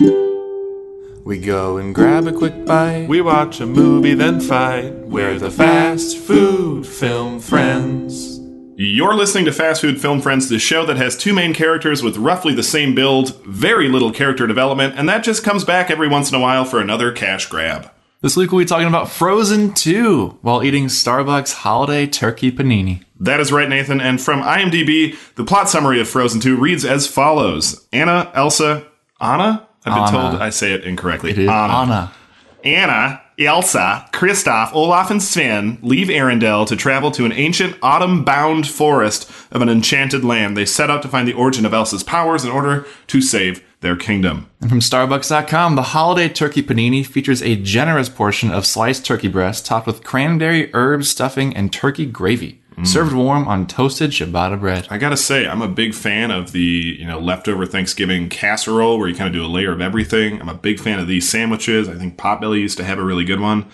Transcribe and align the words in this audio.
We 0.00 1.38
go 1.38 1.76
and 1.76 1.94
grab 1.94 2.26
a 2.26 2.32
quick 2.32 2.64
bite. 2.64 3.06
We 3.08 3.20
watch 3.20 3.60
a 3.60 3.66
movie, 3.66 4.14
then 4.14 4.40
fight. 4.40 4.94
We're 5.06 5.38
the 5.38 5.50
fast 5.50 6.16
food 6.16 6.86
film 6.86 7.40
friends. 7.40 8.38
You're 8.80 9.14
listening 9.14 9.44
to 9.46 9.52
Fast 9.52 9.80
Food 9.80 10.00
Film 10.00 10.20
Friends, 10.20 10.48
the 10.48 10.60
show 10.60 10.86
that 10.86 10.96
has 10.98 11.16
two 11.16 11.34
main 11.34 11.52
characters 11.52 12.00
with 12.00 12.16
roughly 12.16 12.54
the 12.54 12.62
same 12.62 12.94
build, 12.94 13.44
very 13.44 13.88
little 13.88 14.12
character 14.12 14.46
development, 14.46 14.94
and 14.96 15.08
that 15.08 15.24
just 15.24 15.42
comes 15.42 15.64
back 15.64 15.90
every 15.90 16.06
once 16.06 16.30
in 16.30 16.36
a 16.36 16.40
while 16.40 16.64
for 16.64 16.80
another 16.80 17.10
cash 17.10 17.46
grab. 17.48 17.90
This 18.20 18.36
week 18.36 18.52
we'll 18.52 18.60
be 18.60 18.66
talking 18.66 18.86
about 18.86 19.10
Frozen 19.10 19.74
2 19.74 20.38
while 20.42 20.62
eating 20.62 20.86
Starbucks 20.86 21.54
holiday 21.54 22.06
turkey 22.06 22.52
panini. 22.52 23.02
That 23.18 23.40
is 23.40 23.50
right, 23.50 23.68
Nathan. 23.68 24.00
And 24.00 24.20
from 24.20 24.42
IMDb, 24.42 25.16
the 25.34 25.44
plot 25.44 25.68
summary 25.68 26.00
of 26.00 26.08
Frozen 26.08 26.40
2 26.40 26.56
reads 26.56 26.84
as 26.84 27.08
follows 27.08 27.86
Anna, 27.92 28.30
Elsa, 28.32 28.86
Anna? 29.20 29.67
I've 29.88 29.94
been 29.94 30.14
Anna. 30.14 30.30
told 30.30 30.42
I 30.42 30.50
say 30.50 30.72
it 30.72 30.84
incorrectly. 30.84 31.30
It 31.30 31.38
is 31.38 31.48
Anna. 31.48 32.12
Anna, 32.64 33.22
Elsa, 33.38 34.08
Kristoff, 34.12 34.72
Olaf, 34.72 35.10
and 35.12 35.22
Sven 35.22 35.78
leave 35.80 36.08
Arendelle 36.08 36.66
to 36.66 36.74
travel 36.74 37.12
to 37.12 37.24
an 37.24 37.32
ancient 37.32 37.76
autumn 37.82 38.24
bound 38.24 38.66
forest 38.66 39.30
of 39.52 39.62
an 39.62 39.68
enchanted 39.68 40.24
land. 40.24 40.56
They 40.56 40.64
set 40.64 40.90
out 40.90 41.02
to 41.02 41.08
find 41.08 41.28
the 41.28 41.34
origin 41.34 41.64
of 41.64 41.72
Elsa's 41.72 42.02
powers 42.02 42.44
in 42.44 42.50
order 42.50 42.84
to 43.06 43.22
save 43.22 43.64
their 43.80 43.94
kingdom. 43.94 44.50
And 44.60 44.68
from 44.68 44.80
Starbucks.com, 44.80 45.76
the 45.76 45.82
holiday 45.82 46.28
turkey 46.28 46.62
panini 46.64 47.06
features 47.06 47.40
a 47.40 47.54
generous 47.54 48.08
portion 48.08 48.50
of 48.50 48.66
sliced 48.66 49.06
turkey 49.06 49.28
breast 49.28 49.64
topped 49.64 49.86
with 49.86 50.02
cranberry, 50.02 50.74
herbs, 50.74 51.08
stuffing, 51.08 51.54
and 51.54 51.72
turkey 51.72 52.06
gravy. 52.06 52.60
Mm. 52.78 52.86
Served 52.86 53.12
warm 53.12 53.48
on 53.48 53.66
toasted 53.66 54.10
ciabatta 54.10 54.58
bread. 54.58 54.86
I 54.90 54.98
gotta 54.98 55.16
say, 55.16 55.46
I'm 55.46 55.62
a 55.62 55.68
big 55.68 55.94
fan 55.94 56.30
of 56.30 56.52
the 56.52 56.96
you 56.98 57.06
know 57.06 57.18
leftover 57.18 57.66
Thanksgiving 57.66 58.28
casserole 58.28 58.98
where 58.98 59.08
you 59.08 59.14
kind 59.14 59.28
of 59.28 59.34
do 59.34 59.44
a 59.44 59.48
layer 59.48 59.72
of 59.72 59.80
everything. 59.80 60.40
I'm 60.40 60.48
a 60.48 60.54
big 60.54 60.78
fan 60.78 60.98
of 60.98 61.08
these 61.08 61.28
sandwiches. 61.28 61.88
I 61.88 61.94
think 61.94 62.16
Potbelly 62.16 62.60
used 62.60 62.78
to 62.78 62.84
have 62.84 62.98
a 62.98 63.04
really 63.04 63.24
good 63.24 63.40
one. 63.40 63.66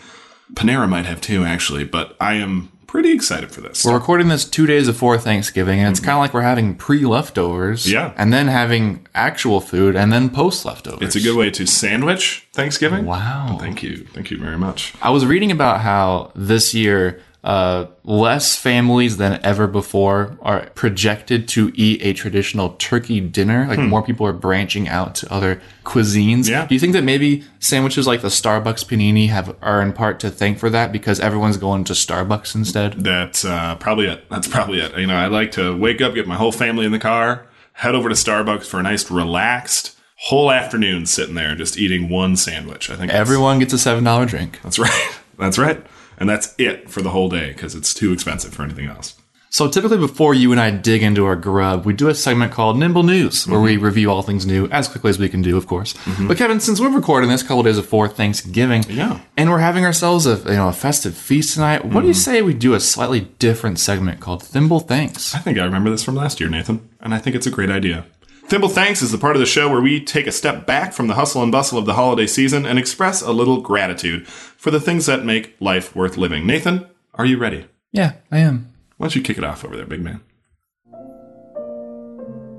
Panera 0.54 0.88
might 0.88 1.06
have 1.06 1.20
too, 1.20 1.44
actually, 1.44 1.84
but 1.84 2.16
I 2.20 2.34
am 2.34 2.70
pretty 2.94 3.10
excited 3.10 3.50
for 3.50 3.60
this. 3.60 3.84
We're 3.84 3.94
recording 3.94 4.28
this 4.28 4.44
two 4.44 4.66
days 4.66 4.86
before 4.86 5.18
Thanksgiving, 5.18 5.80
and 5.80 5.90
it's 5.90 5.98
kind 5.98 6.12
of 6.12 6.20
like 6.20 6.32
we're 6.32 6.42
having 6.42 6.76
pre 6.76 7.00
leftovers. 7.04 7.90
Yeah. 7.90 8.14
And 8.16 8.32
then 8.32 8.46
having 8.46 9.06
actual 9.16 9.60
food, 9.60 9.96
and 9.96 10.12
then 10.12 10.30
post 10.30 10.64
leftovers. 10.64 11.02
It's 11.02 11.16
a 11.16 11.20
good 11.20 11.36
way 11.36 11.50
to 11.50 11.66
sandwich 11.66 12.46
Thanksgiving. 12.52 13.04
Wow. 13.04 13.56
Thank 13.58 13.82
you. 13.82 14.06
Thank 14.14 14.30
you 14.30 14.38
very 14.38 14.56
much. 14.56 14.94
I 15.02 15.10
was 15.10 15.26
reading 15.26 15.50
about 15.50 15.80
how 15.80 16.30
this 16.36 16.72
year, 16.72 17.20
uh, 17.44 17.86
less 18.04 18.56
families 18.56 19.18
than 19.18 19.38
ever 19.44 19.66
before 19.66 20.38
are 20.40 20.70
projected 20.70 21.46
to 21.46 21.70
eat 21.74 22.00
a 22.02 22.14
traditional 22.14 22.70
turkey 22.78 23.20
dinner. 23.20 23.66
Like 23.68 23.78
more 23.80 24.02
people 24.02 24.26
are 24.26 24.32
branching 24.32 24.88
out 24.88 25.14
to 25.16 25.30
other 25.30 25.60
cuisines. 25.84 26.46
Hmm. 26.46 26.52
Yeah. 26.52 26.66
Do 26.66 26.74
you 26.74 26.80
think 26.80 26.94
that 26.94 27.04
maybe 27.04 27.44
sandwiches 27.60 28.06
like 28.06 28.22
the 28.22 28.28
Starbucks 28.28 28.86
panini 28.86 29.28
have 29.28 29.54
are 29.60 29.82
in 29.82 29.92
part 29.92 30.20
to 30.20 30.30
thank 30.30 30.58
for 30.58 30.70
that 30.70 30.90
because 30.90 31.20
everyone's 31.20 31.58
going 31.58 31.84
to 31.84 31.92
Starbucks 31.92 32.54
instead? 32.54 33.04
That's 33.04 33.44
uh, 33.44 33.74
probably 33.74 34.06
it. 34.06 34.28
That's 34.30 34.48
probably 34.48 34.80
it. 34.80 34.96
You 34.96 35.06
know, 35.06 35.16
I 35.16 35.26
like 35.26 35.52
to 35.52 35.76
wake 35.76 36.00
up, 36.00 36.14
get 36.14 36.26
my 36.26 36.36
whole 36.36 36.52
family 36.52 36.86
in 36.86 36.92
the 36.92 36.98
car, 36.98 37.46
head 37.74 37.94
over 37.94 38.08
to 38.08 38.14
Starbucks 38.14 38.64
for 38.64 38.80
a 38.80 38.82
nice, 38.82 39.10
relaxed 39.10 39.94
whole 40.16 40.50
afternoon 40.50 41.04
sitting 41.04 41.34
there 41.34 41.54
just 41.54 41.76
eating 41.76 42.08
one 42.08 42.36
sandwich. 42.36 42.88
I 42.88 42.96
think 42.96 43.12
Everyone 43.12 43.58
gets 43.58 43.74
a 43.74 43.78
seven 43.78 44.04
dollar 44.04 44.24
drink. 44.24 44.60
That's 44.62 44.78
right. 44.78 45.18
That's 45.38 45.58
right. 45.58 45.84
And 46.18 46.28
that's 46.28 46.54
it 46.58 46.90
for 46.90 47.02
the 47.02 47.10
whole 47.10 47.28
day 47.28 47.48
because 47.48 47.74
it's 47.74 47.94
too 47.94 48.12
expensive 48.12 48.52
for 48.54 48.62
anything 48.62 48.86
else. 48.86 49.14
So 49.54 49.68
typically 49.68 49.98
before 49.98 50.34
you 50.34 50.50
and 50.50 50.60
I 50.60 50.72
dig 50.72 51.04
into 51.04 51.26
our 51.26 51.36
grub, 51.36 51.86
we 51.86 51.92
do 51.92 52.08
a 52.08 52.14
segment 52.16 52.50
called 52.50 52.76
Nimble 52.76 53.04
News, 53.04 53.46
where 53.46 53.60
we 53.60 53.76
mm-hmm. 53.76 53.84
review 53.84 54.10
all 54.10 54.20
things 54.20 54.44
new 54.44 54.66
as 54.72 54.88
quickly 54.88 55.10
as 55.10 55.18
we 55.20 55.28
can 55.28 55.42
do, 55.42 55.56
of 55.56 55.68
course. 55.68 55.92
Mm-hmm. 55.92 56.26
But 56.26 56.38
Kevin, 56.38 56.58
since 56.58 56.80
we're 56.80 56.90
recording 56.90 57.30
this 57.30 57.42
a 57.42 57.46
couple 57.46 57.62
days 57.62 57.76
before 57.76 58.08
Thanksgiving, 58.08 58.82
Yeah. 58.88 59.20
and 59.36 59.50
we're 59.50 59.60
having 59.60 59.84
ourselves 59.84 60.26
a 60.26 60.38
you 60.38 60.56
know 60.56 60.66
a 60.66 60.72
festive 60.72 61.16
feast 61.16 61.54
tonight, 61.54 61.84
what 61.84 62.00
do 62.00 62.08
you 62.08 62.14
mm-hmm. 62.14 62.18
say 62.18 62.42
we 62.42 62.52
do 62.52 62.74
a 62.74 62.80
slightly 62.80 63.20
different 63.20 63.78
segment 63.78 64.18
called 64.18 64.42
Thimble 64.42 64.80
Thanks? 64.80 65.36
I 65.36 65.38
think 65.38 65.56
I 65.56 65.64
remember 65.64 65.88
this 65.88 66.02
from 66.02 66.16
last 66.16 66.40
year, 66.40 66.48
Nathan, 66.48 66.88
and 67.00 67.14
I 67.14 67.18
think 67.18 67.36
it's 67.36 67.46
a 67.46 67.52
great 67.52 67.70
idea. 67.70 68.06
Thimble 68.46 68.68
Thanks 68.68 69.00
is 69.00 69.10
the 69.10 69.16
part 69.16 69.36
of 69.36 69.40
the 69.40 69.46
show 69.46 69.70
where 69.70 69.80
we 69.80 70.04
take 70.04 70.26
a 70.26 70.32
step 70.32 70.66
back 70.66 70.92
from 70.92 71.06
the 71.06 71.14
hustle 71.14 71.42
and 71.42 71.50
bustle 71.50 71.78
of 71.78 71.86
the 71.86 71.94
holiday 71.94 72.26
season 72.26 72.66
and 72.66 72.78
express 72.78 73.22
a 73.22 73.32
little 73.32 73.62
gratitude 73.62 74.28
for 74.28 74.70
the 74.70 74.80
things 74.80 75.06
that 75.06 75.24
make 75.24 75.56
life 75.60 75.96
worth 75.96 76.18
living. 76.18 76.46
Nathan, 76.46 76.86
are 77.14 77.24
you 77.24 77.38
ready? 77.38 77.66
Yeah, 77.90 78.12
I 78.30 78.40
am. 78.40 78.70
Why 78.98 79.06
don't 79.06 79.16
you 79.16 79.22
kick 79.22 79.38
it 79.38 79.44
off 79.44 79.64
over 79.64 79.76
there, 79.76 79.86
big 79.86 80.02
man? 80.02 80.20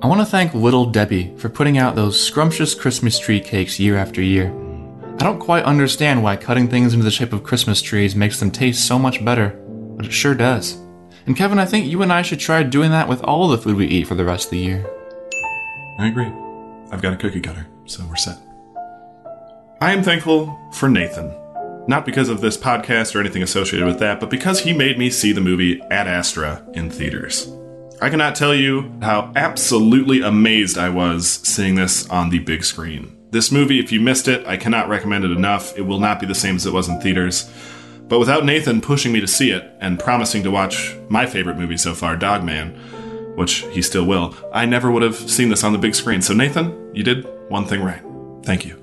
I 0.01 0.07
want 0.07 0.21
to 0.21 0.25
thank 0.25 0.55
Little 0.55 0.87
Debbie 0.87 1.35
for 1.37 1.49
putting 1.49 1.77
out 1.77 1.95
those 1.95 2.19
scrumptious 2.19 2.73
Christmas 2.73 3.19
tree 3.19 3.39
cakes 3.39 3.79
year 3.79 3.95
after 3.95 4.21
year. 4.23 4.47
I 5.19 5.23
don't 5.23 5.39
quite 5.39 5.65
understand 5.65 6.23
why 6.23 6.35
cutting 6.35 6.67
things 6.67 6.93
into 6.93 7.05
the 7.05 7.11
shape 7.11 7.31
of 7.31 7.43
Christmas 7.43 7.81
trees 7.81 8.15
makes 8.15 8.39
them 8.39 8.49
taste 8.49 8.87
so 8.87 8.97
much 8.97 9.23
better, 9.23 9.49
but 9.95 10.07
it 10.07 10.11
sure 10.11 10.35
does. 10.35 10.79
And 11.27 11.37
Kevin, 11.37 11.59
I 11.59 11.65
think 11.65 11.85
you 11.85 12.01
and 12.01 12.11
I 12.11 12.23
should 12.23 12.39
try 12.39 12.63
doing 12.63 12.89
that 12.89 13.07
with 13.07 13.23
all 13.23 13.47
the 13.47 13.57
food 13.57 13.75
we 13.75 13.85
eat 13.85 14.07
for 14.07 14.15
the 14.15 14.25
rest 14.25 14.45
of 14.45 14.51
the 14.51 14.57
year. 14.57 14.94
I 15.97 16.07
agree. 16.07 16.31
I've 16.91 17.01
got 17.01 17.13
a 17.13 17.17
cookie 17.17 17.41
cutter, 17.41 17.67
so 17.85 18.03
we're 18.05 18.15
set. 18.15 18.37
I 19.81 19.93
am 19.93 20.03
thankful 20.03 20.59
for 20.73 20.89
Nathan. 20.89 21.33
Not 21.87 22.05
because 22.05 22.29
of 22.29 22.41
this 22.41 22.57
podcast 22.57 23.15
or 23.15 23.19
anything 23.19 23.43
associated 23.43 23.87
with 23.87 23.99
that, 23.99 24.19
but 24.19 24.29
because 24.29 24.61
he 24.61 24.73
made 24.73 24.97
me 24.97 25.09
see 25.09 25.31
the 25.31 25.41
movie 25.41 25.81
Ad 25.91 26.07
Astra 26.07 26.65
in 26.73 26.89
theaters. 26.89 27.49
I 28.01 28.09
cannot 28.09 28.35
tell 28.35 28.53
you 28.53 28.91
how 29.01 29.31
absolutely 29.35 30.21
amazed 30.21 30.77
I 30.77 30.89
was 30.89 31.27
seeing 31.27 31.75
this 31.75 32.09
on 32.09 32.29
the 32.29 32.39
big 32.39 32.65
screen. 32.65 33.15
This 33.31 33.51
movie, 33.51 33.79
if 33.79 33.91
you 33.91 34.01
missed 34.01 34.27
it, 34.27 34.45
I 34.45 34.57
cannot 34.57 34.89
recommend 34.89 35.23
it 35.23 35.31
enough. 35.31 35.77
It 35.77 35.83
will 35.83 35.99
not 35.99 36.19
be 36.19 36.25
the 36.25 36.35
same 36.35 36.55
as 36.57 36.65
it 36.65 36.73
was 36.73 36.89
in 36.89 36.99
theaters. 36.99 37.49
But 38.07 38.19
without 38.19 38.45
Nathan 38.45 38.81
pushing 38.81 39.11
me 39.11 39.21
to 39.21 39.27
see 39.27 39.51
it 39.51 39.71
and 39.79 39.99
promising 39.99 40.43
to 40.43 40.51
watch 40.51 40.95
my 41.09 41.25
favorite 41.25 41.57
movie 41.57 41.77
so 41.77 41.93
far, 41.93 42.15
Dogman, 42.15 42.77
which 43.35 43.65
he 43.71 43.81
still 43.81 44.05
will, 44.05 44.35
I 44.53 44.65
never 44.65 44.91
would 44.91 45.03
have 45.03 45.15
seen 45.15 45.49
this 45.49 45.63
on 45.63 45.73
the 45.73 45.77
big 45.77 45.95
screen. 45.95 46.21
So, 46.21 46.33
Nathan, 46.33 46.95
you 46.95 47.03
did 47.03 47.27
one 47.49 47.65
thing 47.65 47.83
right. 47.83 48.01
Thank 48.43 48.65
you. 48.65 48.81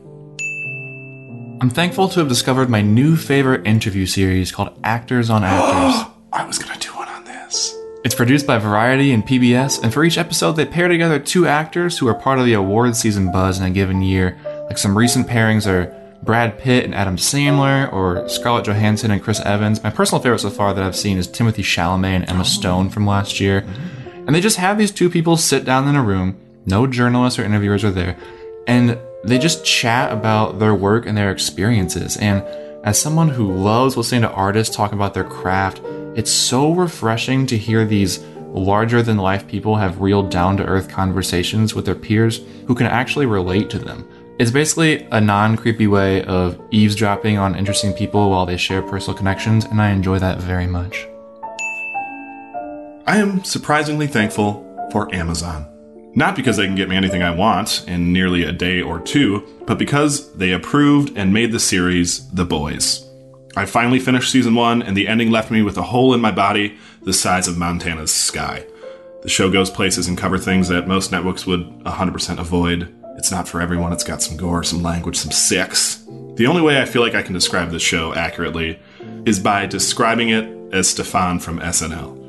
I'm 1.60 1.70
thankful 1.70 2.08
to 2.08 2.20
have 2.20 2.28
discovered 2.28 2.68
my 2.68 2.82
new 2.82 3.16
favorite 3.16 3.66
interview 3.66 4.04
series 4.04 4.50
called 4.50 4.78
Actors 4.82 5.30
on 5.30 5.44
Actors. 5.44 6.12
I 6.32 6.44
was 6.44 6.58
going 6.58 6.78
to 6.78 6.88
do 6.88 6.94
one 6.96 7.08
on 7.08 7.24
this. 7.24 7.76
It's 8.04 8.14
produced 8.14 8.46
by 8.46 8.58
Variety 8.58 9.12
and 9.12 9.22
PBS, 9.22 9.82
and 9.82 9.94
for 9.94 10.04
each 10.04 10.18
episode, 10.18 10.52
they 10.52 10.66
pair 10.66 10.88
together 10.88 11.20
two 11.20 11.46
actors 11.46 11.98
who 11.98 12.08
are 12.08 12.14
part 12.14 12.40
of 12.40 12.46
the 12.46 12.54
award 12.54 12.96
season 12.96 13.30
buzz 13.30 13.60
in 13.60 13.64
a 13.64 13.70
given 13.70 14.02
year. 14.02 14.36
Like 14.66 14.76
some 14.76 14.98
recent 14.98 15.28
pairings 15.28 15.68
are 15.68 15.96
Brad 16.22 16.58
Pitt 16.58 16.84
and 16.84 16.94
Adam 16.94 17.16
Sandler, 17.16 17.92
or 17.92 18.28
Scarlett 18.28 18.66
Johansson 18.66 19.10
and 19.10 19.22
Chris 19.22 19.40
Evans. 19.40 19.82
My 19.82 19.90
personal 19.90 20.20
favorite 20.20 20.40
so 20.40 20.50
far 20.50 20.74
that 20.74 20.82
I've 20.82 20.96
seen 20.96 21.16
is 21.16 21.28
Timothée 21.28 21.64
Chalamet 21.64 22.14
and 22.14 22.28
Emma 22.28 22.40
oh. 22.40 22.44
Stone 22.44 22.90
from 22.90 23.06
last 23.06 23.38
year. 23.38 23.62
Mm-hmm. 23.62 24.01
And 24.26 24.34
they 24.34 24.40
just 24.40 24.56
have 24.56 24.78
these 24.78 24.92
two 24.92 25.10
people 25.10 25.36
sit 25.36 25.64
down 25.64 25.88
in 25.88 25.96
a 25.96 26.02
room, 26.02 26.38
no 26.66 26.86
journalists 26.86 27.38
or 27.38 27.44
interviewers 27.44 27.84
are 27.84 27.90
there, 27.90 28.16
and 28.66 28.98
they 29.24 29.38
just 29.38 29.64
chat 29.64 30.12
about 30.12 30.58
their 30.58 30.74
work 30.74 31.06
and 31.06 31.16
their 31.16 31.30
experiences. 31.30 32.16
And 32.16 32.42
as 32.84 33.00
someone 33.00 33.28
who 33.28 33.52
loves 33.52 33.96
listening 33.96 34.22
to 34.22 34.30
artists 34.30 34.74
talk 34.74 34.92
about 34.92 35.14
their 35.14 35.24
craft, 35.24 35.80
it's 36.16 36.30
so 36.30 36.72
refreshing 36.72 37.46
to 37.46 37.56
hear 37.56 37.84
these 37.84 38.24
larger 38.52 39.02
than 39.02 39.16
life 39.16 39.46
people 39.48 39.76
have 39.76 40.00
real 40.00 40.22
down 40.22 40.56
to 40.56 40.64
earth 40.64 40.88
conversations 40.88 41.74
with 41.74 41.86
their 41.86 41.94
peers 41.94 42.40
who 42.66 42.74
can 42.74 42.86
actually 42.86 43.26
relate 43.26 43.70
to 43.70 43.78
them. 43.78 44.06
It's 44.38 44.50
basically 44.50 45.06
a 45.10 45.20
non 45.20 45.56
creepy 45.56 45.86
way 45.86 46.24
of 46.24 46.60
eavesdropping 46.70 47.38
on 47.38 47.54
interesting 47.54 47.92
people 47.92 48.30
while 48.30 48.46
they 48.46 48.56
share 48.56 48.82
personal 48.82 49.16
connections, 49.16 49.64
and 49.64 49.80
I 49.80 49.90
enjoy 49.90 50.18
that 50.18 50.38
very 50.38 50.66
much. 50.66 51.06
I 53.04 53.16
am 53.16 53.42
surprisingly 53.42 54.06
thankful 54.06 54.62
for 54.92 55.12
Amazon. 55.12 55.66
Not 56.14 56.36
because 56.36 56.56
they 56.56 56.66
can 56.66 56.76
get 56.76 56.88
me 56.88 56.94
anything 56.94 57.22
I 57.22 57.34
want 57.34 57.84
in 57.88 58.12
nearly 58.12 58.44
a 58.44 58.52
day 58.52 58.80
or 58.80 59.00
two, 59.00 59.44
but 59.66 59.76
because 59.76 60.32
they 60.34 60.52
approved 60.52 61.16
and 61.16 61.32
made 61.32 61.50
the 61.50 61.58
series 61.58 62.30
The 62.30 62.44
Boys. 62.44 63.04
I 63.56 63.66
finally 63.66 63.98
finished 63.98 64.30
season 64.30 64.54
one, 64.54 64.82
and 64.82 64.96
the 64.96 65.08
ending 65.08 65.32
left 65.32 65.50
me 65.50 65.62
with 65.62 65.76
a 65.78 65.82
hole 65.82 66.14
in 66.14 66.20
my 66.20 66.30
body 66.30 66.78
the 67.02 67.12
size 67.12 67.48
of 67.48 67.58
Montana's 67.58 68.12
sky. 68.12 68.64
The 69.22 69.28
show 69.28 69.50
goes 69.50 69.68
places 69.68 70.06
and 70.06 70.16
cover 70.16 70.38
things 70.38 70.68
that 70.68 70.86
most 70.86 71.10
networks 71.10 71.44
would 71.44 71.66
100% 71.80 72.38
avoid. 72.38 72.94
It's 73.16 73.32
not 73.32 73.48
for 73.48 73.60
everyone, 73.60 73.92
it's 73.92 74.04
got 74.04 74.22
some 74.22 74.36
gore, 74.36 74.62
some 74.62 74.82
language, 74.82 75.16
some 75.16 75.32
sex. 75.32 76.04
The 76.36 76.46
only 76.46 76.62
way 76.62 76.80
I 76.80 76.84
feel 76.84 77.02
like 77.02 77.16
I 77.16 77.22
can 77.22 77.34
describe 77.34 77.70
this 77.72 77.82
show 77.82 78.14
accurately 78.14 78.78
is 79.26 79.40
by 79.40 79.66
describing 79.66 80.28
it 80.28 80.44
as 80.72 80.94
Stefon 80.94 81.42
from 81.42 81.58
SNL. 81.58 82.21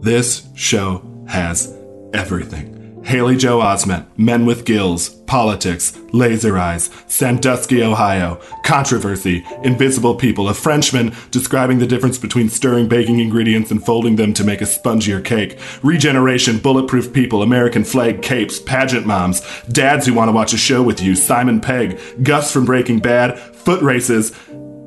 This 0.00 0.48
show 0.54 1.02
has 1.26 1.76
everything 2.14 3.02
Haley 3.04 3.36
Joel 3.36 3.62
Osment, 3.62 4.06
Men 4.16 4.44
with 4.44 4.64
Gills, 4.64 5.08
Politics, 5.08 5.98
Laser 6.12 6.58
Eyes, 6.58 6.90
Sandusky, 7.06 7.82
Ohio, 7.82 8.40
Controversy, 8.64 9.46
Invisible 9.62 10.14
People, 10.14 10.48
a 10.48 10.54
Frenchman 10.54 11.14
describing 11.30 11.78
the 11.78 11.86
difference 11.86 12.18
between 12.18 12.48
stirring 12.48 12.86
baking 12.86 13.18
ingredients 13.18 13.70
and 13.70 13.84
folding 13.84 14.16
them 14.16 14.34
to 14.34 14.44
make 14.44 14.60
a 14.60 14.64
spongier 14.64 15.24
cake, 15.24 15.58
Regeneration, 15.82 16.58
Bulletproof 16.58 17.12
People, 17.12 17.42
American 17.42 17.82
Flag 17.82 18.20
Capes, 18.20 18.60
Pageant 18.60 19.06
Moms, 19.06 19.40
Dads 19.72 20.06
Who 20.06 20.14
Want 20.14 20.28
to 20.28 20.32
Watch 20.32 20.52
a 20.52 20.58
Show 20.58 20.82
with 20.82 21.00
You, 21.00 21.14
Simon 21.14 21.60
Pegg, 21.60 21.98
Gus 22.22 22.52
from 22.52 22.66
Breaking 22.66 22.98
Bad, 22.98 23.38
Foot 23.38 23.80
Races, 23.80 24.32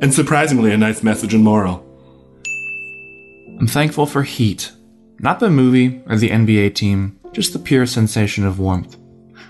and 0.02 0.14
surprisingly 0.14 0.72
a 0.72 0.78
nice 0.78 1.02
message 1.02 1.34
and 1.34 1.44
moral. 1.44 1.86
I'm 3.60 3.68
thankful 3.68 4.06
for 4.06 4.24
Heat. 4.24 4.72
Not 5.24 5.40
the 5.40 5.52
movie 5.52 6.02
or 6.10 6.18
the 6.18 6.32
NBA 6.32 6.74
team, 6.74 7.20
just 7.32 7.54
the 7.54 7.60
pure 7.60 7.86
sensation 7.86 8.44
of 8.44 8.58
warmth. 8.58 8.98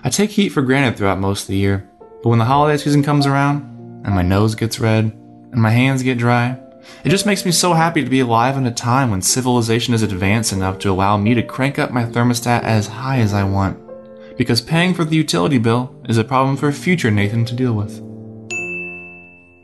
I 0.04 0.10
take 0.10 0.32
heat 0.32 0.50
for 0.50 0.62
granted 0.62 0.98
throughout 0.98 1.18
most 1.18 1.44
of 1.44 1.48
the 1.48 1.56
year, 1.56 1.90
but 2.22 2.28
when 2.28 2.40
the 2.40 2.46
holiday 2.46 2.76
season 2.76 3.04
comes 3.04 3.26
around, 3.26 3.62
and 4.04 4.14
my 4.14 4.22
nose 4.22 4.54
gets 4.54 4.82
red, 4.82 5.06
and 5.06 5.62
my 5.62 5.70
hands 5.70 6.04
get 6.04 6.18
dry, 6.18 6.60
it 7.06 7.10
just 7.10 7.26
makes 7.26 7.46
me 7.46 7.54
so 7.54 7.72
happy 7.72 8.04
to 8.04 8.10
be 8.10 8.20
alive 8.20 8.58
in 8.58 8.66
a 8.66 8.74
time 8.74 9.12
when 9.12 9.22
civilization 9.22 9.94
is 9.94 10.02
advanced 10.02 10.52
enough 10.52 10.78
to 10.80 10.92
allow 10.92 11.16
me 11.16 11.36
to 11.36 11.42
crank 11.42 11.80
up 11.80 11.92
my 11.92 12.04
thermostat 12.04 12.64
as 12.64 12.88
high 12.88 13.20
as 13.20 13.34
I 13.34 13.46
want. 13.46 13.80
Because 14.38 14.60
paying 14.60 14.94
for 14.94 15.06
the 15.06 15.16
utility 15.16 15.58
bill 15.58 15.96
is 16.10 16.18
a 16.18 16.26
problem 16.26 16.58
for 16.58 16.74
future 16.74 17.12
Nathan 17.12 17.46
to 17.46 17.56
deal 17.56 17.74
with. 17.74 18.02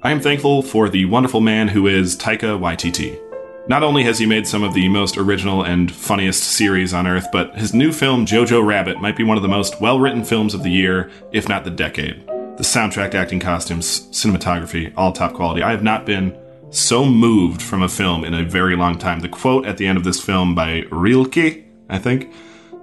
I 0.03 0.12
am 0.12 0.21
thankful 0.21 0.62
for 0.62 0.88
the 0.88 1.03
wonderful 1.03 1.42
man 1.42 1.68
who 1.68 1.86
is 1.86 2.15
Taika 2.15 2.57
Waititi. 2.57 3.26
Not 3.69 3.84
only 3.84 4.04
has 4.04 4.18
he 4.18 4.25
made 4.25 4.48
some 4.48 4.64
of 4.64 4.74
the 4.74 4.88
most 4.88 5.18
original 5.18 5.64
and 5.64 5.92
funniest 5.92 6.42
series 6.42 6.94
on 6.94 7.06
Earth, 7.06 7.28
but 7.34 7.54
his 7.56 7.74
new 7.74 7.92
film, 7.92 8.25
Jojo 8.25 8.66
Rabbit, 8.66 9.02
might 9.02 9.18
be 9.18 9.25
one 9.25 9.36
of 9.36 9.44
the 9.44 9.50
most 9.50 9.81
well 9.81 10.00
written 10.00 10.24
films 10.24 10.54
of 10.54 10.64
the 10.64 10.72
year, 10.72 11.12
if 11.34 11.50
not 11.50 11.66
the 11.66 11.69
decade. 11.69 12.25
The 12.25 12.64
soundtrack, 12.64 13.14
acting, 13.14 13.42
costumes, 13.42 14.08
cinematography, 14.12 14.94
all 14.96 15.12
top 15.12 15.34
quality. 15.34 15.64
I 15.64 15.72
have 15.72 15.84
not 15.84 16.06
been 16.06 16.38
so 16.69 17.04
moved 17.04 17.62
from 17.62 17.84
a 17.84 17.90
film 17.90 18.24
in 18.24 18.34
a 18.34 18.46
very 18.46 18.78
long 18.78 18.98
time. 18.98 19.19
The 19.19 19.28
quote 19.28 19.66
at 19.66 19.75
the 19.75 19.86
end 19.86 19.98
of 19.98 20.06
this 20.06 20.22
film 20.22 20.56
by 20.56 20.86
Rilke, 20.90 21.66
I 21.90 22.00
think, 22.00 22.31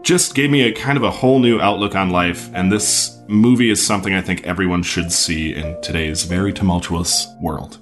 just 0.03 0.35
gave 0.35 0.51
me 0.51 0.63
a 0.65 0.73
kind 0.73 0.99
of 0.99 1.03
a 1.03 1.11
whole 1.11 1.39
new 1.39 1.61
outlook 1.61 1.95
on 1.95 2.11
life, 2.11 2.51
and 2.53 2.71
this 2.71 3.19
movie 3.27 3.71
is 3.71 3.85
something 3.85 4.13
I 4.13 4.21
think 4.21 4.45
everyone 4.45 4.83
should 4.83 5.11
see 5.11 5.55
in 5.55 5.81
today's 5.81 6.25
very 6.25 6.53
tumultuous 6.53 7.27
world. 7.41 7.79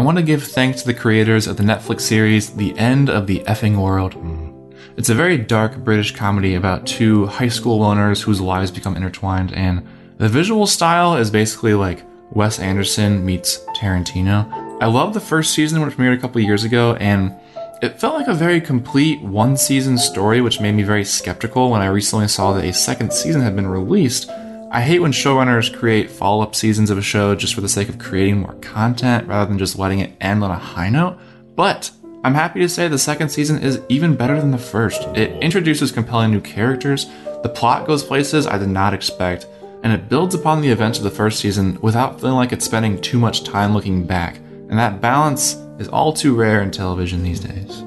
I 0.00 0.02
want 0.02 0.16
to 0.16 0.24
give 0.24 0.42
thanks 0.42 0.80
to 0.80 0.86
the 0.86 0.94
creators 0.94 1.46
of 1.46 1.58
the 1.58 1.62
Netflix 1.62 2.00
series 2.00 2.56
The 2.56 2.74
End 2.78 3.10
of 3.10 3.26
the 3.26 3.40
Effing 3.40 3.76
World. 3.76 4.14
Hmm. 4.14 4.70
It's 4.96 5.10
a 5.10 5.14
very 5.14 5.36
dark 5.36 5.76
British 5.76 6.16
comedy 6.16 6.54
about 6.54 6.86
two 6.86 7.26
high 7.26 7.50
school 7.50 7.80
loners 7.80 8.22
whose 8.22 8.40
lives 8.40 8.70
become 8.70 8.96
intertwined, 8.96 9.52
and 9.52 9.86
the 10.16 10.26
visual 10.26 10.66
style 10.66 11.16
is 11.16 11.30
basically 11.30 11.74
like 11.74 12.02
Wes 12.30 12.58
Anderson 12.58 13.26
meets 13.26 13.62
Tarantino. 13.76 14.50
I 14.80 14.86
loved 14.86 15.12
the 15.12 15.20
first 15.20 15.52
season 15.52 15.80
when 15.80 15.90
it 15.90 15.98
premiered 15.98 16.16
a 16.16 16.18
couple 16.18 16.40
years 16.40 16.64
ago, 16.64 16.94
and 16.94 17.38
it 17.82 18.00
felt 18.00 18.14
like 18.14 18.28
a 18.28 18.32
very 18.32 18.62
complete 18.62 19.20
one 19.20 19.54
season 19.54 19.98
story, 19.98 20.40
which 20.40 20.62
made 20.62 20.72
me 20.72 20.82
very 20.82 21.04
skeptical 21.04 21.70
when 21.70 21.82
I 21.82 21.88
recently 21.88 22.28
saw 22.28 22.54
that 22.54 22.64
a 22.64 22.72
second 22.72 23.12
season 23.12 23.42
had 23.42 23.54
been 23.54 23.68
released. 23.68 24.30
I 24.72 24.82
hate 24.82 25.00
when 25.00 25.10
showrunners 25.10 25.76
create 25.76 26.12
follow 26.12 26.44
up 26.44 26.54
seasons 26.54 26.90
of 26.90 26.98
a 26.98 27.02
show 27.02 27.34
just 27.34 27.54
for 27.56 27.60
the 27.60 27.68
sake 27.68 27.88
of 27.88 27.98
creating 27.98 28.38
more 28.38 28.54
content 28.60 29.26
rather 29.26 29.48
than 29.48 29.58
just 29.58 29.76
letting 29.76 29.98
it 29.98 30.12
end 30.20 30.44
on 30.44 30.52
a 30.52 30.58
high 30.58 30.88
note. 30.88 31.18
But 31.56 31.90
I'm 32.22 32.34
happy 32.34 32.60
to 32.60 32.68
say 32.68 32.86
the 32.86 32.96
second 32.96 33.30
season 33.30 33.60
is 33.60 33.80
even 33.88 34.14
better 34.14 34.40
than 34.40 34.52
the 34.52 34.58
first. 34.58 35.02
It 35.16 35.32
introduces 35.42 35.90
compelling 35.90 36.30
new 36.30 36.40
characters, 36.40 37.06
the 37.42 37.48
plot 37.48 37.84
goes 37.84 38.04
places 38.04 38.46
I 38.46 38.58
did 38.58 38.68
not 38.68 38.94
expect, 38.94 39.48
and 39.82 39.92
it 39.92 40.08
builds 40.08 40.36
upon 40.36 40.60
the 40.60 40.68
events 40.68 40.98
of 40.98 41.04
the 41.04 41.10
first 41.10 41.40
season 41.40 41.80
without 41.80 42.20
feeling 42.20 42.36
like 42.36 42.52
it's 42.52 42.64
spending 42.64 43.00
too 43.00 43.18
much 43.18 43.42
time 43.42 43.74
looking 43.74 44.06
back. 44.06 44.36
And 44.36 44.78
that 44.78 45.00
balance 45.00 45.54
is 45.80 45.88
all 45.88 46.12
too 46.12 46.36
rare 46.36 46.62
in 46.62 46.70
television 46.70 47.24
these 47.24 47.40
days. 47.40 47.82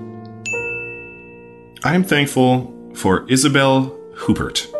I 1.85 1.95
am 1.95 2.03
thankful 2.03 2.91
for 2.93 3.25
Isabelle 3.29 3.97
Huppert. 4.15 4.72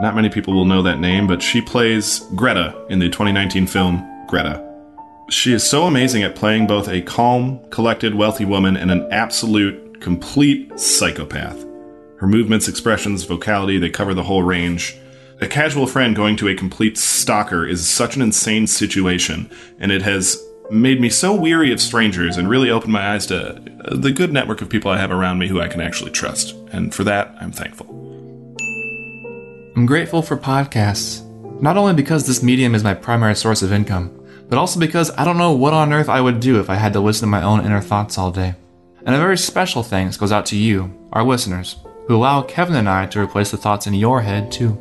Not 0.00 0.14
many 0.14 0.28
people 0.28 0.54
will 0.54 0.64
know 0.64 0.82
that 0.82 1.00
name, 1.00 1.26
but 1.26 1.42
she 1.42 1.60
plays 1.60 2.20
Greta 2.36 2.86
in 2.88 3.00
the 3.00 3.08
2019 3.08 3.66
film 3.66 4.26
Greta. 4.28 4.64
She 5.28 5.52
is 5.52 5.68
so 5.68 5.84
amazing 5.84 6.22
at 6.22 6.36
playing 6.36 6.68
both 6.68 6.88
a 6.88 7.02
calm, 7.02 7.58
collected, 7.70 8.14
wealthy 8.14 8.44
woman 8.44 8.76
and 8.76 8.92
an 8.92 9.08
absolute, 9.10 10.00
complete 10.00 10.78
psychopath. 10.78 11.64
Her 12.18 12.28
movements, 12.28 12.68
expressions, 12.68 13.24
vocality, 13.24 13.78
they 13.78 13.90
cover 13.90 14.14
the 14.14 14.22
whole 14.22 14.44
range. 14.44 14.96
A 15.40 15.48
casual 15.48 15.86
friend 15.86 16.14
going 16.14 16.36
to 16.36 16.48
a 16.48 16.54
complete 16.54 16.96
stalker 16.96 17.66
is 17.66 17.88
such 17.88 18.14
an 18.14 18.22
insane 18.22 18.66
situation, 18.68 19.50
and 19.80 19.90
it 19.90 20.02
has 20.02 20.40
made 20.70 21.00
me 21.00 21.10
so 21.10 21.34
weary 21.34 21.72
of 21.72 21.80
strangers 21.80 22.36
and 22.36 22.48
really 22.48 22.70
opened 22.70 22.92
my 22.92 23.14
eyes 23.14 23.26
to 23.26 23.60
the 23.90 24.12
good 24.12 24.32
network 24.32 24.62
of 24.62 24.68
people 24.68 24.90
I 24.90 24.98
have 24.98 25.10
around 25.10 25.38
me 25.38 25.48
who 25.48 25.60
I 25.60 25.68
can 25.68 25.80
actually 25.80 26.10
trust. 26.10 26.54
And 26.72 26.94
for 26.94 27.04
that, 27.04 27.34
I'm 27.40 27.52
thankful. 27.52 28.07
I'm 29.78 29.86
grateful 29.86 30.22
for 30.22 30.36
podcasts, 30.36 31.22
not 31.62 31.76
only 31.76 31.94
because 31.94 32.26
this 32.26 32.42
medium 32.42 32.74
is 32.74 32.82
my 32.82 32.94
primary 32.94 33.36
source 33.36 33.62
of 33.62 33.72
income, 33.72 34.10
but 34.48 34.58
also 34.58 34.80
because 34.80 35.12
I 35.16 35.24
don't 35.24 35.38
know 35.38 35.52
what 35.52 35.72
on 35.72 35.92
earth 35.92 36.08
I 36.08 36.20
would 36.20 36.40
do 36.40 36.58
if 36.58 36.68
I 36.68 36.74
had 36.74 36.92
to 36.94 37.00
listen 37.00 37.28
to 37.28 37.30
my 37.30 37.44
own 37.44 37.64
inner 37.64 37.80
thoughts 37.80 38.18
all 38.18 38.32
day. 38.32 38.56
And 39.06 39.14
a 39.14 39.18
very 39.18 39.38
special 39.38 39.84
thanks 39.84 40.16
goes 40.16 40.32
out 40.32 40.46
to 40.46 40.56
you, 40.56 40.92
our 41.12 41.22
listeners, 41.22 41.76
who 42.08 42.16
allow 42.16 42.42
Kevin 42.42 42.74
and 42.74 42.88
I 42.88 43.06
to 43.06 43.20
replace 43.20 43.52
the 43.52 43.56
thoughts 43.56 43.86
in 43.86 43.94
your 43.94 44.20
head 44.20 44.50
too. 44.50 44.76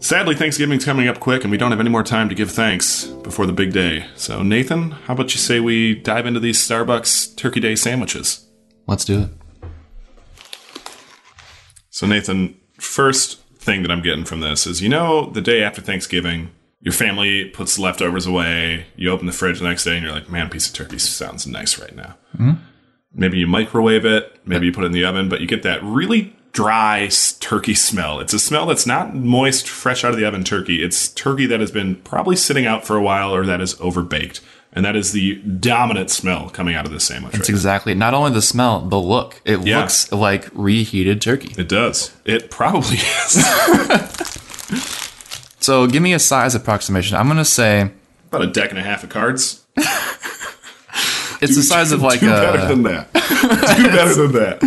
Sadly, 0.00 0.34
Thanksgiving's 0.34 0.84
coming 0.84 1.08
up 1.08 1.18
quick, 1.18 1.42
and 1.44 1.50
we 1.50 1.56
don't 1.56 1.70
have 1.70 1.80
any 1.80 1.88
more 1.88 2.02
time 2.02 2.28
to 2.28 2.34
give 2.34 2.50
thanks 2.50 3.06
before 3.06 3.46
the 3.46 3.54
big 3.54 3.72
day. 3.72 4.04
So, 4.16 4.42
Nathan, 4.42 4.90
how 4.90 5.14
about 5.14 5.32
you 5.32 5.40
say 5.40 5.60
we 5.60 5.94
dive 5.94 6.26
into 6.26 6.40
these 6.40 6.58
Starbucks 6.58 7.38
Turkey 7.38 7.60
Day 7.60 7.74
sandwiches? 7.74 8.46
Let's 8.86 9.06
do 9.06 9.22
it. 9.22 9.30
So, 11.88 12.06
Nathan, 12.06 12.60
first 12.78 13.38
thing 13.60 13.82
that 13.82 13.90
I'm 13.90 14.02
getting 14.02 14.24
from 14.24 14.40
this 14.40 14.66
is 14.66 14.82
you 14.82 14.88
know, 14.88 15.30
the 15.30 15.42
day 15.42 15.62
after 15.62 15.80
Thanksgiving, 15.80 16.50
your 16.80 16.92
family 16.92 17.44
puts 17.44 17.78
leftovers 17.78 18.26
away, 18.26 18.86
you 18.96 19.10
open 19.10 19.26
the 19.26 19.32
fridge 19.32 19.58
the 19.58 19.68
next 19.68 19.84
day, 19.84 19.96
and 19.96 20.02
you're 20.04 20.14
like, 20.14 20.30
man, 20.30 20.46
a 20.46 20.50
piece 20.50 20.66
of 20.66 20.74
turkey 20.74 20.98
sounds 20.98 21.46
nice 21.46 21.78
right 21.78 21.94
now. 21.94 22.16
Mm-hmm. 22.34 22.62
Maybe 23.12 23.38
you 23.38 23.46
microwave 23.46 24.06
it, 24.06 24.40
maybe 24.46 24.66
you 24.66 24.72
put 24.72 24.84
it 24.84 24.88
in 24.88 24.92
the 24.92 25.04
oven, 25.04 25.28
but 25.28 25.40
you 25.40 25.46
get 25.46 25.62
that 25.64 25.82
really 25.82 26.34
dry 26.52 27.08
turkey 27.38 27.74
smell. 27.74 28.18
It's 28.20 28.32
a 28.32 28.38
smell 28.38 28.66
that's 28.66 28.86
not 28.86 29.14
moist, 29.14 29.68
fresh 29.68 30.04
out 30.04 30.12
of 30.12 30.16
the 30.16 30.24
oven 30.24 30.44
turkey. 30.44 30.82
It's 30.82 31.08
turkey 31.08 31.46
that 31.46 31.60
has 31.60 31.70
been 31.70 31.96
probably 31.96 32.36
sitting 32.36 32.66
out 32.66 32.86
for 32.86 32.96
a 32.96 33.02
while 33.02 33.34
or 33.34 33.44
that 33.46 33.60
is 33.60 33.74
overbaked. 33.76 34.40
And 34.72 34.84
that 34.84 34.94
is 34.94 35.10
the 35.12 35.34
dominant 35.36 36.10
smell 36.10 36.48
coming 36.48 36.76
out 36.76 36.86
of 36.86 36.92
this 36.92 37.04
sandwich. 37.04 37.34
It's 37.34 37.40
right 37.40 37.50
exactly 37.50 37.94
not 37.94 38.14
only 38.14 38.30
the 38.32 38.40
smell, 38.42 38.80
the 38.82 39.00
look. 39.00 39.40
It 39.44 39.66
Yeah. 39.66 39.80
looks 39.80 40.12
like 40.12 40.48
reheated 40.52 41.20
turkey. 41.20 41.52
It 41.58 41.68
does. 41.68 42.12
It 42.24 42.50
probably 42.50 42.96
is. 43.24 43.44
So 45.62 45.86
give 45.86 46.02
me 46.02 46.14
a 46.14 46.18
size 46.18 46.54
approximation. 46.54 47.16
I'm 47.18 47.28
gonna 47.28 47.44
say 47.44 47.90
About 48.28 48.42
a 48.42 48.46
deck 48.46 48.70
and 48.70 48.78
a 48.78 48.82
half 48.82 49.04
of 49.04 49.10
cards. 49.10 49.62
it's 49.76 51.54
the 51.54 51.62
size 51.62 51.92
of 51.92 52.00
like 52.00 52.20
do 52.20 52.28
better 52.30 52.64
a. 52.64 52.68
than 52.68 52.82
that. 52.84 53.12
do 53.12 53.88
better 53.88 54.14
than 54.14 54.32
that. 54.32 54.58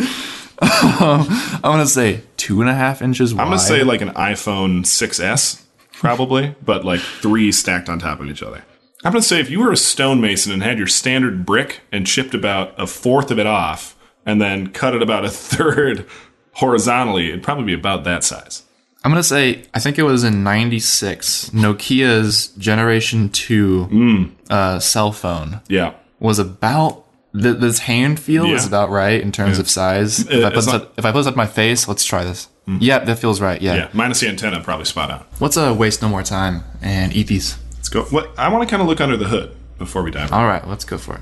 I'm 0.61 1.61
gonna 1.71 1.87
say 1.87 2.21
two 2.37 2.61
and 2.61 2.69
a 2.69 2.75
half 2.75 3.01
inches 3.01 3.33
wide. 3.33 3.41
I'm 3.41 3.47
gonna 3.49 3.59
say 3.59 3.83
like 3.83 4.01
an 4.01 4.11
iPhone 4.11 4.81
6s, 4.85 5.61
probably, 5.93 6.53
but 6.63 6.85
like 6.85 6.99
three 6.99 7.51
stacked 7.51 7.89
on 7.89 7.97
top 7.97 8.19
of 8.19 8.27
each 8.29 8.43
other. 8.43 8.63
I'm 9.03 9.11
gonna 9.11 9.21
say 9.21 9.39
if 9.39 9.49
you 9.49 9.59
were 9.59 9.71
a 9.71 9.77
stonemason 9.77 10.51
and 10.53 10.63
had 10.63 10.77
your 10.77 10.87
standard 10.87 11.45
brick 11.45 11.81
and 11.91 12.07
chipped 12.07 12.33
about 12.33 12.73
a 12.79 12.87
fourth 12.87 13.31
of 13.31 13.39
it 13.39 13.45
off, 13.47 13.95
and 14.25 14.41
then 14.41 14.67
cut 14.67 14.95
it 14.95 15.01
about 15.01 15.25
a 15.25 15.29
third 15.31 16.05
horizontally, 16.53 17.29
it'd 17.29 17.43
probably 17.43 17.65
be 17.65 17.73
about 17.73 18.03
that 18.05 18.23
size. 18.23 18.63
I'm 19.03 19.11
gonna 19.11 19.23
say 19.23 19.63
I 19.73 19.79
think 19.79 19.99
it 19.99 20.03
was 20.03 20.23
in 20.23 20.43
'96. 20.43 21.49
Nokia's 21.49 22.47
Generation 22.57 23.29
Two 23.29 23.87
Mm. 23.91 24.31
uh, 24.49 24.79
cell 24.79 25.11
phone 25.11 25.59
Yeah. 25.67 25.91
was 26.19 26.39
about 26.39 27.03
th- 27.33 27.57
this 27.57 27.79
hand 27.79 28.19
feel 28.19 28.45
is 28.45 28.65
about 28.65 28.89
right 28.89 29.19
in 29.19 29.31
terms 29.33 29.59
of 29.59 29.69
size. 29.69 30.21
If 30.21 30.29
I, 30.45 30.47
Uh, 30.47 30.51
put 30.51 30.65
not- 30.67 30.75
up, 30.75 30.93
if 30.97 31.05
I 31.05 31.11
put 31.11 31.17
this 31.19 31.27
up 31.27 31.35
my 31.35 31.47
face, 31.47 31.87
let's 31.87 32.05
try 32.05 32.23
this. 32.23 32.47
Yep, 32.65 33.07
that 33.07 33.19
feels 33.19 33.41
right. 33.41 33.61
Yeah. 33.61 33.75
Yeah. 33.75 33.87
Minus 33.91 34.21
the 34.21 34.29
antenna, 34.29 34.61
probably 34.61 34.85
spot 34.85 35.11
on. 35.11 35.19
Let's 35.41 35.57
uh, 35.57 35.75
waste 35.77 36.01
no 36.01 36.07
more 36.07 36.23
time 36.23 36.63
and 36.81 37.13
eat 37.13 37.27
these. 37.27 37.57
Let's 37.83 37.89
go. 37.89 38.03
What 38.03 38.31
I 38.39 38.47
want 38.47 38.63
to 38.63 38.71
kind 38.71 38.81
of 38.81 38.87
look 38.87 39.01
under 39.01 39.17
the 39.17 39.27
hood 39.27 39.57
before 39.77 40.03
we 40.03 40.11
dive. 40.11 40.31
All 40.31 40.45
right, 40.45 40.65
let's 40.65 40.85
go 40.85 40.97
for 40.97 41.15
it. 41.15 41.21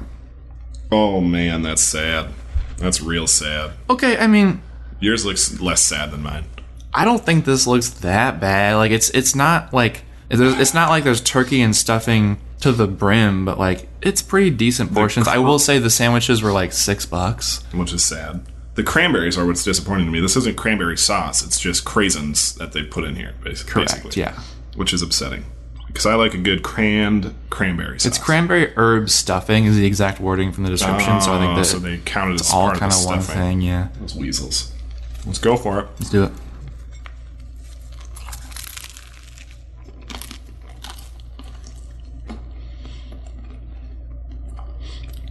Oh 0.92 1.20
man, 1.20 1.64
that's 1.64 1.82
sad. 1.82 2.28
That's 2.78 3.02
real 3.02 3.26
sad. 3.26 3.72
Okay, 3.90 4.16
I 4.16 4.28
mean, 4.28 4.62
Yours 5.00 5.26
looks 5.26 5.60
less 5.60 5.82
sad 5.82 6.12
than 6.12 6.22
mine. 6.22 6.44
I 6.94 7.04
don't 7.04 7.26
think 7.26 7.46
this 7.46 7.66
looks 7.66 7.90
that 7.90 8.40
bad. 8.40 8.76
Like 8.76 8.92
it's 8.92 9.10
it's 9.10 9.34
not 9.34 9.74
like 9.74 10.04
there's, 10.30 10.60
it's 10.60 10.76
not 10.76 10.90
like 10.90 11.04
there's 11.04 11.20
turkey 11.22 11.62
and 11.64 11.76
stuffing 11.76 12.40
to 12.60 12.72
the 12.72 12.86
brim, 12.86 13.44
but 13.44 13.58
like 13.58 13.88
it's 14.04 14.22
pretty 14.22 14.52
decent 14.52 14.94
portions. 14.94 15.28
I 15.28 15.40
will 15.40 15.58
say 15.58 15.80
the 15.80 15.90
sandwiches 15.90 16.44
were 16.44 16.52
like 16.52 16.74
six 16.74 17.08
bucks. 17.08 17.64
which 17.74 17.92
is 17.92 18.06
sad. 18.06 18.46
The 18.76 18.84
cranberries 18.84 19.36
are 19.36 19.48
what's 19.48 19.64
disappointing 19.64 20.06
to 20.06 20.12
me. 20.12 20.20
This 20.20 20.36
isn't 20.36 20.58
cranberry 20.58 20.98
sauce; 20.98 21.44
it's 21.44 21.60
just 21.60 21.86
craisins 21.86 22.56
that 22.60 22.74
they 22.74 22.84
put 22.84 23.04
in 23.04 23.16
here, 23.16 23.34
basi- 23.42 23.66
Correct. 23.66 23.94
basically. 23.94 24.22
Yeah. 24.22 24.40
which 24.76 24.94
is 24.94 25.02
upsetting 25.02 25.46
because 25.92 26.06
I 26.06 26.16
like 26.16 26.34
a 26.34 26.38
good 26.38 26.64
canned 26.64 27.34
cranberry 27.50 28.00
sauce. 28.00 28.06
It's 28.06 28.18
cranberry 28.18 28.72
herb 28.78 29.10
stuffing 29.10 29.66
is 29.66 29.76
the 29.76 29.86
exact 29.86 30.22
wording 30.22 30.54
from 30.54 30.64
the 30.64 30.70
description. 30.70 31.20
so 31.22 31.34
I 31.34 31.40
think 31.40 31.52
Oh, 31.52 31.56
that 31.58 31.66
so 31.66 31.80
they 31.80 31.98
counted 31.98 32.40
as 32.40 32.52
all 32.52 32.72
kind 32.72 32.92
of 32.94 33.06
one 33.06 33.20
thing. 33.20 33.62
Yeah. 33.62 33.90
Those 34.00 34.16
weasels. 34.16 34.72
Let's 35.26 35.40
go 35.40 35.58
for 35.58 35.80
it. 35.82 35.88
Let's 36.00 36.10
do 36.10 36.24
it. 36.24 36.32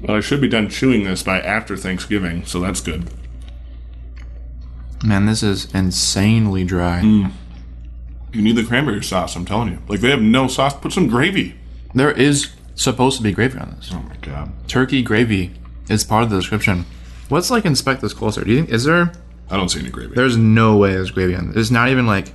Well, 0.02 0.16
I 0.16 0.20
should 0.20 0.40
be 0.40 0.48
done 0.48 0.68
chewing 0.68 1.04
this 1.04 1.22
by 1.22 1.40
after 1.40 1.76
Thanksgiving, 1.76 2.44
so 2.46 2.60
that's 2.60 2.80
good. 2.80 3.10
Man, 5.04 5.26
this 5.26 5.42
is 5.42 5.72
insanely 5.74 6.64
dry. 6.64 7.00
Mm. 7.02 7.32
You 8.32 8.42
need 8.42 8.56
the 8.56 8.64
cranberry 8.64 9.02
sauce, 9.02 9.34
I'm 9.36 9.44
telling 9.44 9.68
you. 9.68 9.78
Like, 9.88 10.00
they 10.00 10.10
have 10.10 10.22
no 10.22 10.46
sauce. 10.46 10.74
Put 10.74 10.92
some 10.92 11.08
gravy. 11.08 11.56
There 11.94 12.10
is 12.12 12.52
supposed 12.74 13.16
to 13.18 13.22
be 13.22 13.32
gravy 13.32 13.58
on 13.58 13.74
this. 13.76 13.90
Oh 13.92 14.00
my 14.00 14.16
god. 14.22 14.52
Turkey 14.68 15.02
gravy 15.02 15.52
is 15.88 16.04
part 16.04 16.22
of 16.22 16.30
the 16.30 16.36
description. 16.36 16.86
Let's 17.28 17.50
like 17.50 17.64
inspect 17.64 18.00
this 18.00 18.14
closer. 18.14 18.42
Do 18.42 18.50
you 18.50 18.56
think 18.58 18.70
is 18.70 18.84
there? 18.84 19.12
I 19.50 19.56
don't 19.56 19.68
see 19.68 19.80
any 19.80 19.90
gravy. 19.90 20.14
There's 20.14 20.36
no 20.36 20.76
way 20.76 20.92
there's 20.92 21.10
gravy 21.10 21.34
on 21.34 21.48
this. 21.48 21.56
It's 21.56 21.70
not 21.70 21.88
even 21.88 22.06
like 22.06 22.32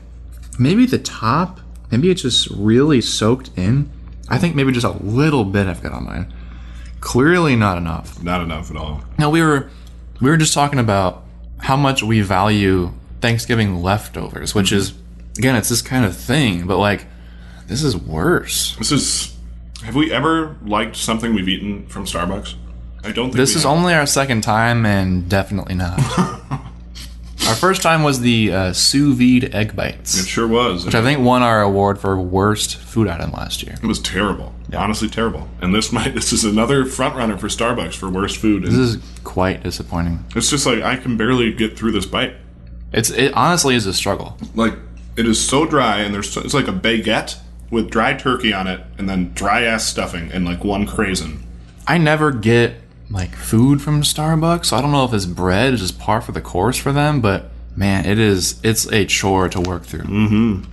maybe 0.59 0.85
the 0.85 0.99
top. 0.99 1.59
Maybe 1.91 2.11
it's 2.11 2.21
just 2.21 2.49
really 2.51 3.01
soaked 3.01 3.49
in. 3.57 3.89
I 4.29 4.37
think 4.37 4.55
maybe 4.55 4.71
just 4.71 4.85
a 4.85 4.91
little 4.91 5.45
bit 5.45 5.67
I've 5.67 5.81
got 5.81 5.93
on 5.93 6.05
mine. 6.05 6.33
Clearly 6.99 7.55
not 7.55 7.77
enough. 7.77 8.21
Not 8.21 8.41
enough 8.41 8.69
at 8.71 8.77
all. 8.77 9.03
Now 9.17 9.29
we 9.29 9.41
were 9.41 9.69
we 10.21 10.29
were 10.29 10.37
just 10.37 10.53
talking 10.53 10.79
about 10.79 11.23
how 11.59 11.77
much 11.77 12.03
we 12.03 12.21
value 12.21 12.91
Thanksgiving 13.21 13.81
leftovers, 13.81 14.53
which 14.53 14.71
is 14.71 14.93
again 15.37 15.55
it's 15.55 15.69
this 15.69 15.81
kind 15.81 16.05
of 16.05 16.15
thing, 16.15 16.65
but 16.67 16.77
like 16.77 17.05
this 17.67 17.83
is 17.83 17.95
worse. 17.97 18.75
This 18.77 18.91
is. 18.91 19.35
Have 19.83 19.95
we 19.95 20.11
ever 20.11 20.55
liked 20.65 20.95
something 20.95 21.33
we've 21.35 21.49
eaten 21.49 21.85
from 21.87 22.05
Starbucks? 22.05 22.55
I 23.03 23.11
don't 23.11 23.25
think 23.25 23.35
This 23.35 23.53
we 23.53 23.57
is 23.59 23.63
have. 23.63 23.71
only 23.71 23.93
our 23.93 24.05
second 24.07 24.41
time, 24.41 24.85
and 24.85 25.29
definitely 25.29 25.75
not. 25.75 25.99
our 27.47 27.53
first 27.55 27.81
time 27.83 28.01
was 28.01 28.19
the 28.21 28.51
uh, 28.51 28.73
sous 28.73 29.15
vide 29.15 29.53
egg 29.53 29.75
bites, 29.75 30.19
It 30.19 30.27
sure 30.27 30.47
was. 30.47 30.85
which 30.85 30.95
I 30.95 31.03
think 31.03 31.19
won 31.19 31.43
our 31.43 31.61
award 31.61 31.99
for 31.99 32.19
worst 32.19 32.77
food 32.77 33.07
item 33.07 33.31
last 33.31 33.61
year. 33.61 33.75
It 33.81 33.85
was 33.85 33.99
terrible. 33.99 34.53
Honestly, 34.75 35.07
terrible. 35.07 35.47
And 35.61 35.73
this 35.75 35.91
might. 35.91 36.15
This 36.15 36.33
is 36.33 36.43
another 36.45 36.85
front 36.85 37.15
runner 37.15 37.37
for 37.37 37.47
Starbucks 37.47 37.93
for 37.95 38.09
worst 38.09 38.37
food. 38.37 38.63
And 38.63 38.71
This 38.73 38.95
is 38.95 38.97
quite 39.23 39.61
disappointing. 39.63 40.23
it's 40.35 40.49
just 40.49 40.65
like 40.65 40.81
I 40.81 40.95
can 40.97 41.17
barely 41.17 41.53
get 41.53 41.77
through 41.77 41.91
this 41.91 42.05
bite. 42.07 42.35
It's 42.91 43.09
it 43.11 43.33
honestly 43.33 43.75
is 43.75 43.85
a 43.85 43.93
struggle. 43.93 44.37
Like 44.55 44.73
it 45.17 45.25
is 45.25 45.45
so 45.45 45.65
dry, 45.65 45.99
and 45.99 46.13
there's 46.13 46.31
so, 46.31 46.41
it's 46.41 46.53
like 46.53 46.67
a 46.67 46.73
baguette 46.73 47.39
with 47.71 47.89
dry 47.89 48.13
turkey 48.13 48.53
on 48.53 48.67
it, 48.67 48.81
and 48.97 49.09
then 49.09 49.33
dry 49.33 49.63
ass 49.63 49.85
stuffing, 49.85 50.31
and 50.31 50.45
like 50.45 50.63
one 50.63 50.85
craisin. 50.85 51.43
I 51.87 51.97
never 51.97 52.31
get 52.31 52.75
like 53.09 53.35
food 53.35 53.81
from 53.81 54.01
Starbucks, 54.01 54.65
so 54.65 54.77
I 54.77 54.81
don't 54.81 54.91
know 54.91 55.05
if 55.05 55.11
this 55.11 55.25
bread 55.25 55.73
is 55.73 55.81
just 55.81 55.99
par 55.99 56.21
for 56.21 56.31
the 56.31 56.41
course 56.41 56.77
for 56.77 56.91
them, 56.91 57.21
but 57.21 57.51
man, 57.75 58.05
it 58.05 58.19
is 58.19 58.59
it's 58.63 58.91
a 58.91 59.05
chore 59.05 59.49
to 59.49 59.61
work 59.61 59.83
through. 59.83 60.03
Mm-hmm. 60.03 60.71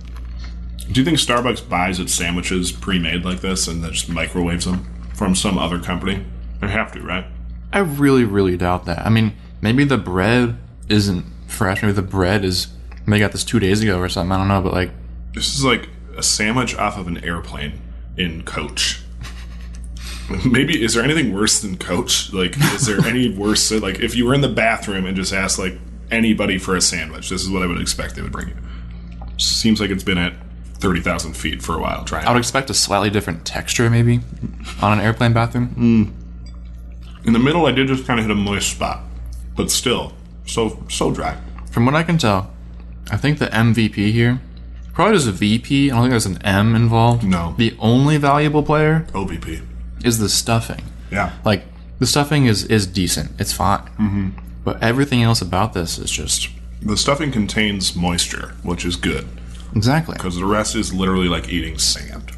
Do 0.91 0.99
you 0.99 1.05
think 1.05 1.17
Starbucks 1.17 1.67
buys 1.69 1.99
its 1.99 2.13
sandwiches 2.13 2.71
pre-made 2.71 3.23
like 3.23 3.39
this 3.39 3.67
and 3.67 3.83
then 3.83 3.93
just 3.93 4.09
microwaves 4.09 4.65
them 4.65 4.85
from 5.15 5.33
some 5.35 5.57
other 5.57 5.79
company? 5.79 6.25
They 6.59 6.67
have 6.67 6.91
to, 6.93 7.01
right? 7.01 7.25
I 7.71 7.79
really, 7.79 8.25
really 8.25 8.57
doubt 8.57 8.85
that. 8.85 9.05
I 9.05 9.09
mean, 9.09 9.33
maybe 9.61 9.85
the 9.85 9.97
bread 9.97 10.57
isn't 10.89 11.25
fresh. 11.47 11.81
Maybe 11.81 11.93
the 11.93 12.01
bread 12.01 12.43
is 12.43 12.67
they 13.07 13.19
got 13.19 13.31
this 13.31 13.43
two 13.43 13.59
days 13.59 13.81
ago 13.81 13.99
or 13.99 14.09
something. 14.09 14.31
I 14.31 14.37
don't 14.37 14.47
know, 14.47 14.61
but 14.61 14.73
like 14.73 14.91
This 15.33 15.55
is 15.55 15.63
like 15.63 15.89
a 16.17 16.23
sandwich 16.23 16.75
off 16.75 16.97
of 16.97 17.07
an 17.07 17.23
airplane 17.23 17.81
in 18.17 18.43
Coach. 18.43 19.01
Maybe 20.45 20.81
is 20.81 20.93
there 20.93 21.03
anything 21.03 21.33
worse 21.33 21.59
than 21.61 21.77
Coach? 21.77 22.31
Like, 22.31 22.55
is 22.57 22.85
there 22.85 23.05
any 23.05 23.29
worse? 23.37 23.71
Like, 23.71 23.99
if 23.99 24.15
you 24.15 24.25
were 24.25 24.33
in 24.33 24.41
the 24.41 24.47
bathroom 24.49 25.05
and 25.05 25.15
just 25.17 25.33
asked 25.33 25.59
like 25.59 25.77
anybody 26.11 26.57
for 26.57 26.75
a 26.75 26.81
sandwich, 26.81 27.29
this 27.29 27.41
is 27.41 27.49
what 27.49 27.61
I 27.61 27.67
would 27.67 27.81
expect 27.81 28.15
they 28.15 28.21
would 28.21 28.31
bring 28.31 28.49
you. 28.49 28.55
Seems 29.37 29.81
like 29.81 29.89
it's 29.89 30.03
been 30.03 30.17
at 30.17 30.33
thirty 30.75 31.01
thousand 31.01 31.33
feet 31.35 31.61
for 31.61 31.75
a 31.75 31.81
while. 31.81 32.05
Trying. 32.05 32.25
I 32.25 32.31
would 32.31 32.39
expect 32.39 32.69
a 32.69 32.73
slightly 32.73 33.09
different 33.09 33.45
texture 33.45 33.89
maybe 33.89 34.21
on 34.81 34.93
an 34.97 35.03
airplane 35.03 35.33
bathroom. 35.33 35.67
Hmm. 35.69 37.27
In 37.27 37.33
the 37.33 37.39
middle, 37.39 37.65
I 37.65 37.71
did 37.71 37.87
just 37.87 38.05
kind 38.07 38.19
of 38.19 38.25
hit 38.25 38.31
a 38.31 38.35
moist 38.35 38.69
spot, 38.71 39.01
but 39.57 39.69
still, 39.71 40.13
so 40.45 40.83
so 40.89 41.11
dry. 41.11 41.37
From 41.71 41.85
what 41.85 41.95
I 41.95 42.03
can 42.03 42.17
tell, 42.17 42.52
I 43.11 43.17
think 43.17 43.39
the 43.39 43.47
MVP 43.47 44.11
here 44.11 44.39
probably 44.93 45.15
just 45.15 45.27
a 45.27 45.31
VP. 45.31 45.89
I 45.89 45.95
don't 45.95 46.03
think 46.03 46.11
there's 46.11 46.25
an 46.25 46.41
M 46.43 46.75
involved. 46.75 47.23
No. 47.23 47.55
The 47.57 47.75
only 47.79 48.17
valuable 48.17 48.61
player 48.63 49.05
OVP. 49.11 49.61
is 50.05 50.19
the 50.19 50.29
stuffing. 50.29 50.83
Yeah. 51.11 51.33
Like 51.43 51.65
the 51.99 52.05
stuffing 52.05 52.45
is 52.45 52.63
is 52.65 52.85
decent. 52.87 53.31
It's 53.39 53.53
fine. 53.53 53.79
Mm-hmm. 53.99 54.29
But 54.63 54.81
everything 54.83 55.21
else 55.23 55.41
about 55.41 55.73
this 55.73 55.97
is 55.97 56.09
just 56.11 56.49
The 56.81 56.95
stuffing 56.97 57.31
contains 57.31 57.95
moisture, 57.95 58.53
which 58.63 58.85
is 58.85 58.95
good 58.95 59.27
exactly. 59.75 60.13
because 60.13 60.35
the 60.37 60.45
rest 60.45 60.75
is 60.75 60.93
literally 60.93 61.27
like 61.27 61.49
eating 61.49 61.77
sand. 61.77 62.31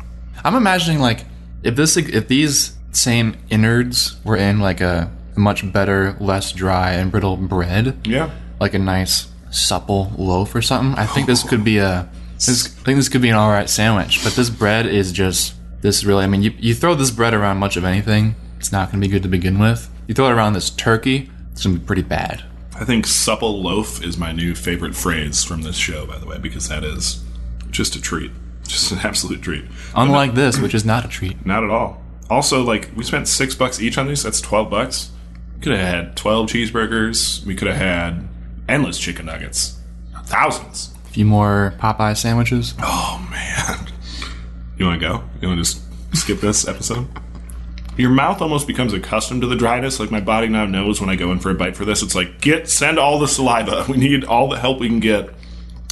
I'm 0.44 0.56
imagining 0.56 1.00
like 1.00 1.26
if 1.64 1.76
this 1.76 1.98
if 1.98 2.28
these 2.28 2.76
same 2.92 3.36
innards 3.50 4.16
were 4.24 4.38
in 4.38 4.60
like 4.60 4.80
a 4.82 5.12
much 5.36 5.70
better, 5.74 6.16
less 6.20 6.52
dry 6.54 6.92
and 6.94 7.12
brittle 7.12 7.36
bread, 7.38 7.98
Yeah. 8.08 8.30
like 8.60 8.74
a 8.74 8.80
nice 8.80 9.28
supple 9.56 10.12
loaf 10.18 10.54
or 10.54 10.62
something. 10.62 10.98
I 11.00 11.06
think 11.06 11.28
this 11.28 11.44
could 11.44 11.64
be 11.64 11.78
a 11.78 12.10
this, 12.36 12.66
I 12.66 12.84
think 12.84 12.98
this 12.98 13.10
could 13.10 13.22
be 13.22 13.30
an 13.30 13.36
all 13.36 13.50
right 13.50 13.70
sandwich. 13.70 14.24
But 14.24 14.34
this 14.34 14.50
bread 14.50 14.86
is 14.86 15.12
just 15.12 15.56
this 15.82 16.04
really. 16.04 16.24
I 16.24 16.28
mean, 16.28 16.44
you 16.44 16.54
you 16.58 16.76
throw 16.76 16.96
this 16.96 17.12
bread 17.12 17.34
around 17.34 17.58
much 17.58 17.78
of 17.78 17.86
anything, 17.86 18.36
it's 18.58 18.72
not 18.72 18.92
going 18.92 19.02
to 19.02 19.08
be 19.08 19.12
good 19.12 19.24
to 19.24 19.30
begin 19.30 19.60
with. 19.60 19.90
You 20.08 20.14
throw 20.14 20.28
it 20.28 20.32
around 20.32 20.54
this 20.54 20.70
turkey, 20.70 21.30
it's 21.52 21.64
going 21.64 21.76
to 21.76 21.80
be 21.80 21.86
pretty 21.86 22.04
bad. 22.04 22.44
I 22.76 22.84
think 22.84 23.08
supple 23.08 23.62
loaf 23.62 24.04
is 24.04 24.18
my 24.18 24.34
new 24.34 24.54
favorite 24.54 24.96
phrase 24.96 25.44
from 25.44 25.62
this 25.62 25.78
show, 25.78 26.06
by 26.06 26.18
the 26.18 26.26
way, 26.26 26.38
because 26.38 26.68
that 26.68 26.84
is 26.84 27.24
just 27.72 27.96
a 27.96 28.02
treat. 28.02 28.32
Just 28.66 28.92
an 28.92 28.98
absolute 29.04 29.44
treat. 29.44 29.64
Unlike 29.96 30.34
this, 30.34 30.58
which 30.58 30.74
is 30.74 30.84
not 30.84 31.06
a 31.06 31.08
treat. 31.08 31.46
Not 31.46 31.64
at 31.64 31.70
all. 31.70 32.02
Also, 32.32 32.64
like, 32.64 32.90
we 32.96 33.04
spent 33.04 33.28
six 33.28 33.54
bucks 33.54 33.80
each 33.80 33.96
on 34.00 34.08
these. 34.08 34.24
That's 34.24 34.42
12 34.42 34.72
bucks. 34.72 35.12
We 35.54 35.62
could 35.62 35.74
have 35.74 35.88
had 35.88 36.18
12 36.18 36.48
cheeseburgers. 36.48 37.46
We 37.46 37.54
could 37.54 37.68
have 37.68 37.78
had 37.78 38.28
endless 38.68 38.98
chicken 38.98 39.26
nuggets. 39.26 39.80
Thousands. 40.26 40.94
A 41.06 41.10
few 41.10 41.26
more 41.26 41.74
Popeye 41.80 42.18
sandwiches. 42.18 42.74
Oh, 42.82 43.26
man. 43.32 43.88
You 44.78 44.86
want 44.86 45.00
to 45.00 45.08
go? 45.08 45.24
You 45.42 45.48
want 45.48 45.64
to 45.64 45.64
just 45.64 45.82
skip 46.14 46.40
this 46.40 46.68
episode? 46.68 47.08
Your 47.98 48.10
mouth 48.10 48.42
almost 48.42 48.68
becomes 48.68 48.92
accustomed 48.92 49.42
to 49.42 49.48
the 49.48 49.56
dryness. 49.56 50.00
Like 50.00 50.12
my 50.12 50.20
body 50.20 50.48
now 50.48 50.66
knows 50.66 51.00
when 51.00 51.10
I 51.10 51.16
go 51.16 51.32
in 51.32 51.40
for 51.40 51.50
a 51.50 51.56
bite 51.56 51.78
for 51.78 51.86
this, 51.86 52.04
it's 52.04 52.16
like 52.16 52.42
get 52.42 52.68
send 52.68 53.00
all 53.00 53.20
the 53.20 53.28
saliva. 53.28 53.86
We 53.90 53.98
need 53.98 54.26
all 54.26 54.50
the 54.50 54.60
help 54.60 54.80
we 54.80 54.90
can 54.90 55.00
get, 55.00 55.30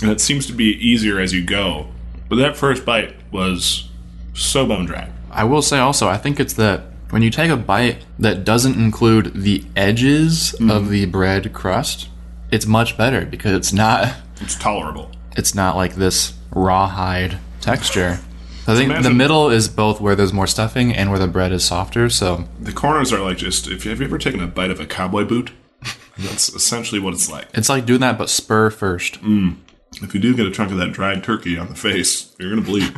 and 0.01 0.11
it 0.11 0.19
seems 0.19 0.45
to 0.47 0.53
be 0.53 0.73
easier 0.85 1.19
as 1.19 1.33
you 1.33 1.45
go. 1.45 1.87
But 2.27 2.35
that 2.37 2.57
first 2.57 2.85
bite 2.85 3.15
was 3.31 3.89
so 4.33 4.65
bone 4.65 4.85
dry. 4.85 5.09
I 5.31 5.45
will 5.45 5.61
say 5.61 5.79
also, 5.79 6.07
I 6.09 6.17
think 6.17 6.39
it's 6.39 6.53
that 6.53 6.83
when 7.09 7.21
you 7.21 7.29
take 7.29 7.51
a 7.51 7.57
bite 7.57 8.03
that 8.19 8.43
doesn't 8.43 8.75
include 8.75 9.33
the 9.33 9.63
edges 9.75 10.53
mm-hmm. 10.53 10.71
of 10.71 10.89
the 10.89 11.05
bread 11.05 11.53
crust, 11.53 12.09
it's 12.53 12.65
much 12.65 12.97
better 12.97 13.25
because 13.25 13.53
it's 13.53 13.73
not 13.73 14.13
It's 14.41 14.55
tolerable. 14.55 15.11
it's 15.35 15.55
not 15.55 15.75
like 15.75 15.95
this 15.95 16.33
rawhide 16.51 17.37
texture. 17.61 18.19
I 18.65 18.75
think 18.75 19.03
the 19.03 19.09
middle 19.13 19.49
is 19.49 19.67
both 19.67 19.99
where 19.99 20.15
there's 20.15 20.31
more 20.31 20.47
stuffing 20.47 20.93
and 20.95 21.09
where 21.09 21.19
the 21.19 21.27
bread 21.27 21.51
is 21.51 21.65
softer. 21.65 22.09
So 22.09 22.45
The 22.61 22.71
corners 22.71 23.11
are 23.11 23.19
like 23.19 23.37
just. 23.37 23.67
If 23.67 23.83
you, 23.83 23.91
have 23.91 23.99
you 23.99 24.05
ever 24.05 24.17
taken 24.17 24.39
a 24.41 24.47
bite 24.47 24.71
of 24.71 24.79
a 24.79 24.85
cowboy 24.85 25.25
boot? 25.25 25.51
That's 26.17 26.47
essentially 26.53 27.01
what 27.01 27.13
it's 27.13 27.29
like. 27.29 27.47
it's 27.53 27.67
like 27.69 27.85
doing 27.85 27.99
that, 28.01 28.17
but 28.17 28.29
spur 28.29 28.69
first. 28.69 29.19
Mm. 29.21 29.57
If 30.01 30.13
you 30.13 30.21
do 30.21 30.35
get 30.35 30.45
a 30.45 30.51
chunk 30.51 30.71
of 30.71 30.77
that 30.77 30.93
dried 30.93 31.23
turkey 31.23 31.57
on 31.57 31.67
the 31.67 31.75
face, 31.75 32.33
you're 32.39 32.49
gonna 32.51 32.61
bleed. 32.61 32.93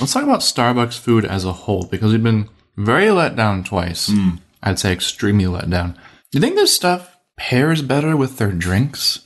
Let's 0.00 0.12
talk 0.12 0.22
about 0.22 0.40
Starbucks 0.40 0.98
food 0.98 1.24
as 1.24 1.44
a 1.44 1.52
whole 1.52 1.84
because 1.90 2.12
we've 2.12 2.22
been 2.22 2.48
very 2.76 3.10
let 3.10 3.36
down 3.36 3.64
twice. 3.64 4.08
Mm. 4.08 4.38
I'd 4.62 4.78
say 4.78 4.92
extremely 4.92 5.46
let 5.46 5.68
down. 5.68 5.92
Do 6.30 6.38
you 6.38 6.40
think 6.40 6.54
this 6.54 6.74
stuff 6.74 7.17
pairs 7.38 7.80
better 7.82 8.16
with 8.16 8.36
their 8.38 8.52
drinks? 8.52 9.20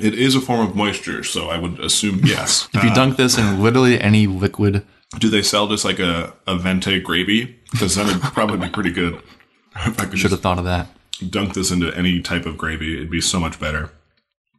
it 0.00 0.14
is 0.14 0.36
a 0.36 0.40
form 0.40 0.60
of 0.60 0.76
moisture, 0.76 1.24
so 1.24 1.48
I 1.50 1.58
would 1.58 1.80
assume 1.80 2.20
yes. 2.24 2.68
If 2.72 2.84
you 2.84 2.94
dunk 2.94 3.16
this 3.16 3.36
in 3.38 3.44
uh, 3.44 3.56
literally 3.58 4.00
any 4.00 4.26
liquid, 4.26 4.84
Do 5.18 5.28
they 5.28 5.42
sell 5.42 5.66
just 5.66 5.84
like 5.84 5.98
a, 5.98 6.32
a 6.46 6.56
venti 6.56 7.00
gravy? 7.00 7.58
Because 7.72 7.96
then 7.96 8.08
it'd 8.08 8.22
probably 8.22 8.58
be 8.58 8.68
pretty 8.72 8.92
good. 8.92 9.20
If 9.76 10.00
I 10.00 10.06
could 10.06 10.18
should 10.18 10.32
have 10.32 10.40
thought 10.40 10.58
of 10.58 10.64
that. 10.64 10.88
dunk 11.30 11.54
this 11.54 11.70
into 11.70 11.96
any 11.96 12.20
type 12.20 12.44
of 12.44 12.58
gravy, 12.58 12.96
it'd 12.96 13.10
be 13.10 13.20
so 13.20 13.38
much 13.38 13.60
better. 13.60 13.90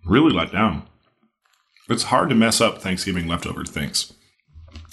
Really 0.05 0.31
let 0.33 0.53
down. 0.53 0.83
It's 1.89 2.03
hard 2.03 2.29
to 2.29 2.35
mess 2.35 2.61
up 2.61 2.81
Thanksgiving 2.81 3.27
leftover 3.27 3.65
things. 3.65 4.13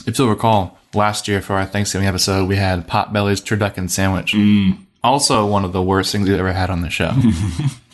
If 0.06 0.18
you'll 0.18 0.28
recall, 0.28 0.76
last 0.92 1.28
year 1.28 1.40
for 1.40 1.54
our 1.54 1.64
Thanksgiving 1.66 2.08
episode, 2.08 2.48
we 2.48 2.56
had 2.56 2.88
Potbelly's 2.88 3.40
turducken 3.40 3.88
sandwich. 3.88 4.32
Mm. 4.32 4.86
Also, 5.04 5.46
one 5.46 5.64
of 5.64 5.72
the 5.72 5.82
worst 5.82 6.10
things 6.10 6.28
we've 6.28 6.36
ever 6.38 6.52
had 6.52 6.68
on 6.68 6.82
the 6.82 6.90
show. 6.90 7.12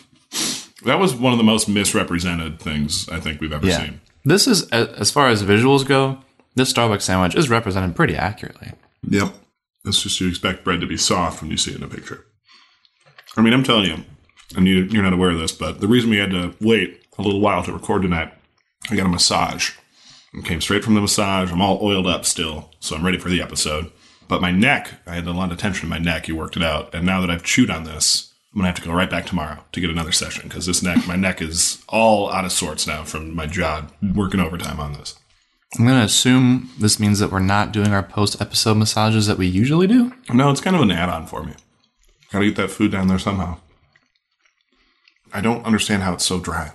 That 0.85 0.99
was 0.99 1.15
one 1.15 1.33
of 1.33 1.39
the 1.39 1.45
most 1.45 1.69
misrepresented 1.69 2.59
things 2.61 3.09
I 3.09 3.19
think 3.21 3.41
we've 3.41 3.53
ever 3.53 3.67
Yeah. 3.67 3.79
seen. 3.79 4.01
This 4.25 4.47
is, 4.47 4.69
as 4.71 5.11
far 5.11 5.29
as 5.29 5.43
visuals 5.43 5.87
go, 5.87 6.19
this 6.55 6.73
Starbucks 6.73 7.03
sandwich 7.03 7.35
is 7.35 7.49
represented 7.51 7.97
pretty 7.97 8.17
accurately. 8.17 8.73
Yep. 9.09 9.35
It's 9.87 10.03
just 10.03 10.21
you 10.21 10.29
expect 10.29 10.65
bread 10.65 10.81
to 10.81 10.87
be 10.87 10.97
soft 10.97 11.43
when 11.43 11.51
you 11.51 11.57
see 11.57 11.73
it 11.73 11.77
in 11.79 11.83
a 11.83 11.89
picture. 11.89 12.25
I 13.37 13.43
mean, 13.43 13.53
I'm 13.53 13.65
telling 13.65 13.85
you, 13.87 14.05
and 14.57 14.67
you, 14.67 14.85
you're 14.85 15.03
not 15.03 15.13
aware 15.13 15.31
of 15.31 15.39
this, 15.39 15.53
but 15.53 15.81
the 15.81 15.89
reason 15.89 16.11
we 16.11 16.19
had 16.19 16.31
to 16.31 16.55
wait 16.61 17.03
a 17.19 17.23
little 17.23 17.41
while 17.41 17.63
to 17.65 17.73
record 17.73 18.03
tonight, 18.03 18.33
I 18.91 18.97
got 18.97 19.07
a 19.07 19.11
massage. 19.11 19.73
I 20.37 20.43
came 20.43 20.61
straight 20.61 20.85
from 20.85 20.95
the 20.95 21.01
massage. 21.01 21.51
I'm 21.53 21.61
all 21.61 21.79
oiled 21.83 22.07
up 22.07 22.25
still, 22.25 22.71
so 22.81 22.97
I'm 22.97 23.05
ready 23.05 23.19
for 23.19 23.29
the 23.29 23.43
episode. 23.43 23.91
But 24.29 24.41
my 24.41 24.51
neck, 24.51 24.91
I 25.07 25.15
had 25.17 25.27
a 25.27 25.33
lot 25.33 25.53
of 25.53 25.59
tension 25.59 25.85
in 25.87 25.91
my 25.91 25.99
neck. 25.99 26.29
You 26.29 26.37
worked 26.37 26.57
it 26.57 26.63
out. 26.63 26.95
And 26.95 27.05
now 27.05 27.21
that 27.21 27.31
I've 27.31 27.43
chewed 27.43 27.71
on 27.71 27.85
this, 27.85 28.33
I'm 28.55 28.61
to 28.61 28.67
have 28.67 28.77
to 28.77 28.83
go 28.83 28.93
right 28.93 29.11
back 29.11 29.27
tomorrow 29.27 29.65
to 29.73 29.81
get 29.81 29.91
another 29.91 30.13
session 30.13 30.49
because 30.49 30.67
this 30.67 30.81
neck, 30.81 31.09
my 31.09 31.17
neck 31.17 31.43
is 31.43 31.83
all 31.89 32.31
out 32.31 32.45
of 32.45 32.53
sorts 32.53 32.87
now 32.87 33.03
from 33.03 33.35
my 33.35 33.47
job 33.47 33.91
working 34.15 34.39
overtime 34.39 34.79
on 34.79 34.93
this. 34.93 35.19
I'm 35.77 35.87
to 35.87 35.97
assume 35.97 36.71
this 36.79 37.01
means 37.01 37.19
that 37.19 37.33
we're 37.33 37.41
not 37.41 37.73
doing 37.73 37.93
our 37.93 38.03
post 38.03 38.41
episode 38.41 38.77
massages 38.77 39.27
that 39.27 39.39
we 39.39 39.49
usually 39.49 39.89
do. 39.89 40.13
No, 40.33 40.51
it's 40.53 40.61
kind 40.61 40.77
of 40.77 40.83
an 40.83 40.93
add-on 40.93 41.27
for 41.27 41.43
me. 41.43 41.55
Gotta 42.31 42.45
get 42.45 42.57
that 42.57 42.71
food 42.71 42.93
down 42.93 43.09
there 43.09 43.19
somehow. 43.19 43.59
I 45.33 45.41
don't 45.41 45.67
understand 45.67 46.05
how 46.05 46.15
it's 46.15 46.25
so 46.25 46.39
dry. 46.39 46.71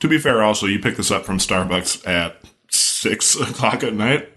To 0.00 0.08
be 0.08 0.18
fair, 0.18 0.42
also, 0.42 0.66
you 0.66 0.78
picked 0.78 0.98
this 0.98 1.10
up 1.10 1.24
from 1.24 1.38
Starbucks 1.38 2.06
at 2.06 2.42
six 2.70 3.36
o'clock 3.40 3.82
at 3.82 3.94
night. 3.94 4.28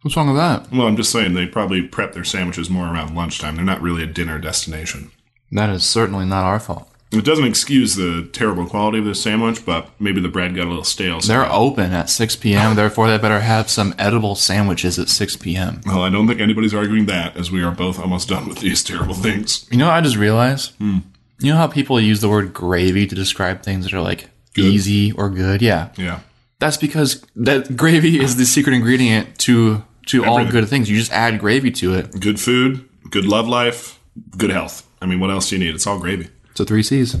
What's 0.00 0.16
wrong 0.16 0.28
with 0.28 0.36
that? 0.36 0.72
Well, 0.72 0.86
I'm 0.86 0.96
just 0.96 1.12
saying 1.12 1.34
they 1.34 1.46
probably 1.46 1.82
prep 1.82 2.14
their 2.14 2.24
sandwiches 2.24 2.70
more 2.70 2.86
around 2.86 3.14
lunchtime. 3.14 3.56
They're 3.56 3.64
not 3.64 3.82
really 3.82 4.02
a 4.02 4.06
dinner 4.06 4.38
destination. 4.38 5.10
That 5.52 5.70
is 5.70 5.84
certainly 5.84 6.24
not 6.26 6.44
our 6.44 6.60
fault. 6.60 6.88
It 7.12 7.24
doesn't 7.24 7.46
excuse 7.46 7.94
the 7.94 8.28
terrible 8.32 8.66
quality 8.66 8.98
of 8.98 9.04
this 9.04 9.22
sandwich, 9.22 9.64
but 9.64 9.88
maybe 10.00 10.20
the 10.20 10.28
bread 10.28 10.56
got 10.56 10.66
a 10.66 10.68
little 10.68 10.84
stale. 10.84 11.20
So, 11.20 11.28
They're 11.32 11.50
open 11.50 11.92
at 11.92 12.10
6 12.10 12.36
p.m., 12.36 12.74
therefore, 12.76 13.08
they 13.08 13.16
better 13.16 13.40
have 13.40 13.70
some 13.70 13.94
edible 13.96 14.34
sandwiches 14.34 14.98
at 14.98 15.08
6 15.08 15.36
p.m. 15.36 15.80
well, 15.86 16.02
I 16.02 16.10
don't 16.10 16.26
think 16.26 16.40
anybody's 16.40 16.74
arguing 16.74 17.06
that, 17.06 17.36
as 17.36 17.50
we 17.50 17.62
are 17.62 17.70
both 17.70 18.00
almost 18.00 18.28
done 18.28 18.48
with 18.48 18.58
these 18.58 18.82
terrible 18.82 19.14
things. 19.14 19.66
You 19.70 19.78
know 19.78 19.86
what 19.86 19.94
I 19.94 20.00
just 20.00 20.16
realized? 20.16 20.74
Hmm. 20.76 20.98
You 21.38 21.52
know 21.52 21.58
how 21.58 21.68
people 21.68 22.00
use 22.00 22.20
the 22.20 22.28
word 22.28 22.52
gravy 22.52 23.06
to 23.06 23.14
describe 23.14 23.62
things 23.62 23.84
that 23.84 23.94
are 23.94 24.00
like 24.00 24.28
easy 24.56 25.12
or 25.12 25.28
good? 25.28 25.60
Yeah. 25.62 25.90
Yeah. 25.96 26.20
That's 26.58 26.78
because 26.78 27.22
that 27.36 27.76
gravy 27.76 28.18
is 28.18 28.36
the 28.36 28.46
secret 28.46 28.74
ingredient 28.74 29.38
to 29.40 29.84
to 30.06 30.24
all 30.24 30.44
good 30.46 30.68
things. 30.68 30.88
You 30.88 30.96
just 30.96 31.12
add 31.12 31.38
gravy 31.38 31.70
to 31.72 31.94
it. 31.94 32.18
Good 32.18 32.40
food, 32.40 32.88
good 33.10 33.26
love 33.26 33.46
life, 33.48 34.00
good 34.36 34.50
health. 34.50 34.85
I 35.00 35.06
mean, 35.06 35.20
what 35.20 35.30
else 35.30 35.50
do 35.50 35.56
you 35.56 35.64
need? 35.64 35.74
It's 35.74 35.86
all 35.86 35.98
gravy. 35.98 36.28
So 36.54 36.64
three 36.64 36.82
C's. 36.82 37.16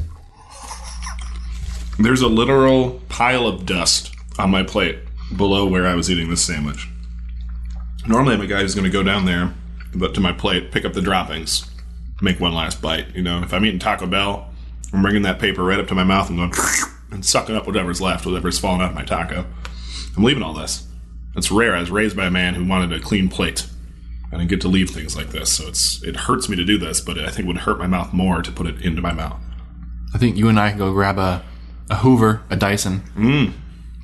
There's 1.98 2.22
a 2.22 2.28
literal 2.28 3.00
pile 3.08 3.46
of 3.46 3.64
dust 3.64 4.14
on 4.38 4.50
my 4.50 4.62
plate 4.62 4.98
below 5.34 5.66
where 5.66 5.86
I 5.86 5.94
was 5.94 6.10
eating 6.10 6.28
this 6.30 6.44
sandwich. 6.44 6.88
Normally, 8.06 8.34
I'm 8.34 8.40
a 8.40 8.46
guy 8.46 8.60
who's 8.60 8.74
going 8.74 8.84
to 8.84 8.90
go 8.90 9.02
down 9.02 9.24
there, 9.24 9.54
but 9.94 10.14
to 10.14 10.20
my 10.20 10.32
plate, 10.32 10.70
pick 10.70 10.84
up 10.84 10.92
the 10.92 11.00
droppings, 11.00 11.68
make 12.20 12.38
one 12.38 12.54
last 12.54 12.80
bite. 12.80 13.14
You 13.14 13.22
know, 13.22 13.42
if 13.42 13.52
I'm 13.52 13.64
eating 13.64 13.80
Taco 13.80 14.06
Bell, 14.06 14.50
I'm 14.92 15.02
bringing 15.02 15.22
that 15.22 15.38
paper 15.38 15.64
right 15.64 15.80
up 15.80 15.88
to 15.88 15.94
my 15.94 16.04
mouth 16.04 16.28
and 16.30 16.38
going 16.38 16.52
and 17.10 17.24
sucking 17.24 17.56
up 17.56 17.66
whatever's 17.66 18.00
left, 18.00 18.26
whatever's 18.26 18.58
fallen 18.58 18.80
out 18.80 18.90
of 18.90 18.94
my 18.94 19.04
taco. 19.04 19.46
I'm 20.16 20.24
leaving 20.24 20.42
all 20.42 20.54
this. 20.54 20.86
It's 21.34 21.50
rare. 21.50 21.74
I 21.76 21.80
was 21.80 21.90
raised 21.90 22.16
by 22.16 22.26
a 22.26 22.30
man 22.30 22.54
who 22.54 22.64
wanted 22.64 22.92
a 22.92 23.00
clean 23.00 23.28
plate. 23.28 23.66
I 24.36 24.40
didn't 24.40 24.50
get 24.50 24.60
to 24.60 24.68
leave 24.68 24.90
things 24.90 25.16
like 25.16 25.30
this, 25.30 25.50
so 25.50 25.66
it's 25.66 26.02
it 26.02 26.14
hurts 26.14 26.46
me 26.46 26.56
to 26.56 26.64
do 26.64 26.76
this, 26.76 27.00
but 27.00 27.18
I 27.18 27.30
think 27.30 27.40
it 27.40 27.46
would 27.46 27.56
hurt 27.56 27.78
my 27.78 27.86
mouth 27.86 28.12
more 28.12 28.42
to 28.42 28.52
put 28.52 28.66
it 28.66 28.82
into 28.82 29.00
my 29.00 29.14
mouth. 29.14 29.40
I 30.12 30.18
think 30.18 30.36
you 30.36 30.50
and 30.50 30.60
I 30.60 30.68
can 30.68 30.78
go 30.78 30.92
grab 30.92 31.18
a, 31.18 31.42
a 31.88 31.96
Hoover, 31.96 32.42
a 32.50 32.56
Dyson, 32.56 33.00
mm. 33.16 33.54